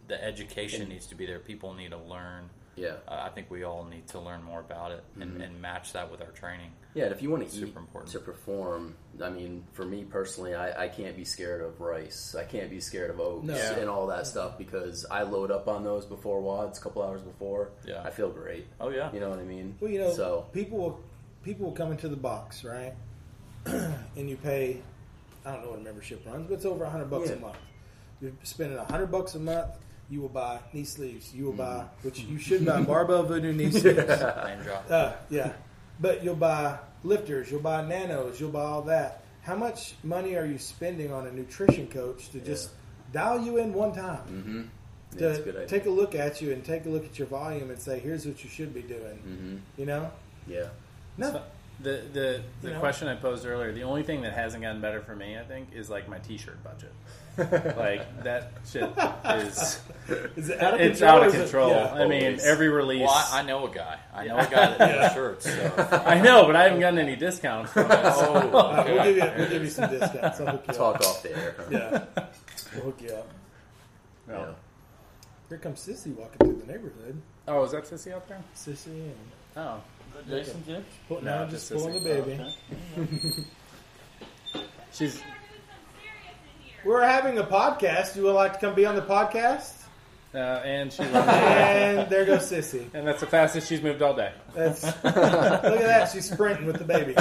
[0.08, 1.40] the education needs to be there.
[1.40, 2.96] People need to learn Yeah.
[3.08, 5.42] uh, I think we all need to learn more about it and, Mm-hmm.
[5.42, 6.72] and match that with our training.
[6.94, 8.12] Yeah, and if you want to Super eat important.
[8.14, 12.36] to perform, I mean, for me personally, I, I can't be scared of rice.
[12.36, 13.54] I can't be scared of oats No.
[13.56, 17.22] And all that stuff because I load up on those before WODs, a couple hours
[17.22, 17.70] before.
[17.86, 18.02] Yeah.
[18.04, 18.66] I feel great.
[18.80, 19.76] Oh yeah, You know what I mean?
[19.80, 21.00] Well, you know, so people will
[21.44, 22.94] people will come into the box, right?
[23.66, 24.82] and you pay,
[25.46, 27.58] I don't know what a membership runs, but it's over a hundred bucks a month.
[28.22, 29.72] You're spending a hundred bucks a month.
[30.10, 31.34] You will buy knee sleeves.
[31.34, 31.58] You will Mm.
[31.58, 33.98] buy, which you should buy barbell voodoo knee sleeves.
[33.98, 34.60] Name.
[34.90, 35.54] Uh, yeah,
[36.00, 37.50] but you'll buy lifters.
[37.52, 38.40] You'll buy nanos.
[38.40, 39.24] You'll buy all that.
[39.42, 42.70] How much money are you spending on a nutrition coach to just
[43.14, 44.22] dial you in one time?
[44.28, 44.62] mm-hmm.
[45.20, 45.68] yeah, it's a good to idea.
[45.68, 48.26] take a look at you and take a look at your volume and say, "Here's
[48.26, 50.12] what you should be doing." hmm You know,
[50.48, 50.68] Yeah.
[51.18, 51.44] no, So
[51.82, 52.80] the the, the You know?
[52.80, 55.70] question I posed earlier, the only thing that hasn't gotten better for me, I think,
[55.74, 56.92] is like my T-shirt budget.
[57.78, 58.90] like that shit
[59.46, 59.82] is
[60.38, 61.20] is it out of it's control?
[61.22, 61.70] out of control.
[61.70, 61.94] yeah.
[61.94, 62.46] I mean, always.
[62.46, 63.02] every release.
[63.02, 64.00] Well, I, I know a guy.
[64.14, 65.44] I know a guy that does shirts.
[65.44, 66.02] So.
[66.06, 67.74] I know, but I haven't gotten any discounts.
[67.74, 68.00] From it.
[68.04, 70.40] Oh, All right, we'll give you we'll give you some discounts.
[70.40, 71.02] I'll hook you Talk up.
[71.02, 71.56] off the air.
[71.70, 72.06] Yeah,
[72.76, 73.28] we'll hook you up.
[74.30, 74.34] No.
[74.40, 74.46] Yeah.
[75.50, 77.22] Here comes Sissy walking through the neighborhood.
[77.50, 78.42] Oh, is that Sissy out there?
[78.56, 79.16] Sissy and
[79.58, 79.82] Oh,
[80.30, 80.86] Jason Gibbs?
[81.08, 82.38] pull, No, no, just just pulling the Sissy.
[82.98, 83.46] baby.
[84.94, 85.22] she's
[86.84, 88.16] We're having a podcast.
[88.16, 89.72] You would like to come be on the podcast?
[90.34, 92.86] uh, and she's And there goes Sissy.
[92.94, 94.32] and that's the fastest she's moved all day.
[94.54, 96.12] That's look at that.
[96.12, 97.14] She's sprinting with the baby.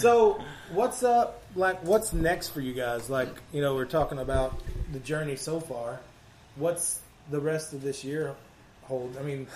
[0.00, 0.40] so,
[0.72, 1.42] what's up?
[1.56, 3.08] Like, what's next for you guys?
[3.10, 4.60] Like, you know, we're talking about
[4.92, 6.00] the journey so far.
[6.56, 7.00] What's
[7.30, 8.34] the rest of this year
[8.82, 9.16] hold?
[9.18, 9.46] I mean,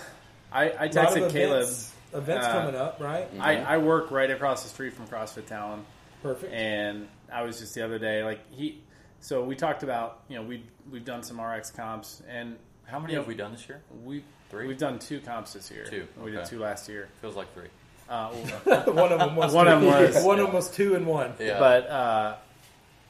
[0.55, 1.61] I, I a lot of texted Caleb.
[1.61, 3.27] events, events uh, coming up, right?
[3.39, 5.85] I, I work right across the street from CrossFit Talon.
[6.23, 6.53] Perfect.
[6.53, 8.81] and I was just the other day like he.
[9.19, 13.13] So we talked about you know we we've done some RX comps and How many
[13.13, 13.81] you know, have we done this year?
[14.03, 14.67] we Three?
[14.67, 15.85] we've done two comps this year.
[15.85, 17.09] Two, We did two last year.
[17.21, 17.67] Feels like three.
[18.07, 18.29] Uh,
[18.85, 19.87] one of them was One of 'em two.
[20.15, 21.33] was- one of them was two and one.
[21.39, 21.59] Yeah.
[21.59, 22.35] but uh,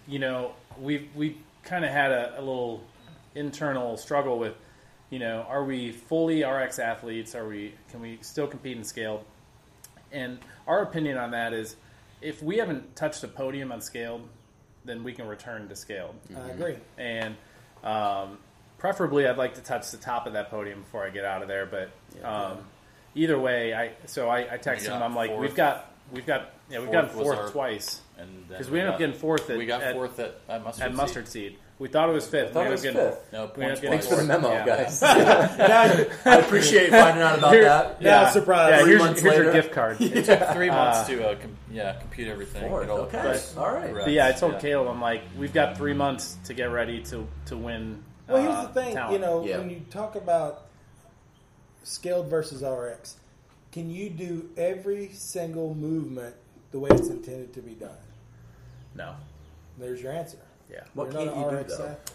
[0.08, 2.82] you know we we kind of had a, a little
[3.36, 4.54] internal struggle with
[5.10, 7.36] you know are we fully RX athletes?
[7.36, 9.24] Are we can we still compete in scaled?
[10.12, 11.76] And our opinion on that is
[12.22, 14.28] if we haven't touched a podium on scaled,
[14.86, 16.16] then we can return to scaled.
[16.36, 16.76] I agree.
[16.98, 17.36] and
[17.84, 18.38] um,
[18.78, 21.48] preferably I'd like to touch the top of that podium before I get out of
[21.48, 21.66] there.
[21.66, 21.92] But
[22.24, 22.60] um,
[23.14, 25.04] either way, I so I, I texted him.
[25.04, 25.42] I'm like, fourth.
[25.42, 28.80] we've got we've got yeah we've Fourth gotten fourth our- twice And then because we
[28.80, 30.84] ended up getting fourth at we got at, fourth at, at mustard.
[30.84, 30.98] at Seed.
[30.98, 31.58] mustard seed.
[31.78, 32.54] We thought it was fifth.
[32.54, 33.34] thought we it was getting, fifth.
[33.34, 34.66] No, we ended up points Thanks for the memo, Yeah.
[34.66, 35.04] guys.
[36.26, 38.02] I appreciate finding out about Here- that.
[38.02, 38.30] now Yeah.
[38.30, 38.70] surprise.
[38.72, 39.62] Yeah, Three here's, months here's your later.
[39.62, 39.98] gift card.
[40.02, 42.70] It took three months Uh, to uh, com- yeah compute everything.
[42.70, 43.18] Fourth, get all the okay.
[43.22, 43.90] parts All right.
[43.90, 44.06] correct.
[44.06, 44.60] But yeah, I told Yeah.
[44.62, 48.02] Caleb, I'm like, we've got three months to get ready to to win.
[48.30, 48.94] Well, here's uh, the thing.
[48.96, 49.14] talent.
[49.14, 49.58] You know, Yeah.
[49.58, 50.68] when you talk about
[51.84, 53.18] scaled versus RX,
[53.74, 56.36] can you do every single movement
[56.72, 57.90] the way it's intended to be done?
[58.96, 59.14] no,
[59.78, 60.38] There's your answer.
[60.72, 61.84] Yeah, What You're can't you an do RX though?
[61.86, 62.12] athlete.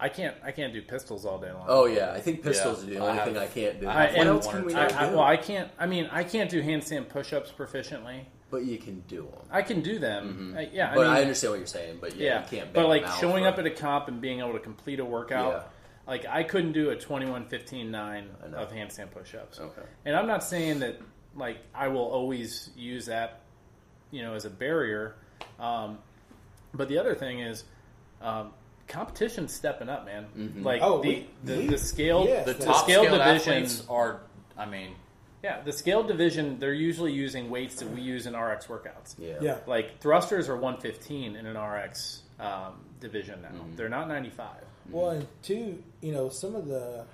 [0.00, 1.66] I can't I can't do pistols all day long.
[1.68, 2.90] Oh yeah, I think pistols Yeah.
[2.90, 3.86] are the I only have- thing I can't do.
[3.88, 5.12] I- what and else can we I, not I, do?
[5.16, 5.70] well, I can't.
[5.78, 8.24] I mean, I can't do handstand push-ups proficiently.
[8.50, 9.48] but you can do them.
[9.50, 10.54] I can do them.
[10.56, 10.94] I, yeah, I Mm-hmm.
[10.96, 11.98] but mean, I understand what you're saying.
[12.00, 12.42] But yeah, yeah.
[12.42, 12.72] you can't.
[12.72, 16.10] but like showing up at a comp and being able to complete a workout, Yeah.
[16.12, 18.56] like I couldn't do a 21 15 9 I know.
[18.58, 19.58] of handstand push-ups.
[19.60, 19.82] Okay.
[20.04, 21.00] And I'm not saying that
[21.36, 23.40] like I will always use that,
[24.12, 25.16] you know, as a barrier.
[25.58, 25.98] Um,
[26.72, 27.64] but the other thing is,
[28.22, 28.52] um,
[28.88, 30.26] competition's stepping up, man.
[30.62, 32.46] Like Oh, the, we- the, we- the scale, yes.
[32.46, 34.20] The The top scaled scaled division- are.
[34.56, 34.94] I mean,
[35.42, 39.14] yeah, the scale division, they're usually using weights that we use in RX workouts.
[39.18, 39.34] Yeah.
[39.40, 39.58] Yeah.
[39.66, 43.48] Like thrusters are 115 in an RX um, division now.
[43.48, 43.76] Mm-hmm.
[43.76, 44.48] They're not 95.
[44.90, 47.04] Well, and two, you know, some of the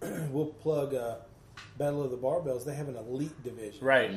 [0.30, 1.16] we'll plug uh,
[1.78, 2.64] Battle of the Barbells.
[2.64, 3.84] They have an elite division.
[3.84, 4.10] Right.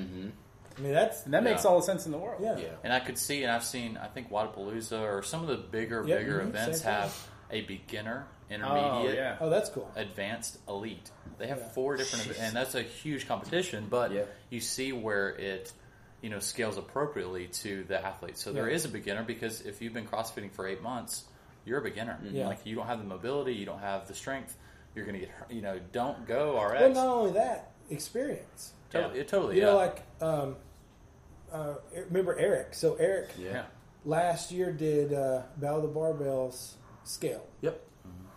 [0.77, 1.69] I mean, that's And that makes Yeah.
[1.71, 2.41] all the sense in the world.
[2.41, 2.57] yeah.
[2.57, 2.67] Yeah.
[2.83, 3.97] and I could see, and I've seen.
[3.97, 7.15] I think Wodapalooza or some of the bigger, Yeah, bigger mhm, events have
[7.51, 9.37] a beginner, Oh, intermediate, yeah.
[9.39, 9.89] Oh, that's cool.
[9.95, 11.09] advanced, elite.
[11.37, 11.69] They have Yeah.
[11.69, 13.87] four different, ev- and that's a huge competition.
[13.89, 14.23] But Yeah.
[14.49, 15.71] you see where it,
[16.21, 18.37] you know, scales appropriately to the athlete.
[18.37, 18.75] So there Yeah.
[18.75, 21.25] is a beginner because if you've been crossfitting for eight months,
[21.65, 22.19] you're a beginner.
[22.23, 22.47] Yeah.
[22.47, 24.57] Like you don't have the mobility, you don't have the strength.
[24.93, 25.51] You're going to get, hurt.
[25.51, 26.79] you know, don't go RX.
[26.81, 28.71] Well, not only that, experience.
[28.91, 29.67] totally, it totally, You yeah.
[29.71, 30.55] know, like um,
[31.51, 31.75] uh,
[32.09, 32.73] remember Eric?
[32.73, 33.63] So Eric yeah.
[34.03, 36.73] last year did uh, Battle of the Barbells
[37.03, 37.45] scale.
[37.61, 37.81] Yep.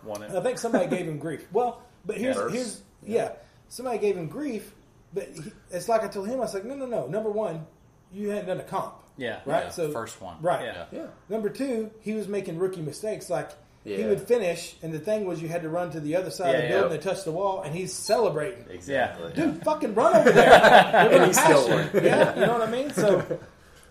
[0.03, 1.45] One And I think somebody gave him grief.
[1.51, 2.55] Well, but here's First.
[2.55, 3.31] here's yeah.
[3.67, 4.73] somebody gave him grief,
[5.13, 7.07] but he, it's like I told him I was like, no, no, no.
[7.07, 7.65] Number one,
[8.11, 9.39] you hadn't done a comp, Yeah.
[9.45, 9.65] right?
[9.65, 10.37] Yeah, so first one.
[10.41, 10.63] right?
[10.63, 10.85] Yeah.
[10.91, 11.07] Yeah.
[11.27, 13.29] Number two, he was making rookie mistakes.
[13.29, 13.51] Like
[13.83, 16.53] he would finish, and the thing was you had to run to the other side
[16.55, 16.73] of the yeah.
[16.79, 18.65] building and touch the wall, and he's celebrating.
[18.69, 19.31] Exactly.
[19.33, 20.49] Dude, fucking run over there.
[21.03, 21.89] Give him And he still passion.
[21.93, 22.03] would.
[22.03, 22.91] Yeah, you know what I mean.
[22.91, 23.39] So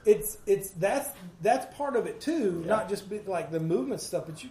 [0.05, 1.11] it's it's that's
[1.43, 2.63] that's part of it too.
[2.67, 4.51] Not just be, like the movement stuff, but you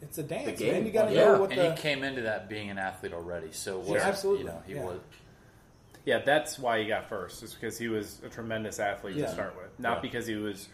[0.00, 0.72] it's a dance, game.
[0.72, 0.86] man.
[0.86, 1.24] You got to Yeah.
[1.32, 4.44] know what and the he came into that being an athlete already, so wasn't, absolutely,
[4.44, 4.84] you know, he yeah.
[4.84, 4.98] was.
[6.04, 7.42] Yeah, that's why he got first.
[7.42, 9.26] Is because he was a tremendous athlete Yeah.
[9.26, 10.00] to start with, not Yeah.
[10.02, 10.68] because he was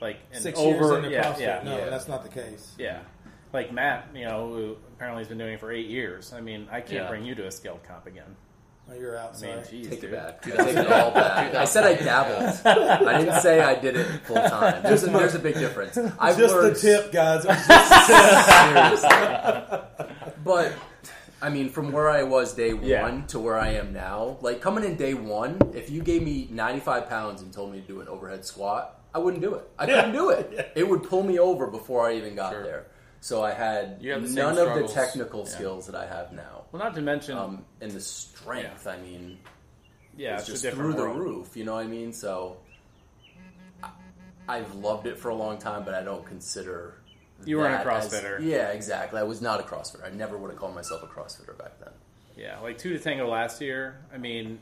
[0.00, 0.68] like an six over.
[0.68, 1.40] years into yeah, CrossFit.
[1.40, 1.88] yeah, no, yeah.
[1.90, 2.72] that's not the case.
[2.78, 2.98] yeah.
[3.56, 6.34] Like Matt, you know, who apparently has been doing it for eight years.
[6.34, 7.08] I mean, I can't Yeah.
[7.08, 8.36] bring you to a scaled comp again.
[8.90, 9.30] Oh, you're out.
[9.30, 9.52] I Sorry.
[9.54, 10.12] mean, geez, Take dude.
[10.12, 10.42] it back.
[10.42, 11.54] Take it all back.
[11.54, 12.60] I said I dabbled.
[13.08, 14.82] I didn't say I did it full time.
[14.82, 15.96] There's a, there's a big difference.
[16.18, 17.46] I've just the tip, guys.
[17.46, 19.78] It was just- seriously.
[20.44, 20.72] But
[21.40, 23.22] I mean, from where I was day one Yeah.
[23.28, 27.08] to where I am now, like coming in day one, if you gave me 95
[27.08, 29.66] pounds and told me to do an overhead squat, I wouldn't do it.
[29.78, 30.72] I couldn't do it.
[30.76, 32.62] It would pull me over before I even got Sure.
[32.62, 32.86] there.
[33.26, 34.94] So I had You have the same none of the struggles.
[34.94, 35.46] technical Yeah.
[35.48, 36.62] skills that I have now.
[36.70, 39.40] Well, not to mention, Um, and the strength, I mean,
[40.16, 41.18] yeah, it's, it's, just through different the world.
[41.18, 41.56] roof.
[41.56, 42.12] You know what I mean?
[42.12, 42.58] So
[43.82, 43.90] I-
[44.46, 46.94] I've loved it for a long time, but I don't consider
[47.44, 48.38] You weren't a that as- CrossFitter.
[48.44, 49.18] yeah, exactly.
[49.18, 50.04] I was not a CrossFitter.
[50.04, 51.92] I never would have called myself a CrossFitter back then.
[52.36, 54.04] Yeah, like two to tango last year.
[54.14, 54.60] I mean,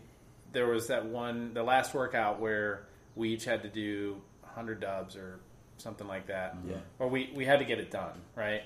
[0.53, 5.17] there was that one, the last workout where we each had to do 100 dubs
[5.17, 5.39] or
[5.79, 6.57] something like that.
[6.69, 6.77] Yeah.
[6.99, 8.63] Or we, we had to get it done, right?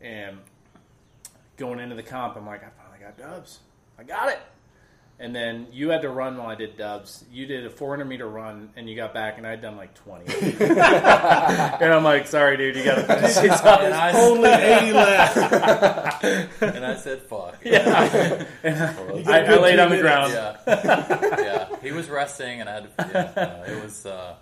[0.00, 0.38] And
[1.56, 3.60] going into the comp, I'm like, I finally got dubs.
[3.98, 4.38] I got it.
[5.18, 7.24] And then you had to run while I did dubs.
[7.32, 10.26] You did a 400 meter run, and you got back, and I'd done like 20.
[10.60, 10.78] and
[11.94, 13.80] I'm like, sorry, dude, you got to finish these up.
[13.80, 16.22] And I, Only 80 left.
[16.62, 18.46] and I said, "Fuck." Yeah.
[18.62, 20.34] I, I laid on the ground.
[20.34, 21.76] yeah, yeah.
[21.80, 23.10] He was resting, and I had to.
[23.36, 24.04] Yeah, uh, it was.
[24.04, 24.34] Uh,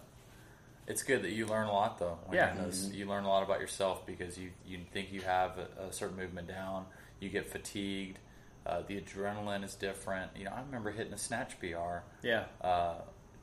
[0.87, 2.19] it's good that you learn a lot, though.
[2.27, 2.53] when Yeah.
[2.55, 5.59] you're in those- you learn a lot about yourself because you you think you have
[5.59, 6.87] a, a certain movement down.
[7.21, 8.19] You get fatigued.
[8.67, 10.35] Uh, the adrenaline is different.
[10.37, 12.45] You know, I remember hitting a snatch PR Yeah.
[12.63, 12.95] uh,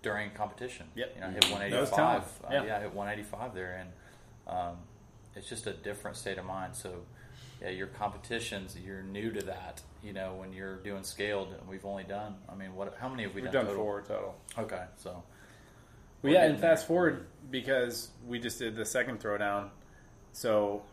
[0.02, 0.88] during competition.
[0.96, 1.12] Yep.
[1.16, 2.24] You know, I hit That was 185.
[2.44, 2.64] Uh, Yeah.
[2.64, 3.92] yeah, I hit 185 there, and
[4.48, 4.78] um,
[5.36, 6.76] it's just a different state of mind.
[6.76, 7.06] So,
[7.62, 9.82] yeah, your competitions, you're new to that.
[10.02, 12.36] You know, when you're doing scaled, and we've only done.
[12.50, 12.96] I mean, what?
[13.00, 13.66] How many have we We've done?
[13.66, 13.84] done total?
[13.84, 14.36] four total.
[14.58, 15.24] Okay, so
[16.22, 16.88] Well, We're yeah, and fast there.
[16.88, 19.70] forward because we just did the second throwdown.
[20.34, 20.84] So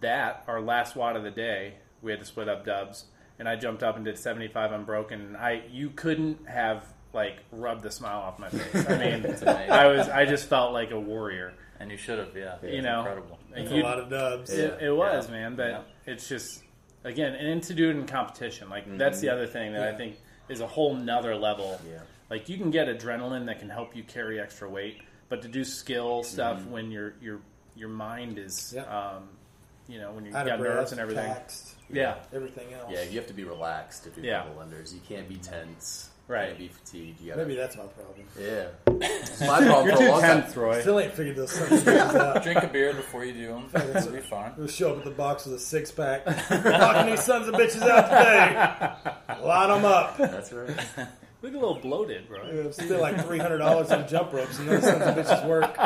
[0.00, 3.04] that our last WOD of the day, we had to split up dubs,
[3.38, 5.20] and I jumped up and did seventy five unbroken.
[5.20, 8.86] And I you couldn't have like rubbed the smile off my face.
[8.88, 9.46] I mean.
[9.70, 11.54] I was I just felt like a warrior.
[11.80, 12.36] and you should have.
[12.36, 13.38] Yeah, You know, incredible.
[13.54, 14.50] That's You- a lot of dubs.
[14.50, 15.32] It, it was, Yeah.
[15.32, 15.80] man, but Yeah.
[16.06, 16.62] it's just
[17.04, 19.36] again, and to do it in competition, like that's the mm-hmm.
[19.36, 20.16] other thing that I think
[20.48, 21.80] is a whole nother level.
[21.88, 22.00] Yeah.
[22.34, 25.62] Like you can get adrenaline that can help you carry extra weight, but to do
[25.62, 27.38] skill stuff when your your
[27.76, 28.82] your mind is, Yeah.
[28.86, 29.28] um,
[29.86, 31.26] you know, when you Out got of breath, nerves and everything.
[31.26, 32.90] taxed, Yeah, everything else.
[32.92, 34.42] Yeah, you have to be relaxed to do Yeah.
[34.42, 34.92] double unders.
[34.92, 36.10] You can't be tense.
[36.26, 36.50] Right.
[36.58, 37.20] You be fatigued.
[37.20, 38.26] You gotta, Maybe that's my problem.
[38.36, 38.66] Yeah.
[39.00, 40.42] It's my problem you're for a too long time.
[40.42, 40.80] tense, Roy.
[40.80, 42.42] Still ain't figured those things out.
[42.42, 43.68] Drink a beer before you do them.
[43.96, 44.54] It'll be fine.
[44.58, 46.26] We'll show up at the box with a six pack.
[46.50, 49.40] Knocking these sons of bitches out today.
[49.46, 50.16] Line them up.
[50.18, 50.76] That's right.
[51.44, 52.50] Look a little bloated, bro.
[52.50, 55.76] Yeah, Spent like three hundred dollars on jump ropes, and those sons of bitches work.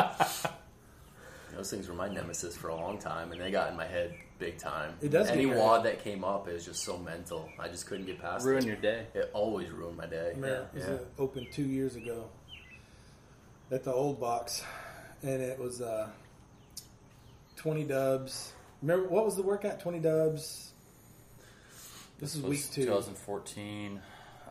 [1.53, 4.15] Those things were my nemesis for a long time, and they got in my head
[4.37, 4.93] big time.
[5.01, 7.49] It does Any get your WOD that came up is just so mental.
[7.59, 8.67] I just couldn't get past Ruin it.
[8.67, 9.07] your day.
[9.13, 10.31] It always ruined my day.
[10.33, 10.93] I mean, it was yeah.
[10.93, 12.29] uh, open two years ago
[13.69, 14.63] at the old box,
[15.23, 16.07] and it was uh,
[17.57, 18.53] twenty dubs.
[18.81, 19.81] Remember what was the workout?
[19.81, 20.71] Twenty dubs.
[22.17, 22.83] This is was week two.
[22.85, 23.99] 2014.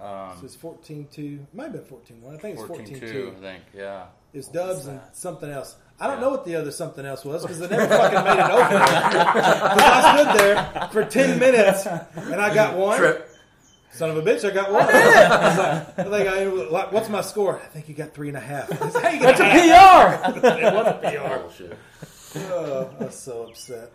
[0.00, 1.18] So Um, it's 14-2.
[1.42, 2.34] It might have been 14-1.
[2.34, 3.00] I think it's 14 14-2.
[3.00, 3.64] 2, I think.
[3.74, 4.06] Yeah.
[4.34, 5.76] It's dubs and something else.
[6.00, 6.20] I don't Yeah.
[6.22, 8.68] know what the other something else was because they never fucking made it over.
[8.68, 12.98] Because I stood there for 10 minutes and I got one.
[12.98, 13.28] Trip.
[13.90, 14.82] Son of a bitch, I got one.
[14.82, 17.56] I was like, I think I, what's my score?
[17.60, 18.70] I think you got three and a half.
[18.80, 20.46] I said, How you a a PR.
[20.46, 21.40] It was a PR.
[21.40, 21.78] Bullshit.
[22.52, 23.90] Oh, I was so upset.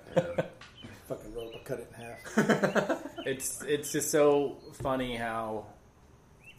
[1.07, 3.03] Fucking rope, I cut it in half.
[3.25, 5.67] it's it's just so funny how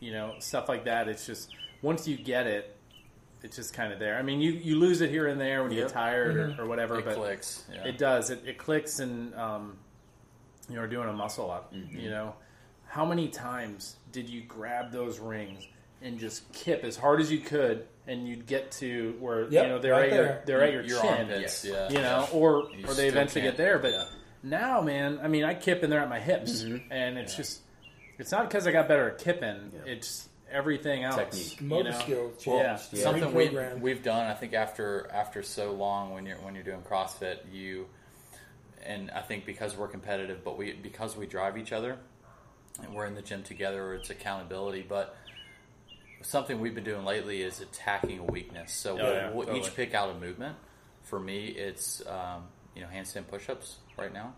[0.05, 1.09] you know stuff like that.
[1.09, 1.51] It's just
[1.83, 2.77] once you get it,
[3.43, 4.17] it's just kind of there.
[4.19, 5.89] I mean, you you lose it here and there when you Yep.
[5.89, 6.61] get tired or, mm-hmm.
[6.61, 7.65] or whatever, It but clicks.
[7.73, 7.85] Yeah.
[7.87, 8.31] it does.
[8.31, 9.77] It, it clicks and um,
[10.69, 11.73] you know, doing a muscle up.
[11.75, 11.99] Mm-hmm.
[11.99, 12.35] You know,
[12.87, 15.67] how many times did you grab those rings
[16.03, 19.69] and just kip as hard as you could, and you'd get to where Yep, you
[19.71, 20.43] know they're right at your there.
[20.47, 21.11] they're at your, Your chin.
[21.31, 21.89] armpits, yeah.
[21.91, 23.93] You know, or You or they eventually can't- get there, but.
[23.93, 24.05] yeah.
[24.47, 26.93] Now, man, I mean, I kip and they're at my hips, mm-hmm.
[26.93, 27.63] and it's just,
[28.19, 29.73] it's not because I got better at kipping.
[29.75, 29.93] Yeah.
[29.93, 31.17] It's everything else.
[31.17, 31.61] Technique.
[31.61, 31.99] you Motor know?
[32.01, 32.77] skill Yeah.
[32.77, 33.03] changed.
[33.03, 33.49] something we,
[33.81, 37.87] we've done i think after after so long when you're when you're doing crossfit you
[38.87, 41.97] and I think because we're competitive, but we because we drive each other,
[42.83, 44.85] and we're in the gym together, it's accountability.
[44.87, 45.17] But
[46.21, 48.73] something we've been doing lately is attacking a weakness.
[48.75, 49.61] So Oh, we'll, yeah, we'll totally.
[49.67, 50.57] each pick out a movement.
[51.03, 54.35] For me, it's um, you know handstand push-ups right now.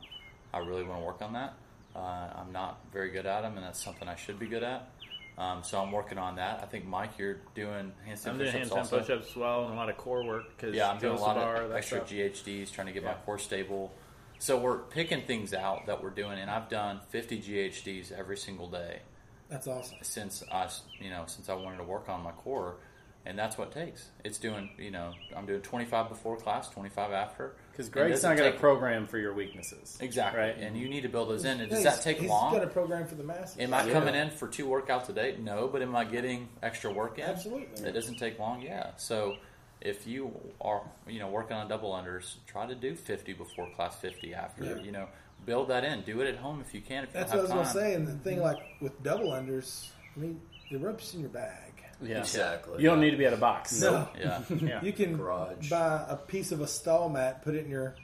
[0.55, 1.55] I really want to work on that.
[1.97, 4.91] Uh, I'm not very good at them, and that's something I should be good at.
[5.39, 6.61] Um, so I'm working on that.
[6.63, 8.99] I think Mike, you're doing handstand I'm doing push-ups handstand also.
[9.01, 11.37] push-ups as well and a lot of core work because Yeah, I'm doing a lot
[11.37, 12.11] of extra stuff.
[12.11, 13.93] GHDs, trying to get my core stable.
[14.39, 18.69] So we're picking things out that we're doing, and I've done 50 GHDs every single
[18.69, 19.01] day
[19.49, 19.97] That's awesome.
[20.03, 20.69] since I,
[21.01, 22.77] you know, since I wanted to work on my core,
[23.25, 24.09] and that's what it takes.
[24.25, 27.57] It's doing, you know, I'm doing 25 before class, 25 after.
[27.77, 29.99] Because It Greg's doesn't going to take- program for your weaknesses.
[30.01, 30.57] exactly, Right.
[30.57, 31.61] and you need to build those in.
[31.61, 32.55] And Yeah, does he's- that take he's long?
[32.55, 33.59] got a program for the masses.
[33.61, 33.93] Am I Yeah.
[33.93, 35.37] coming in for two workouts a day?
[35.39, 37.27] No, but am I getting extra work in?
[37.27, 37.83] Absolutely.
[37.83, 38.63] That doesn't take long.
[38.63, 38.93] Yeah.
[38.97, 39.37] So
[39.83, 40.33] if you
[40.63, 44.65] are, you know, working on double unders, try to do 50 before class 50 after.
[44.65, 44.77] Yeah.
[44.77, 45.09] You know,
[45.45, 46.01] build that in.
[46.01, 47.05] Do it at home if you can.
[47.05, 47.93] If you That's don't what I was gonna say.
[47.95, 50.41] And the thing, like with double unders, I mean,
[50.71, 51.66] the rope's in your bag.
[52.03, 52.19] Yeah.
[52.19, 52.83] Exactly.
[52.83, 53.81] You don't need to be at a box.
[53.81, 54.09] No.
[54.19, 54.43] Yeah.
[54.61, 54.83] Yeah.
[54.83, 55.71] You can Garage.
[55.71, 57.95] buy a piece of a stall mat, put it in your,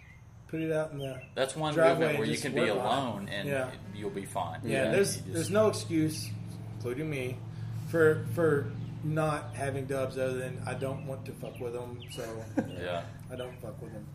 [0.48, 1.20] put it out in the.
[1.34, 2.80] That's one Driveway movement where you can be work on it.
[2.80, 3.70] alone and Yeah.
[3.94, 4.60] you'll be fine.
[4.64, 6.28] Yeah, You there's just- there's no excuse,
[6.76, 7.36] including me,
[7.88, 8.66] for for
[9.04, 12.22] not having dubs other than I don't want to fuck with them, so
[12.80, 13.02] Yeah.
[13.30, 14.06] I don't fuck with them.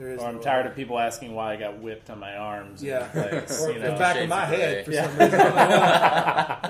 [0.00, 0.06] Yeah.
[0.06, 2.34] There is Or I'm no- tired of people asking why I got whipped on my
[2.36, 2.82] arms.
[2.82, 5.00] Yeah, and legs, or you the back of my of head for gray.
[5.02, 5.38] some reason.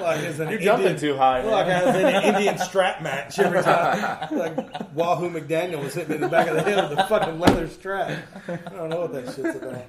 [0.03, 1.43] like as an You're jumping too high.
[1.43, 1.67] Like.
[1.69, 4.37] I was in an Indian strap match every time.
[4.37, 4.57] Like
[4.95, 7.69] Wahoo McDaniel was hitting me in the back of the head with a fucking leather
[7.69, 8.19] strap.
[8.49, 9.85] I don't know what that shit's about.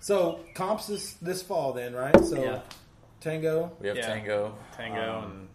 [0.00, 2.18] So comps this this fall then, right?
[2.24, 2.60] So Yeah.
[3.20, 3.72] Tango.
[3.80, 4.06] We have Yeah.
[4.06, 4.54] Tango.
[4.76, 5.48] Tango Um, and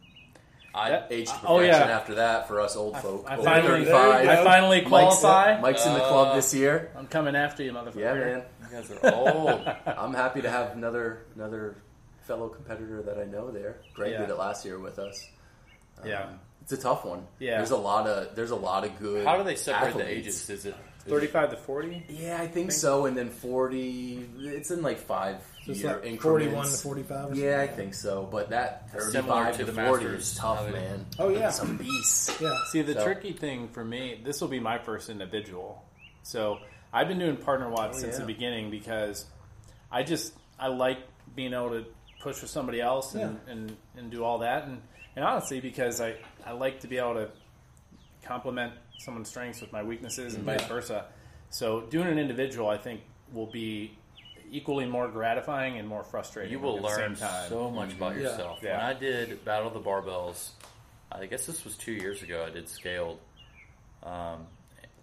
[0.73, 1.77] I, That- Age to perfection Oh, yeah.
[1.77, 3.25] after that for us old folk.
[3.27, 4.27] I over finally, 35.
[4.27, 5.59] I finally Mike's, qualify.
[5.61, 6.91] Mike's in the Uh, club this year.
[6.97, 7.95] I'm coming after you, motherfucker.
[7.95, 8.43] Yeah, man.
[8.61, 9.67] you guys are old.
[9.87, 11.75] I'm happy to have another another
[12.21, 13.77] fellow competitor that I know there.
[13.95, 14.19] Greg Yeah.
[14.19, 15.27] did it last year with us.
[16.01, 16.25] Um, Yeah.
[16.61, 17.25] it's a tough one.
[17.39, 17.57] Yeah.
[17.57, 19.25] there's a lot of there's a lot of good.
[19.25, 20.27] How do they separate the athletes.
[20.27, 20.49] ages?
[20.51, 20.75] Is it
[21.17, 22.05] is it- 35 to 40.
[22.09, 23.05] Yeah, I think so.
[23.05, 26.23] And then 40, it's in like five So year like increments.
[26.23, 27.43] 41 to 45 or something?
[27.43, 28.27] Yeah, I think so.
[28.31, 30.21] But that Similar 35 to to, the 40 Masters.
[30.31, 31.05] is tough, How they- man.
[31.19, 31.49] Oh, yeah.
[31.49, 32.41] Some beasts.
[32.41, 32.53] Yeah.
[32.71, 35.83] See, the So- tricky thing for me, this will be my first individual.
[36.23, 36.59] So
[36.93, 38.19] I've been doing partner watch Oh, since yeah.
[38.21, 39.25] the beginning because
[39.91, 40.99] I just I like
[41.35, 41.85] being able to
[42.21, 44.81] push with somebody else and, and, and do all that, and,
[45.15, 46.15] and honestly because I,
[46.45, 47.29] I like to be able to
[48.25, 50.67] complement someone's strengths with my weaknesses and vice Yeah.
[50.67, 51.05] versa.
[51.49, 53.01] So doing an individual, I think,
[53.33, 53.97] will be
[54.51, 56.51] equally more gratifying and more frustrating.
[56.51, 57.49] You will at the learn same time.
[57.49, 58.21] so much about Yeah.
[58.23, 58.59] yourself.
[58.61, 58.77] Yeah.
[58.77, 60.51] When I did Battle of the Barbells,
[61.11, 62.43] I guess this was two years ago.
[62.45, 63.19] I did scaled.
[64.03, 64.47] Um,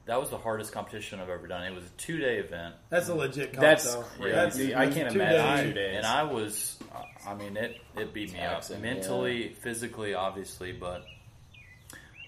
[0.06, 1.64] that was the hardest competition I've ever done.
[1.64, 4.02] It was a two day event, That's a legit comp, That's though.
[4.02, 4.74] crazy.
[4.74, 5.64] I can't two imagine days.
[5.68, 5.96] two days.
[5.96, 6.78] and I was,
[7.26, 11.04] I mean, it it beat me up Taxing, mentally, physically, obviously, but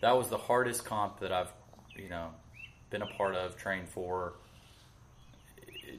[0.02, 1.52] that was the hardest comp that I've,
[1.98, 2.28] you know,
[2.90, 4.32] been a part of, trained for.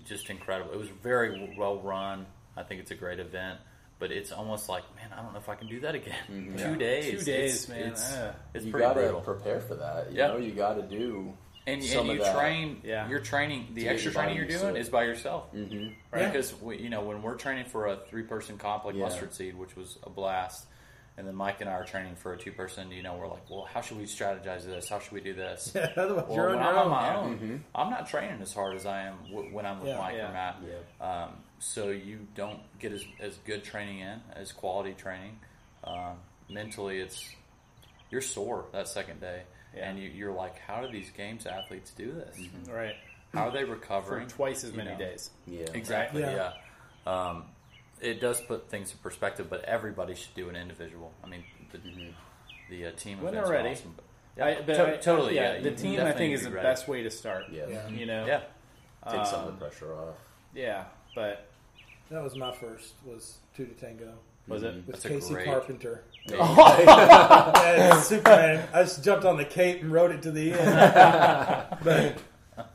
[0.08, 0.72] Just incredible.
[0.72, 2.26] It was very well run.
[2.56, 3.60] I think it's a great event,
[4.00, 6.16] but it's almost like, man, I don't know if I can do that again.
[6.58, 7.90] Two days, Two days, It's- man.
[7.92, 8.32] It's, Yeah.
[8.54, 9.22] it's you pretty gotta brutal.
[9.22, 10.12] prepare for that.
[10.12, 10.28] You Yeah.
[10.28, 11.34] know, you gotta do
[11.68, 12.36] And, some and you of that.
[12.36, 13.08] train, Yeah.
[13.10, 13.70] you're training.
[13.74, 15.94] The To extra training you're doing is by yourself, Mhm.
[16.12, 16.32] right?
[16.32, 19.04] Because we, you know when we're training for a three person comp like Yeah.
[19.06, 20.66] mustard seed, which was a blast,
[21.20, 22.90] and then Mike and I are training for a two person.
[22.92, 24.88] You know, we're like, well, how should we strategize this?
[24.88, 25.76] How should we do this?
[25.98, 26.90] Otherwise, Well, you're on when your I'm on own.
[26.90, 29.98] my own, I'm not training as hard as I am w- when I'm with Yeah.
[29.98, 30.30] Mike Yeah.
[30.30, 30.56] or Matt.
[30.66, 31.06] Yeah.
[31.26, 31.30] Um,
[31.60, 35.38] so you don't get as, as good training in as quality training.
[35.84, 36.16] Um,
[36.50, 37.30] mentally, it's
[38.10, 39.44] you're sore that second day,
[39.76, 39.90] Yeah.
[39.90, 42.40] and you, you're like, how do these games athletes do this?
[42.72, 42.96] Right.
[43.34, 44.98] How are they For recovering twice as You many know.
[44.98, 45.30] days.
[45.46, 45.66] Yeah.
[45.74, 46.22] Exactly.
[46.22, 46.54] Yeah.
[47.06, 47.12] Yeah.
[47.30, 47.44] Um,
[48.02, 51.12] it does put things in perspective, but everybody should do an individual.
[51.24, 51.80] I mean, the,
[52.70, 53.76] the uh, team When events they're are ready.
[53.76, 53.96] awesome.
[54.38, 55.60] But I, but To- I- totally, yeah.
[55.60, 56.66] The team, I think, is the ready.
[56.68, 57.46] best way to start.
[57.52, 57.68] Yeah.
[57.70, 57.88] Yeah.
[57.90, 58.26] You know.
[58.26, 58.42] yeah.
[59.10, 60.16] Take some of Um, the pressure off.
[60.54, 60.84] Yeah,
[61.16, 61.48] but
[62.12, 62.94] That was my first.
[63.06, 64.14] Was two to tango
[64.48, 64.74] was it?
[64.76, 66.04] with That's Casey great- Carpenter.
[66.34, 66.76] Oh.
[67.60, 68.68] Yeah, Superman.
[68.74, 71.78] I just jumped on the cape and rode it to the end.
[71.84, 72.18] but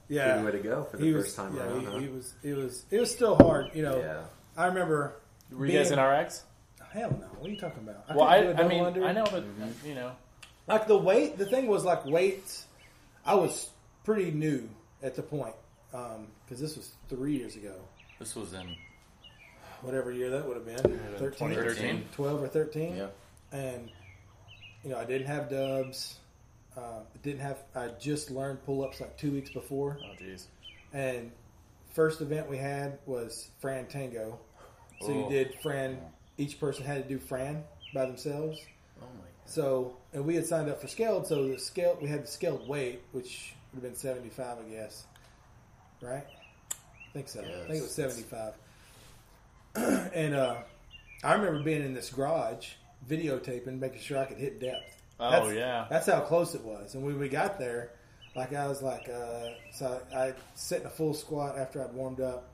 [0.09, 1.35] yeah, Good way to go for the he first was.
[1.37, 1.81] time yeah, around.
[1.81, 1.99] he, huh?
[1.99, 2.35] he was.
[2.43, 2.85] It was.
[2.91, 3.71] It was still hard.
[3.75, 3.99] You know.
[3.99, 4.23] yeah.
[4.57, 5.15] I remember.
[5.51, 6.45] Were you guys in RX?
[6.93, 7.27] Hell no.
[7.39, 8.15] What are you talking about?
[8.15, 9.05] Well, I, couldn't do a I double mean, under.
[9.05, 9.45] I know, but
[9.85, 10.13] you know,
[10.69, 11.37] Like the weight.
[11.39, 12.67] The thing was like weights.
[13.27, 13.71] I was
[14.05, 14.69] pretty new
[15.03, 15.55] at the point
[15.91, 17.75] because this was three years ago.
[18.19, 18.77] This was in
[19.83, 20.99] Whatever year that would have been.
[21.19, 22.05] 13, 2013.
[22.13, 22.97] 12 or 13.
[22.97, 23.07] Yeah.
[23.53, 23.91] and
[24.83, 26.19] you know I didn't have dubs.
[26.77, 27.59] Uh, didn't have.
[27.75, 30.47] I just learned pull ups like two weeks before, oh jeez,
[30.93, 31.31] and
[31.95, 34.39] first event we had was Fran Tango.
[35.01, 35.31] So you Oh.
[35.31, 35.99] did Fran.
[36.37, 37.65] Each person had to do Fran
[37.95, 38.61] by themselves.
[39.01, 39.31] Oh my God.
[39.47, 41.27] So, and we had signed up for scaled.
[41.27, 44.69] So the scale we had the scaled weight, which would have been seventy five, I
[44.71, 45.05] guess.
[46.01, 46.27] Right?
[46.73, 47.41] I think so.
[47.41, 48.55] I think it was seventy five.
[50.15, 50.57] and uh,
[51.23, 52.69] I remember being in this garage
[53.09, 55.01] videotaping, making sure I could hit depth.
[55.21, 55.87] Oh, That's- yeah.
[55.91, 56.95] that's how close it was.
[56.95, 57.91] And when we got there,
[58.35, 61.93] like I was like, uh, so I, I sit in a full squat after I'd
[61.95, 62.49] warmed up,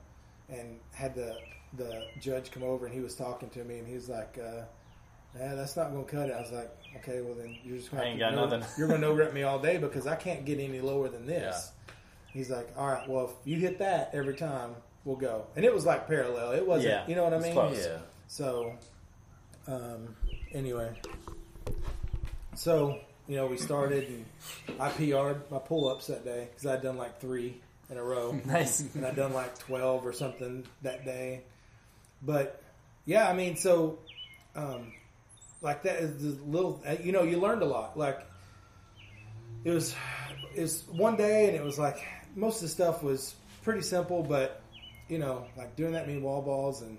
[0.49, 1.35] and had the
[1.77, 4.63] the judge come over and he was talking to me and he was like, uh,
[5.39, 7.91] "Yeah, that's not going to cut it." I was like, "Okay, well then you're just
[7.91, 10.05] going I ain't to got nothing." You're going to no rep me all day because
[10.07, 11.71] I can't get any lower than this."
[12.33, 14.75] He's like, "All right, well if you hit that every time,
[15.05, 16.51] we'll go." And it was like parallel.
[16.51, 17.53] It wasn't, Yeah, you know what I mean?
[17.53, 17.85] close.
[17.85, 17.97] Yeah.
[18.27, 18.73] So,
[19.67, 20.15] um,
[20.53, 20.91] anyway,
[22.55, 22.99] so
[23.31, 24.25] you know we started and
[24.77, 28.37] I PR'd my pull ups that day because I'd done like three in a row,
[28.45, 28.81] Nice.
[28.93, 31.43] and I'd done like twelve or something that day.
[32.21, 32.61] But
[33.05, 33.99] yeah, I mean, so
[34.53, 34.91] um,
[35.61, 37.97] like that is the little uh, you know you learned a lot.
[37.97, 38.19] Like
[39.63, 39.95] it was
[40.53, 42.05] it was one day and it was like
[42.35, 43.33] most of the stuff was
[43.63, 44.61] pretty simple, but
[45.07, 46.97] you know like doing that many wall balls and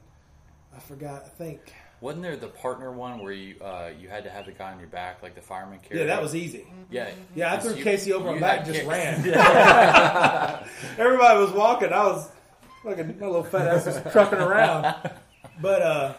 [0.74, 1.60] I forgot I think.
[2.03, 4.81] Wasn't there the partner one where you uh, you had to have the guy on
[4.81, 6.01] your back, like the fireman carried?
[6.01, 6.66] Yeah, that was easy.
[6.91, 9.19] Yeah, Yeah, I threw you- Casey over my back and just kick- ran.
[10.99, 11.93] Everybody was walking.
[11.93, 12.29] I was
[12.85, 14.97] like a little fat ass just trucking around.
[15.61, 16.15] But uh,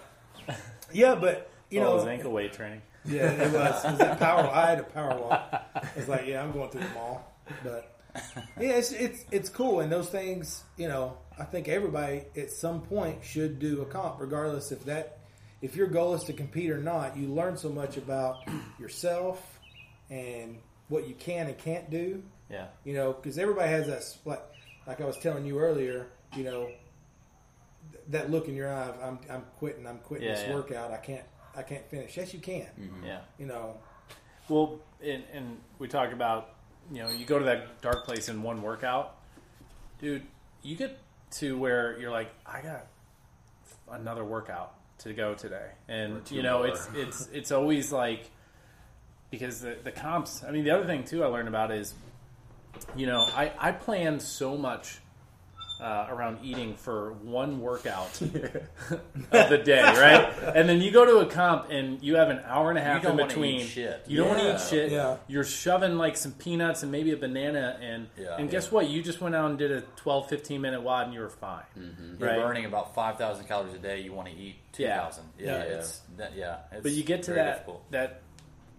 [0.93, 2.81] yeah, but you oh, know, his ankle weight training.
[3.03, 3.83] yeah, it was.
[3.83, 4.49] It was that power.
[4.49, 5.65] I had a power walk.
[5.97, 7.29] It's like, yeah, I'm going through the mall,
[7.61, 7.93] but
[8.57, 9.81] yeah, it's it's it's cool.
[9.81, 14.21] And those things, you know, I think everybody at some point should do a comp,
[14.21, 15.17] regardless if that
[15.63, 17.17] if your goal is to compete or not.
[17.17, 18.37] You learn so much about
[18.79, 19.59] yourself
[20.11, 20.57] and
[20.89, 22.21] what you can and can't do.
[22.51, 22.67] Yeah.
[22.83, 24.41] You know, because everybody has that s- like
[24.85, 26.05] like I was telling you earlier.
[26.35, 26.65] You know,
[27.91, 28.89] th- that look in your eye.
[28.89, 29.87] Of, I'm I'm quitting.
[29.87, 30.53] I'm quitting Yeah, this yeah.
[30.53, 30.91] workout.
[30.91, 31.23] I can't
[31.55, 32.15] I can't finish.
[32.17, 32.67] Yes, you can.
[32.79, 33.05] Mm-hmm.
[33.05, 33.19] Yeah.
[33.39, 33.77] You know,
[34.49, 36.49] Well, and, and we talk about,
[36.91, 39.15] you know, you go to that dark place in one workout,
[40.01, 40.23] dude.
[40.63, 40.97] You get
[41.39, 42.87] to where you're like, I got
[43.91, 46.67] another workout to go today, and you know, more.
[46.67, 48.29] it's it's it's always like
[49.31, 50.43] because the the comps.
[50.43, 51.93] I mean, the other thing too I learned about is,
[52.95, 54.99] you know, I I plan so much.
[55.83, 58.29] Uh, around eating for one workout of
[59.49, 60.33] the day, right?
[60.55, 63.01] And then you go to a comp and you have an hour and a half
[63.03, 63.59] don't in between.
[63.59, 64.01] eat shit.
[64.07, 64.91] You don't want to eat shit.
[64.93, 65.17] Yeah.
[65.27, 68.37] You're shoving like some peanuts and maybe a banana and Yeah.
[68.37, 68.87] and guess what?
[68.87, 71.63] You just went out and did a 12, 15 minute WOD and you were fine.
[71.75, 72.39] You're Right?
[72.39, 73.99] burning about five thousand calories a day.
[73.99, 75.01] You want to eat two Yeah.
[75.01, 75.25] thousand.
[75.37, 75.63] Yeah, Yeah.
[75.63, 76.55] it's that, yeah.
[76.71, 77.91] It's But you get to very that difficult.
[77.91, 78.21] that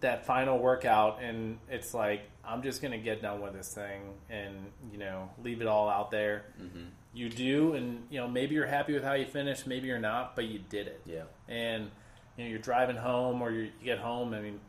[0.05, 4.55] that final workout and it's like I'm just gonna get done with this thing and
[4.93, 6.45] you know leave it all out there.
[6.61, 6.85] Mm-hmm.
[7.15, 10.37] You do, and you know maybe you're happy with how you finished, maybe you're not,
[10.37, 11.01] but you did it.
[11.07, 11.23] Yeah.
[11.49, 11.91] and
[12.37, 14.35] you know you're driving home or you you get home.
[14.35, 14.61] I mean,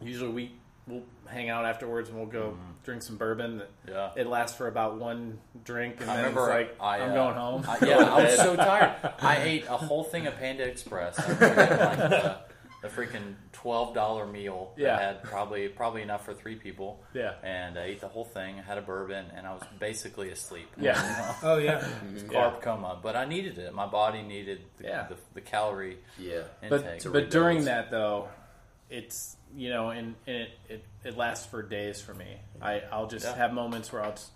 [0.00, 0.52] usually we
[0.86, 3.58] we'll hang out afterwards and we'll go drink some bourbon.
[3.58, 3.92] That Mm-hmm.
[3.92, 4.10] Yeah.
[4.22, 7.14] it lasts for about one drink, and I then remember it's like I, I'm uh,
[7.14, 7.64] going home.
[7.66, 8.94] I, yeah, I was so tired.
[9.20, 11.16] I ate a whole thing of Panda Express.
[12.84, 14.98] I remember getting like the, the freaking twelve dollar meal that Yeah.
[14.98, 17.02] had probably probably enough for three people.
[17.14, 17.34] Yeah.
[17.42, 18.58] and I ate the whole thing.
[18.58, 20.68] I had a bourbon, and I was basically asleep.
[20.78, 20.94] Yeah.
[21.04, 21.34] You know?
[21.42, 22.28] oh yeah, mhm.
[22.28, 23.72] carb coma, but I needed it.
[23.74, 25.06] My body needed the, Yeah.
[25.08, 26.42] the, the calorie Yeah.
[26.68, 27.12] but intake.
[27.12, 28.28] but during that though,
[28.90, 32.36] it's you know, and, and it, it it lasts for days for me.
[32.60, 33.36] I I'll just Yeah.
[33.36, 34.30] have moments where I'll just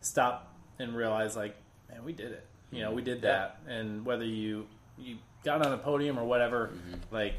[0.00, 1.56] stop and realize like,
[1.90, 2.46] man, we did it.
[2.70, 3.06] You know, we mm-hmm.
[3.06, 3.48] did Yeah.
[3.66, 3.72] that.
[3.72, 4.66] And whether you
[4.98, 7.14] you got on a podium or whatever, mm-hmm.
[7.14, 7.34] like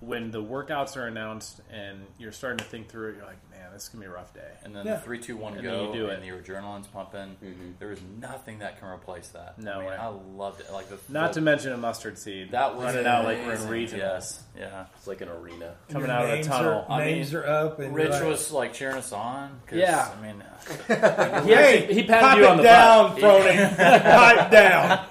[0.00, 3.72] when the workouts are announced and you're starting to think through it, you're like, man,
[3.72, 4.40] this is gonna be a rough day.
[4.62, 4.94] and then Yeah.
[4.94, 6.26] the three, two, one, And then go, you do and it.
[6.26, 7.36] your adrenaline's pumping.
[7.42, 7.70] Mm-hmm.
[7.80, 9.58] There was nothing that can replace that.
[9.58, 9.96] No I mean, way.
[9.96, 10.70] I loved it.
[10.72, 12.52] Like the Not the, to mention a mustard seed.
[12.52, 13.98] that was running out like we're in amazing.
[13.98, 14.84] Yes, yeah.
[14.96, 15.74] It's like an arena.
[15.90, 16.86] coming Your out of a tunnel.
[16.88, 19.60] Are, I names mean, are up, and Rich you're like, was like cheering us on.
[19.66, 20.08] 'cause, Yeah.
[20.16, 20.42] I mean,
[20.90, 23.42] uh, He, actually, he patted Pipe you on the down, butt.
[23.42, 23.76] Froning.
[23.76, 25.06] Pipe down.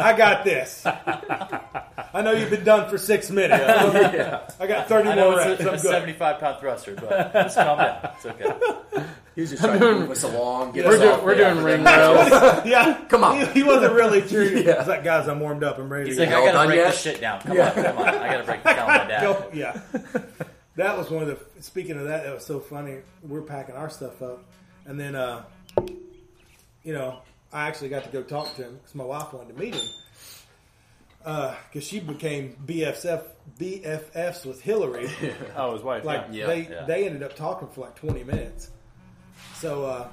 [0.00, 0.84] I got this.
[2.16, 3.62] I know you've been done for six minutes.
[4.58, 5.60] I got 30 I know more it's reps.
[5.60, 5.80] a, I'm a good.
[5.90, 8.10] 75 pound thruster, but just calm down.
[8.16, 9.06] It's okay.
[9.34, 10.72] He was just trying to move us along.
[10.72, 12.64] Get We're, us do, off we're doing ring rails.
[12.64, 13.38] Yeah, Come on.
[13.38, 14.56] He, he wasn't really cheering.
[14.66, 14.78] Yeah.
[14.78, 15.78] He's like, guys, I'm warmed up.
[15.78, 16.42] I'm ready He's to like, go.
[16.42, 16.90] I gotta break yet?
[16.92, 17.40] this shit down.
[17.42, 18.08] Come on, come on.
[18.08, 19.20] I gotta break this down with my dad.
[19.22, 19.80] Go- yeah.
[20.76, 21.62] that was one of the.
[21.62, 23.00] Speaking of that, that was so funny.
[23.22, 24.42] We're packing our stuff up,
[24.86, 25.42] and then, uh,
[26.82, 27.18] you know,
[27.52, 29.86] I actually got to go talk to him because my wife wanted to meet him.
[31.26, 33.24] Because she became BFF,
[33.58, 35.10] BFFs with Hillary.
[35.56, 36.04] Oh, his wife.
[36.04, 36.46] Like yeah.
[36.46, 36.84] They yeah.
[36.84, 38.70] they ended up talking for like twenty minutes.
[39.56, 40.08] So uh,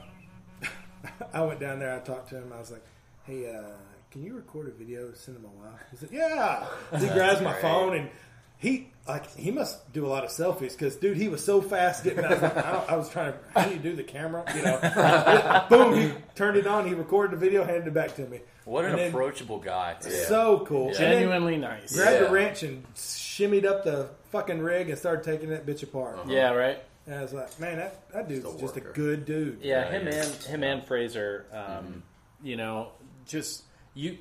[1.34, 1.96] I went down there.
[1.96, 2.52] I talked to him.
[2.52, 2.84] I was like,
[3.26, 3.62] "Hey, uh,
[4.10, 5.14] can you record a video?
[5.14, 6.66] Send him my wife." He said, "Yeah."
[7.00, 8.10] He grabs my phone and
[8.58, 12.04] he like he must do a lot of selfies because dude, he was so fast
[12.04, 12.26] getting.
[12.26, 13.40] I was, like, I, I was trying to.
[13.54, 14.46] How do you do the camera?
[14.56, 15.96] You know, boom.
[15.96, 16.88] He turned it on.
[16.88, 18.40] He recorded the video, handed it back to me.
[18.66, 19.96] What an And then- approachable guy.
[20.02, 20.10] Too.
[20.10, 20.88] So cool.
[20.88, 21.96] And then Genuinely nice.
[21.96, 22.28] grabbed Yeah.
[22.28, 26.20] a wrench and shimmied up the fucking rig and started taking that bitch apart.
[26.28, 26.82] Yeah, right.
[27.06, 29.60] And I was like, man, that, that dude's He's a just a good dude.
[29.62, 30.46] Yeah, Yeah, him and is.
[30.46, 32.04] him and Fraser, um,
[32.42, 32.92] you know,
[33.28, 33.64] just
[33.94, 34.18] you.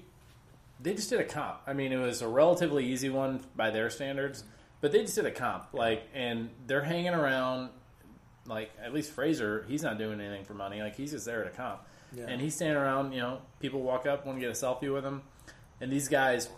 [0.80, 1.60] They just did a comp.
[1.68, 4.42] I mean, it was a relatively easy one by their standards,
[4.80, 5.68] but they just did a comp.
[5.72, 7.70] Like, and they're hanging around.
[8.46, 10.82] Like, at least Fraser, he's not doing anything for money.
[10.82, 11.82] Like, he's just there at a comp,
[12.14, 12.26] Yeah.
[12.28, 13.12] and he's standing around.
[13.12, 15.22] You know, people walk up, want to get a selfie with him,
[15.80, 16.48] and these guys,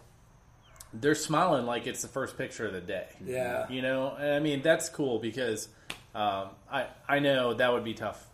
[0.92, 3.06] they're smiling like it's the first picture of the day.
[3.24, 3.68] Yeah.
[3.68, 5.68] You know, and I mean that's cool because
[6.14, 8.24] um, I I know that would be tough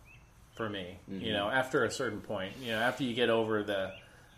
[0.57, 0.99] for me.
[1.09, 3.93] You know, after a certain point, you know, after you get over the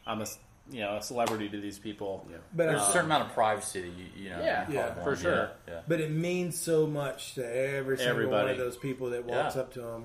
[0.06, 0.26] I'm a,
[0.70, 2.26] you know a celebrity to these people.
[2.30, 2.36] Yeah.
[2.54, 4.40] But There's I- a certain amount of privacy that you, you know.
[4.40, 5.50] Yeah, you yeah, for sure.
[5.66, 5.80] Yeah, yeah.
[5.88, 9.62] But it means so much to every single one of those people that walks Yeah.
[9.62, 10.04] up to him.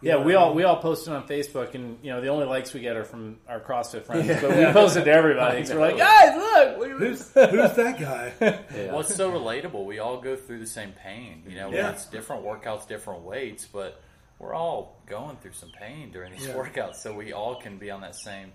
[0.00, 2.80] Yeah, we all we all posted on Facebook, and you know the only likes we
[2.80, 4.28] get are from our CrossFit friends.
[4.40, 5.64] But we posted to everybody.
[5.66, 8.32] So we're like, guys, look, Who's who's that guy?
[8.40, 8.58] Yeah.
[8.92, 9.84] Well, it's so relatable.
[9.84, 11.42] We all go through the same pain.
[11.48, 11.90] You know, Yeah.
[11.90, 14.00] it's different workouts, different weights, but
[14.38, 16.54] we're all going through some pain during these Yeah.
[16.54, 16.96] workouts.
[16.96, 18.52] So we all can be on that same.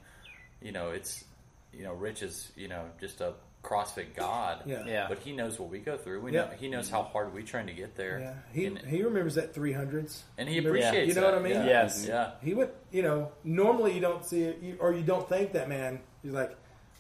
[0.62, 1.26] You know, it's
[1.74, 3.34] you know, Rich is you know just a
[3.64, 4.64] CrossFit god.
[4.66, 4.84] Yeah.
[4.86, 5.06] Yeah.
[5.08, 6.20] But he knows what we go through.
[6.22, 6.42] We Yeah.
[6.46, 8.20] know he knows how hard we train to get there.
[8.20, 11.08] Yeah, he and, he remembers that three hundreds, and he appreciates.
[11.08, 11.34] You know that.
[11.34, 11.54] what I mean?
[11.54, 11.66] Yeah.
[11.66, 12.06] Yes.
[12.08, 12.32] Yeah.
[12.42, 15.70] He would, you know, normally you don't see it, you, or you don't think that
[15.70, 16.02] man.
[16.24, 16.56] You're like,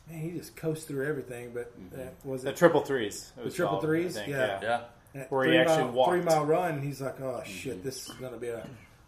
[0.09, 1.51] man, he just coasts through everything.
[1.53, 3.31] But uh, was the triple threes.
[3.37, 4.15] it the triple called, threes?
[4.15, 4.59] think, Yeah.
[4.61, 4.81] Yeah.
[5.13, 6.11] that where he actually mile, walked.
[6.11, 6.81] three mile run?
[6.81, 8.65] He's like, oh shit, this is gonna be a,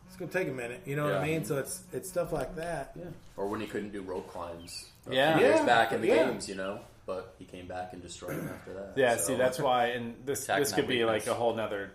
[0.07, 0.81] it's gonna take a minute.
[0.85, 1.45] You know what I mean?
[1.45, 2.91] So it's it's stuff like that.
[2.97, 3.05] Yeah.
[3.37, 4.85] Or when he couldn't do rope climbs.
[5.09, 5.39] Yeah.
[5.39, 5.65] years Yeah.
[5.65, 6.27] back in the Yeah.
[6.27, 6.79] games, you know.
[7.05, 8.93] But he came back and destroyed him after that.
[8.95, 11.27] Yeah, So- see, that's why, and this this could that be weakness.
[11.27, 11.91] like a whole nother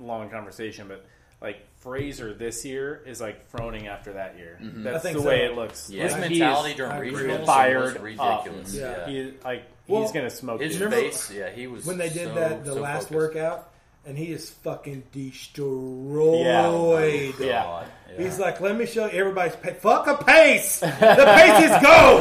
[0.00, 1.04] long conversation, but
[1.40, 4.58] like Fraser this year is like Froning after that year.
[4.62, 4.86] Mm-hmm.
[4.86, 5.22] I That's the so.
[5.22, 5.88] way it looks.
[5.90, 6.04] Yeah.
[6.04, 8.02] His Like, mentality is during regionals Fired was up.
[8.02, 8.74] ridiculous.
[8.74, 8.90] Yeah.
[8.90, 9.06] Yeah.
[9.08, 10.90] He like Well, he's gonna smoke His you.
[10.90, 13.12] Face, yeah, he was when they did so- that the so last focused.
[13.12, 13.70] workout,
[14.06, 17.34] and he is fucking destroyed.
[17.40, 17.84] Yeah.
[18.16, 19.18] God, He's like, let me show you.
[19.18, 20.80] Everybody's pa- fuck a pace.
[20.80, 22.20] The pace is go.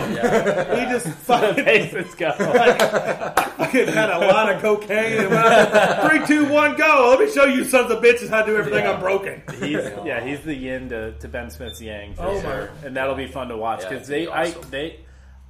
[0.80, 2.32] He just fucking, Let's go.
[2.34, 5.20] fucking had a lot of cocaine.
[5.20, 7.10] And went out, Three, two, one, go.
[7.10, 8.95] Let me show you sons of bitches how to do everything Yeah.
[8.95, 9.44] unbroken.
[9.60, 9.74] He's
[10.06, 12.88] yeah, he's the yin to, to Ben Smith's yang for Oh, sure, my.
[12.88, 14.70] and that'll be fun to watch because it's they be I awesome.
[14.70, 14.99] they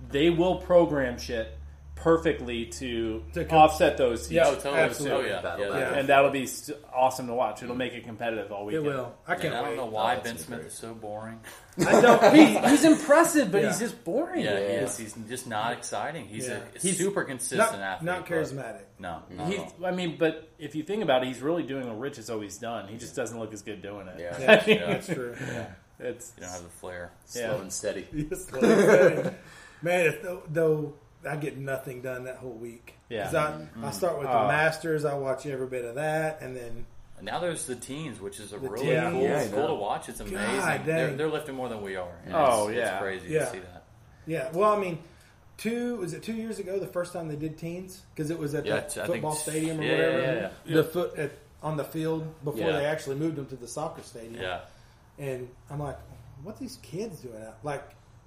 [0.09, 1.57] they will program shit
[2.03, 4.29] perfectly to, To com- offset those.
[4.29, 4.79] Yeah, Oh, totally.
[4.79, 5.31] absolutely.
[5.31, 5.57] Oh, yeah.
[5.57, 5.67] Yeah.
[5.79, 5.93] Yeah.
[5.95, 7.63] and that'll be st- awesome to watch.
[7.63, 8.85] It'll make it competitive all weekend.
[8.85, 9.15] It will.
[9.25, 11.39] I can't And I don't know why Oh, Ben Smith be is so boring.
[11.87, 12.35] I don't.
[12.35, 13.69] He, he's impressive, but Yeah.
[13.69, 14.41] he's just boring.
[14.43, 14.97] Yeah, he is.
[14.97, 16.25] He's just not exciting.
[16.25, 16.59] He's Yeah.
[16.75, 18.05] a He's super consistent not, athlete.
[18.05, 18.81] not charismatic.
[18.99, 19.85] No, not He's, at all.
[19.85, 22.57] I mean, but if you think about it, he's really doing what Rich has always
[22.57, 22.89] done.
[22.89, 24.19] He just doesn't look as good doing it.
[24.19, 24.39] Yeah.
[24.39, 24.85] Yeah, Yeah.
[24.87, 25.35] that's true.
[25.99, 27.11] It's You don't have the flair.
[27.25, 28.07] Slow and steady.
[28.11, 29.35] Yes, what I'm.
[29.81, 30.93] Man, if, though, though
[31.29, 32.95] I get nothing done that whole week.
[33.09, 33.25] Yeah.
[33.25, 33.91] 'Cause I, I mm-hmm.
[33.91, 34.41] start with Oh.
[34.41, 35.05] the Masters.
[35.05, 36.85] I watch every bit of that, and then
[37.17, 39.11] And now there's the teens, which is a really teens.
[39.13, 40.09] cool, Yeah, I it's cool to watch.
[40.09, 40.37] It's amazing.
[40.37, 40.85] dang.
[40.85, 42.11] They're, they're lifting more than we are.
[42.33, 42.93] Oh, it's, yeah.
[42.95, 43.45] it's crazy Yeah.
[43.45, 43.83] to see that.
[44.25, 44.49] yeah.
[44.51, 44.99] Well, I mean,
[45.57, 48.55] two was it two years ago the first time they did teens because it was
[48.55, 50.21] at Yeah, that it's- I football think- stadium or yeah, whatever.
[50.21, 51.31] yeah, yeah, The foot at,
[51.61, 52.71] on the field before Yeah.
[52.79, 54.41] they actually moved them to the soccer stadium.
[54.41, 54.59] Yeah,
[55.19, 55.97] And I'm like,
[56.43, 57.55] what these kids doing out?
[57.63, 57.83] Like,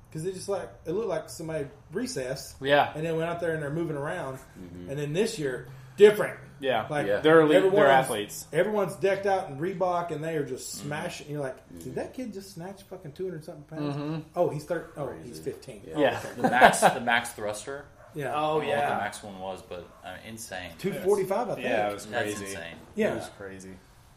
[0.08, 2.56] because it just like it looked like somebody recessed.
[2.60, 2.92] Yeah.
[2.94, 4.38] And then went out there and they're moving around.
[4.58, 4.90] Mm-hmm.
[4.90, 6.38] And then this year, different.
[6.60, 7.20] yeah, Like Yeah.
[7.20, 8.46] they're elite, they're everyone's- athletes.
[8.52, 10.86] Everyone's decked out in Reebok, and they are just mm-hmm.
[10.88, 11.30] smashing.
[11.30, 11.94] You're like, did mm-hmm.
[11.94, 14.24] that kid just snatch fucking two hundred something pounds?
[14.34, 14.86] Oh, he's thirty.
[14.96, 15.82] Oh, he's fifteen.
[15.86, 15.94] Yeah.
[15.96, 16.20] Oh, yeah.
[16.36, 17.84] the max, the max thruster.
[18.14, 18.32] yeah.
[18.34, 18.88] Oh I don't know what oh, yeah.
[18.90, 20.70] the max one was, but uh, insane.
[20.78, 21.50] two forty five.
[21.50, 21.66] I think.
[21.66, 22.44] Yeah, it was That's crazy.
[22.44, 22.76] insane.
[22.94, 23.12] Yeah.
[23.12, 23.70] It was crazy.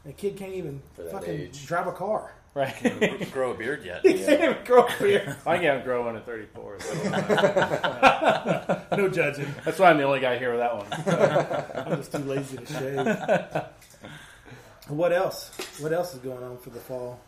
[0.05, 1.65] The kid can't even fucking age.
[1.65, 2.33] drive a car.
[2.55, 3.31] Right.
[3.31, 4.01] Grow a beard yet?
[4.05, 5.35] He can't even grow a beard.
[5.45, 6.79] I can't grow one at 34.
[6.79, 6.93] So
[8.97, 9.53] No judging.
[9.63, 10.87] that's why I'm the only guy here with that one.
[11.87, 13.63] I'm just too lazy to shave.
[14.89, 15.51] what else?
[15.79, 17.19] What else is going on for the fall?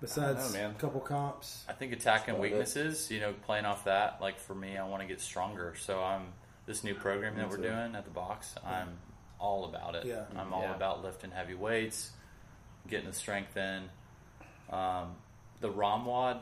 [0.00, 0.70] Besides I know, man.
[0.72, 1.64] a couple comps.
[1.68, 2.50] I think attacking about it.
[2.50, 5.74] weaknesses, you know, playing off that, like for me, I want to get stronger.
[5.80, 6.26] So I'm
[6.66, 8.54] this new program that we're doing at the box.
[8.64, 8.98] I'm
[9.40, 10.04] all about it.
[10.04, 10.24] Yeah.
[10.36, 10.74] I'm all Yeah.
[10.76, 12.10] about lifting heavy weights,
[12.88, 13.84] getting the strength in.
[14.70, 15.16] Um,
[15.60, 16.40] the ROMWOD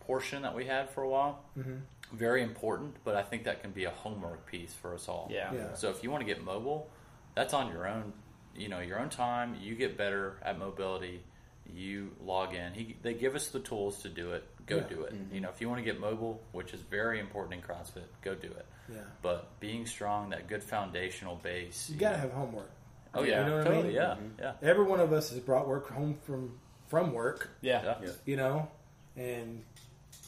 [0.00, 1.74] portion that we had for a while, mm-hmm.
[2.12, 5.28] very important, but I think that can be a homework piece for us all.
[5.32, 5.52] Yeah.
[5.52, 5.74] Yeah.
[5.74, 6.88] So if you want to get mobile,
[7.34, 8.12] that's on your own.
[8.56, 9.56] You know, your own time.
[9.60, 11.22] You get better at mobility,
[11.70, 12.72] You log in.
[12.72, 14.44] He, they give us the tools to do it.
[14.66, 14.82] Go Yeah.
[14.84, 15.14] do it.
[15.14, 15.34] Mm-hmm.
[15.34, 18.34] You know, if you want to get mobile, which is very important in CrossFit, go
[18.34, 18.66] do it.
[18.90, 18.98] Yeah.
[19.20, 21.90] But being strong, that good foundational base.
[21.90, 22.70] You gotta have homework.
[23.14, 23.90] Oh yeah, You know what I mean?
[23.92, 24.40] Yeah, mm-hmm.
[24.40, 24.52] yeah.
[24.62, 27.50] Every one of us has brought work home from from work.
[27.60, 27.82] Yeah.
[27.82, 27.94] Yeah.
[28.02, 28.10] Yeah.
[28.24, 28.68] You know,
[29.16, 29.62] and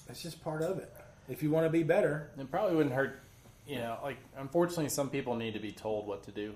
[0.06, 0.92] that's just part of it.
[1.28, 3.20] If you want to be better, It probably wouldn't hurt,
[3.66, 3.98] you know.
[4.02, 6.54] Like, unfortunately, some people need to be told what to do,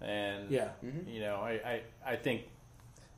[0.00, 0.70] and yeah,
[1.06, 2.42] you know, I, I, I think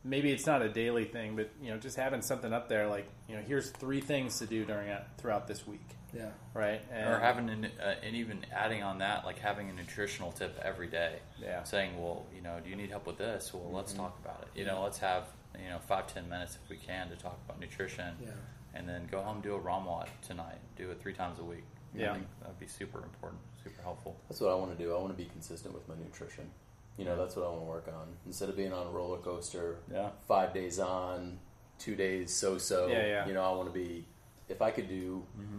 [0.03, 3.07] maybe it's not a daily thing, but you know, just having something up there, like
[3.29, 6.81] you know, here's three things to do during it throughout this week, yeah, right?
[6.93, 10.59] And, Or having an, uh, and even adding on that, like having a nutritional tip
[10.65, 11.21] every day.
[11.41, 11.63] Yeah.
[11.63, 13.53] Saying, well, you know, do you need help with this?
[13.55, 14.59] Well, let's talk about it.
[14.59, 17.61] You know, let's have you know five ten minutes if we can to talk about
[17.61, 18.15] nutrition.
[18.23, 18.31] Yeah.
[18.75, 20.59] And then go home do a ROMWOD tonight.
[20.77, 21.65] Do it three times a week.
[21.95, 22.17] Yeah.
[22.43, 24.17] That'd be super important, super helpful.
[24.29, 24.95] That's what I want to do.
[24.95, 26.51] I want to be consistent with my nutrition.
[26.99, 28.09] You know, that's what I want to work on.
[28.27, 30.11] Instead of being on a roller coaster, Yeah.
[30.27, 31.39] five days on,
[31.79, 32.89] two days so so.
[32.89, 33.27] Yeah, yeah.
[33.27, 34.05] You know, I want to be.
[34.49, 35.59] If I could do mm-hmm.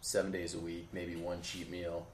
[0.00, 2.06] seven days a week, maybe one cheat meal,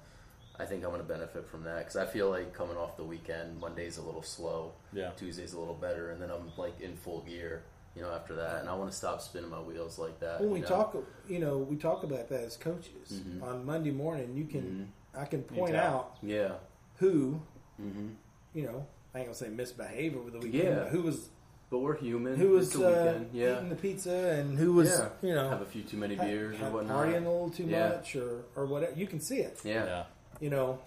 [0.60, 3.04] I think I'm going to benefit from that because I feel like coming off the
[3.04, 5.10] weekend, Monday's a little slow, Yeah.
[5.16, 7.62] Tuesday's a little better, and then I'm like in full gear.
[7.96, 10.40] You know, after that, and I want to stop spinning my wheels like that.
[10.40, 10.66] when we know?
[10.68, 10.96] talk,
[11.28, 14.36] you know, we talk about that as coaches on Monday morning.
[14.36, 16.52] You can, I can point out yeah,
[16.98, 17.40] who,
[17.76, 18.10] hmm
[18.54, 20.62] you know, I ain't gonna say misbehaved over the weekend.
[20.64, 20.74] Yeah.
[20.84, 21.30] but who was
[21.68, 22.36] but we're human.
[22.36, 25.08] who was the uh, yeah, eating the pizza and who was, Yeah.
[25.28, 27.06] you know, have a few too many had- beers had or whatnot.
[27.06, 27.88] partying a little too Yeah.
[27.88, 28.92] much or or whatever.
[28.96, 29.58] You can see it.
[29.64, 30.04] Yeah.
[30.40, 30.44] Yeah.
[30.44, 30.78] You know,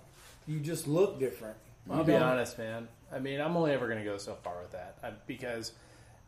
[0.47, 1.55] you just look different.
[1.89, 2.88] I'll You be don't- honest, man.
[3.11, 5.71] I mean, I'm only ever going to go so far with that I, because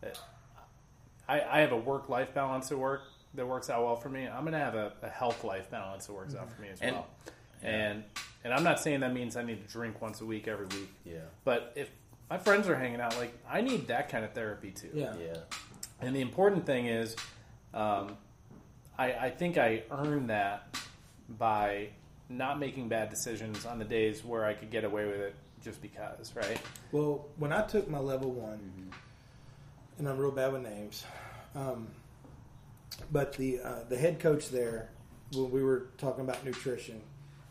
[0.04, 0.08] uh,
[1.28, 3.02] I, I have a work life balance at work
[3.34, 4.28] that works out well for me.
[4.28, 6.82] I'm going to have a, a health life balance that works out for me as
[6.82, 7.08] And- well.
[7.64, 8.04] And
[8.44, 10.92] and I'm not saying that means I need to drink once a week every week.
[11.04, 11.16] Yeah.
[11.46, 11.90] But if
[12.30, 14.92] my friends are hanging out, like I need that kind of therapy too.
[14.94, 15.16] Yeah.
[15.20, 15.38] Yeah.
[16.00, 17.16] And the important thing is,
[17.74, 18.18] um,
[19.00, 20.78] I, I think I earned that
[21.40, 21.88] by
[22.30, 25.82] not making bad decisions on the days where I could get away with it just
[25.82, 26.60] because, right?
[26.92, 28.92] Well, when I took my level one,
[29.98, 31.06] and I'm real bad with names,
[31.56, 31.88] um,
[33.12, 34.90] but the uh, the head coach there,
[35.34, 37.02] when we were talking about nutrition,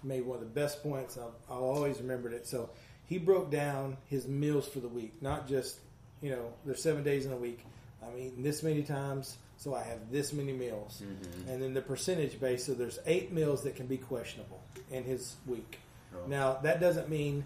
[0.02, 1.18] made one of the best points.
[1.18, 2.46] I'll, I'll always remember it.
[2.46, 2.70] So
[3.06, 5.78] he broke down his meals for the week, not just
[6.20, 7.64] you know there's seven days in a week.
[8.02, 11.48] I'm eating this many times, so I have this many meals, mm-hmm.
[11.48, 12.64] and then the percentage base.
[12.66, 15.78] So there's eight meals that can be questionable in his week.
[16.14, 16.26] Oh.
[16.28, 17.44] Now that doesn't mean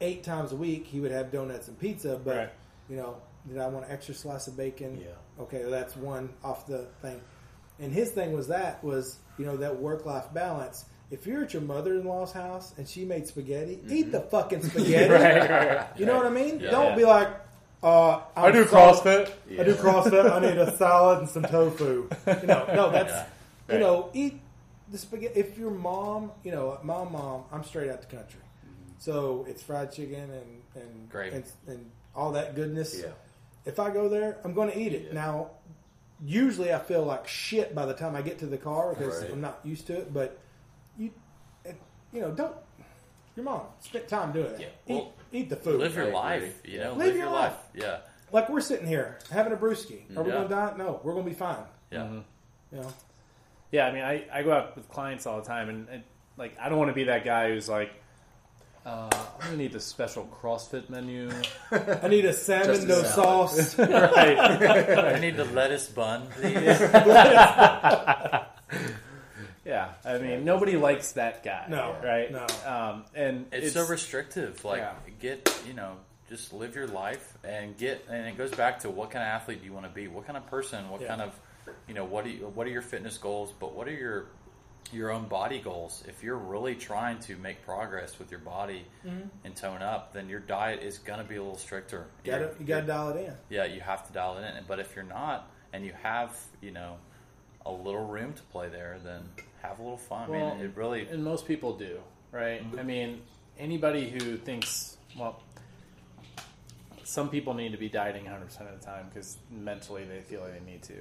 [0.00, 2.52] eight times a week he would have donuts and pizza, but Right.
[2.88, 3.16] you know,
[3.48, 5.00] did I want an extra slice of bacon?
[5.00, 5.42] Yeah.
[5.42, 7.20] Okay, well, that's one off the thing.
[7.78, 10.84] And his thing was that was you know that work life balance.
[11.10, 14.10] If you're at your mother in law's house and she made spaghetti, eat mm-hmm.
[14.12, 15.08] the fucking spaghetti.
[15.10, 15.88] right, right, right.
[15.96, 16.58] You know what I mean?
[16.60, 16.70] Yeah.
[16.70, 16.96] Don't Yeah.
[16.96, 17.28] be like,
[17.86, 18.92] uh, I do I'm sorry.
[18.94, 19.60] CrossFit.
[19.60, 20.30] I do CrossFit.
[20.30, 22.08] I need a salad and some tofu.
[22.26, 23.74] You know, no, that's Yeah.
[23.74, 24.40] you know, eat
[24.90, 25.38] the spaghetti.
[25.38, 28.40] If your mom, you know, my mom, I'm straight out the country,
[28.98, 30.50] so it's fried chicken and
[30.82, 31.36] and Gravy.
[31.36, 33.00] and, and all that goodness.
[33.00, 33.10] Yeah.
[33.64, 35.02] If I go there, I'm going to eat it.
[35.08, 35.14] Yeah.
[35.14, 35.50] Now,
[36.24, 39.30] usually I feel like shit by the time I get to the car because Right.
[39.32, 40.12] I'm not used to it.
[40.14, 40.38] But
[40.98, 41.10] you,
[42.12, 42.54] you know, don't.
[43.36, 44.60] Your mom spend time doing it.
[44.60, 44.66] Yeah.
[44.94, 45.80] Eat, Well, eat the food.
[45.80, 46.60] Live your life.
[46.64, 47.52] You know, Live live, your your life.
[47.52, 47.60] life.
[47.74, 47.98] Yeah.
[48.32, 50.16] Like we're sitting here having a brewski.
[50.16, 50.36] Are we Yeah.
[50.36, 50.74] going to die?
[50.76, 51.62] No, we're going to be fine.
[51.90, 52.08] Yeah.
[52.72, 52.92] You know.
[53.72, 56.02] Yeah, I mean, I, I go out with clients all the time, and, and
[56.36, 57.92] like, I don't want to be that guy who's like,
[58.84, 61.28] uh, I'm gonna need the special CrossFit menu.
[61.72, 63.50] I need a salmon, Just a no salad.
[63.50, 63.78] sauce.
[63.80, 64.38] right.
[64.38, 66.80] I need the lettuce bun, please.
[69.66, 71.66] Yeah, I mean, nobody likes that guy.
[71.68, 72.30] No, right?
[72.30, 72.46] no.
[72.64, 74.64] Um, and it's, so restrictive.
[74.64, 74.94] Like, Yeah.
[75.20, 75.96] get you know,
[76.28, 78.04] just live your life and get.
[78.08, 80.06] And it goes back to what kind of athlete do you want to be?
[80.08, 80.88] What kind of person?
[80.88, 81.08] What Yeah.
[81.08, 81.38] kind of,
[81.88, 83.52] you know, what do you, what are your fitness goals?
[83.58, 84.26] But what are your
[84.92, 86.04] your own body goals?
[86.06, 88.86] If you're really trying to make progress with your body
[89.42, 92.06] and tone up, then your diet is going to be a little stricter.
[92.24, 93.34] You gotta, you gotta dial it in.
[93.48, 94.62] yeah, you have to dial it in.
[94.68, 96.98] But if you're not, and you have, you know,
[97.64, 99.28] a little room to play there, then
[99.62, 100.26] have a little fun.
[100.28, 101.06] I Well, mean, it really.
[101.08, 101.98] and most people do,
[102.32, 102.62] right?
[102.78, 103.22] I mean,
[103.58, 105.42] anybody who thinks, well,
[107.04, 108.42] some people need to be dieting 100%
[108.72, 110.94] of the time because mentally they feel like they need to.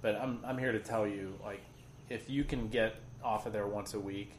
[0.00, 1.60] But I'm, I'm here to tell you, like,
[2.08, 4.32] if you can get off of there once a week,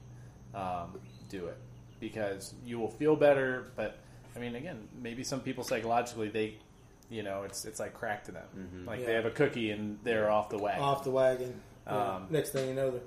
[0.54, 1.00] um,
[1.30, 1.58] do it
[2.00, 3.68] because you will feel better.
[3.76, 3.98] But
[4.36, 6.58] I mean, again, maybe some people psychologically they,
[7.10, 8.84] you know, it's it's like crack to them.
[8.86, 10.82] Like they have a cookie and they're off the wagon.
[10.84, 11.60] Off the wagon.
[11.88, 12.16] Yeah.
[12.16, 13.02] Um, Next thing you know, they're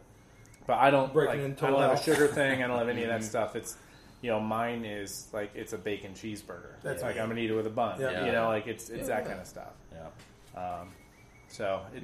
[0.66, 2.62] But I don't Breaking like, into I don't have a sugar thing.
[2.62, 3.54] I don't have any of that stuff.
[3.56, 3.76] It's
[4.22, 6.74] you know mine is like it's a bacon cheeseburger.
[6.82, 7.20] That's It's like me.
[7.20, 8.00] I'm gonna eat it with a bun.
[8.00, 8.26] Yeah.
[8.26, 9.72] You know, like it's it's that kind of stuff.
[9.92, 10.60] yeah.
[10.60, 10.88] Um,
[11.48, 12.02] so, it,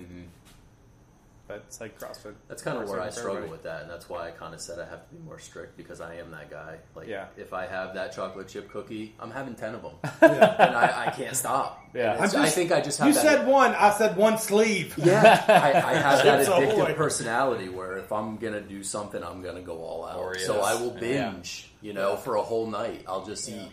[1.53, 2.35] but it's like CrossFit.
[2.49, 4.79] That's kind of where I struggle with that, and that's why I kind of said
[4.79, 6.79] I have to be more strict because I am that guy.
[6.95, 7.27] Like, Yeah.
[7.37, 9.93] if I have that chocolate chip cookie, I'm having ten of them,
[10.23, 10.66] Yeah.
[10.66, 11.81] and I, I can't stop.
[11.95, 12.12] Yeah.
[12.12, 13.23] And it's- I'm I just- think I just have You that.
[13.23, 13.74] said one.
[13.74, 14.95] I said one sleeve.
[14.97, 16.95] yeah, I, I have that addictive Ahoy.
[16.95, 20.19] personality where if I'm gonna do something, I'm gonna go all out.
[20.19, 20.41] Oreos.
[20.47, 21.31] So I will Yeah.
[21.31, 23.05] binge, you know, for a whole night.
[23.07, 23.70] I'll just eat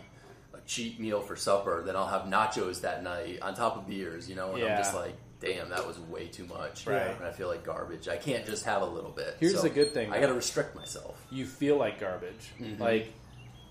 [0.52, 4.28] a cheat meal for supper, then I'll have nachos that night on top of beers,
[4.28, 4.76] you know, and Yeah.
[4.76, 6.86] I'm just like, damn, that was way too much.
[6.86, 7.16] Right.
[7.16, 8.08] And I feel like garbage.
[8.08, 9.36] I can't just have a little bit.
[9.40, 11.20] Here's So the good thing, I got to restrict myself.
[11.30, 12.50] You feel like garbage.
[12.60, 12.80] Mm-hmm.
[12.82, 13.12] Like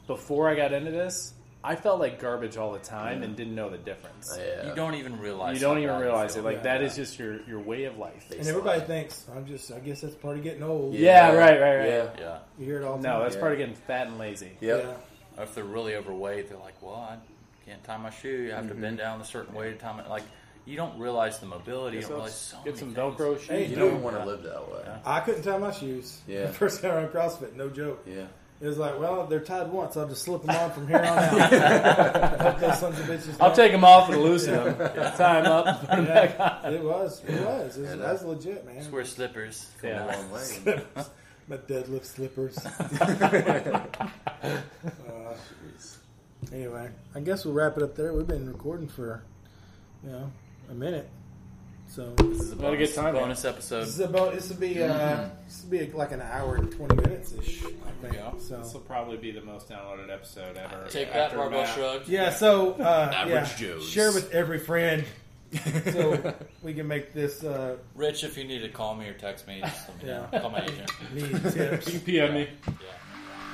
[0.07, 1.33] before I got into this,
[1.63, 4.33] I felt like garbage all the time and didn't know the difference.
[4.37, 4.69] Yeah.
[4.69, 5.55] You don't even realize.
[5.55, 6.43] You don't even realize it.
[6.43, 6.63] Like Yeah.
[6.63, 8.31] that is just your your way of life.
[8.31, 9.69] And everybody thinks I'm just.
[9.71, 10.93] I guess that's part of getting old.
[10.95, 11.87] Yeah, right, right, right.
[11.87, 12.09] Yeah.
[12.17, 12.37] Yeah.
[12.57, 13.21] You hear it all No, time.
[13.23, 13.41] that's Yeah.
[13.41, 14.51] part of getting fat and lazy.
[14.61, 14.83] Yep.
[14.83, 14.93] Yeah.
[15.37, 17.17] Or if they're really overweight, they're like, "Well, I
[17.65, 18.29] can't tie my shoe.
[18.43, 20.23] You have to bend down a certain way to tie it." Like,
[20.69, 21.97] you don't realize the mobility.
[21.97, 23.15] You So don't realize let's so get many some things.
[23.19, 23.47] Velcro shoes.
[23.47, 23.77] Hey, You dude.
[23.79, 24.83] don't want to live that way.
[25.05, 26.19] I couldn't tie my shoes.
[26.27, 26.45] Yeah.
[26.47, 28.03] The first time around CrossFit, no joke.
[28.05, 28.25] Yeah.
[28.61, 29.95] It was like, well, they're tied once.
[29.95, 31.31] I'll just slip them on from here on out.
[32.41, 33.37] Hope those sons of bitches.
[33.39, 34.77] I'll don't- take them off and loosen them.
[35.15, 35.79] Tie them up.
[35.81, 36.59] Put 'em back on.
[36.63, 37.21] Yeah, it was.
[37.25, 37.77] It was.
[37.77, 38.75] It was And, uh, that's legit, man.
[38.77, 39.65] Just wear slippers.
[39.81, 40.03] Come Yeah.
[40.03, 40.81] a long way.
[41.47, 42.57] My deadlift slippers.
[44.43, 45.35] Uh,
[46.53, 48.13] anyway, I guess we'll wrap it up there.
[48.13, 49.23] We've been recording for,
[50.03, 50.31] you know,
[50.69, 51.09] a minute.
[51.87, 53.23] So This is a Had a good time, man.
[53.23, 53.81] bonus episode.
[53.81, 56.95] this is about this will be uh, this will be like an hour and twenty
[56.97, 57.63] minutes ish.
[57.63, 58.41] I think.
[58.41, 60.87] So This will probably be the most downloaded episode ever.
[60.89, 61.75] Take that, After barbell Matt.
[61.75, 62.07] shrug.
[62.07, 63.89] yeah, so uh, Average yeah, Joes.
[63.89, 65.03] share with every friend
[65.91, 69.47] so we can make this uh, Rich, if you need to call me or text
[69.47, 70.27] me, just let me know.
[70.31, 70.39] Yeah.
[70.41, 70.91] Call my agent.
[71.13, 71.87] need tips.
[71.87, 72.47] You can PM me.
[72.67, 72.73] Yeah.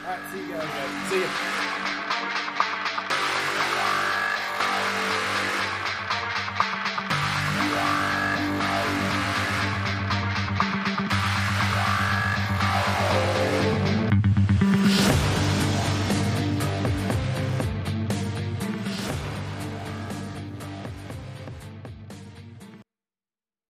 [0.05, 1.09] All right, see you guys.
[1.09, 2.41] See ya.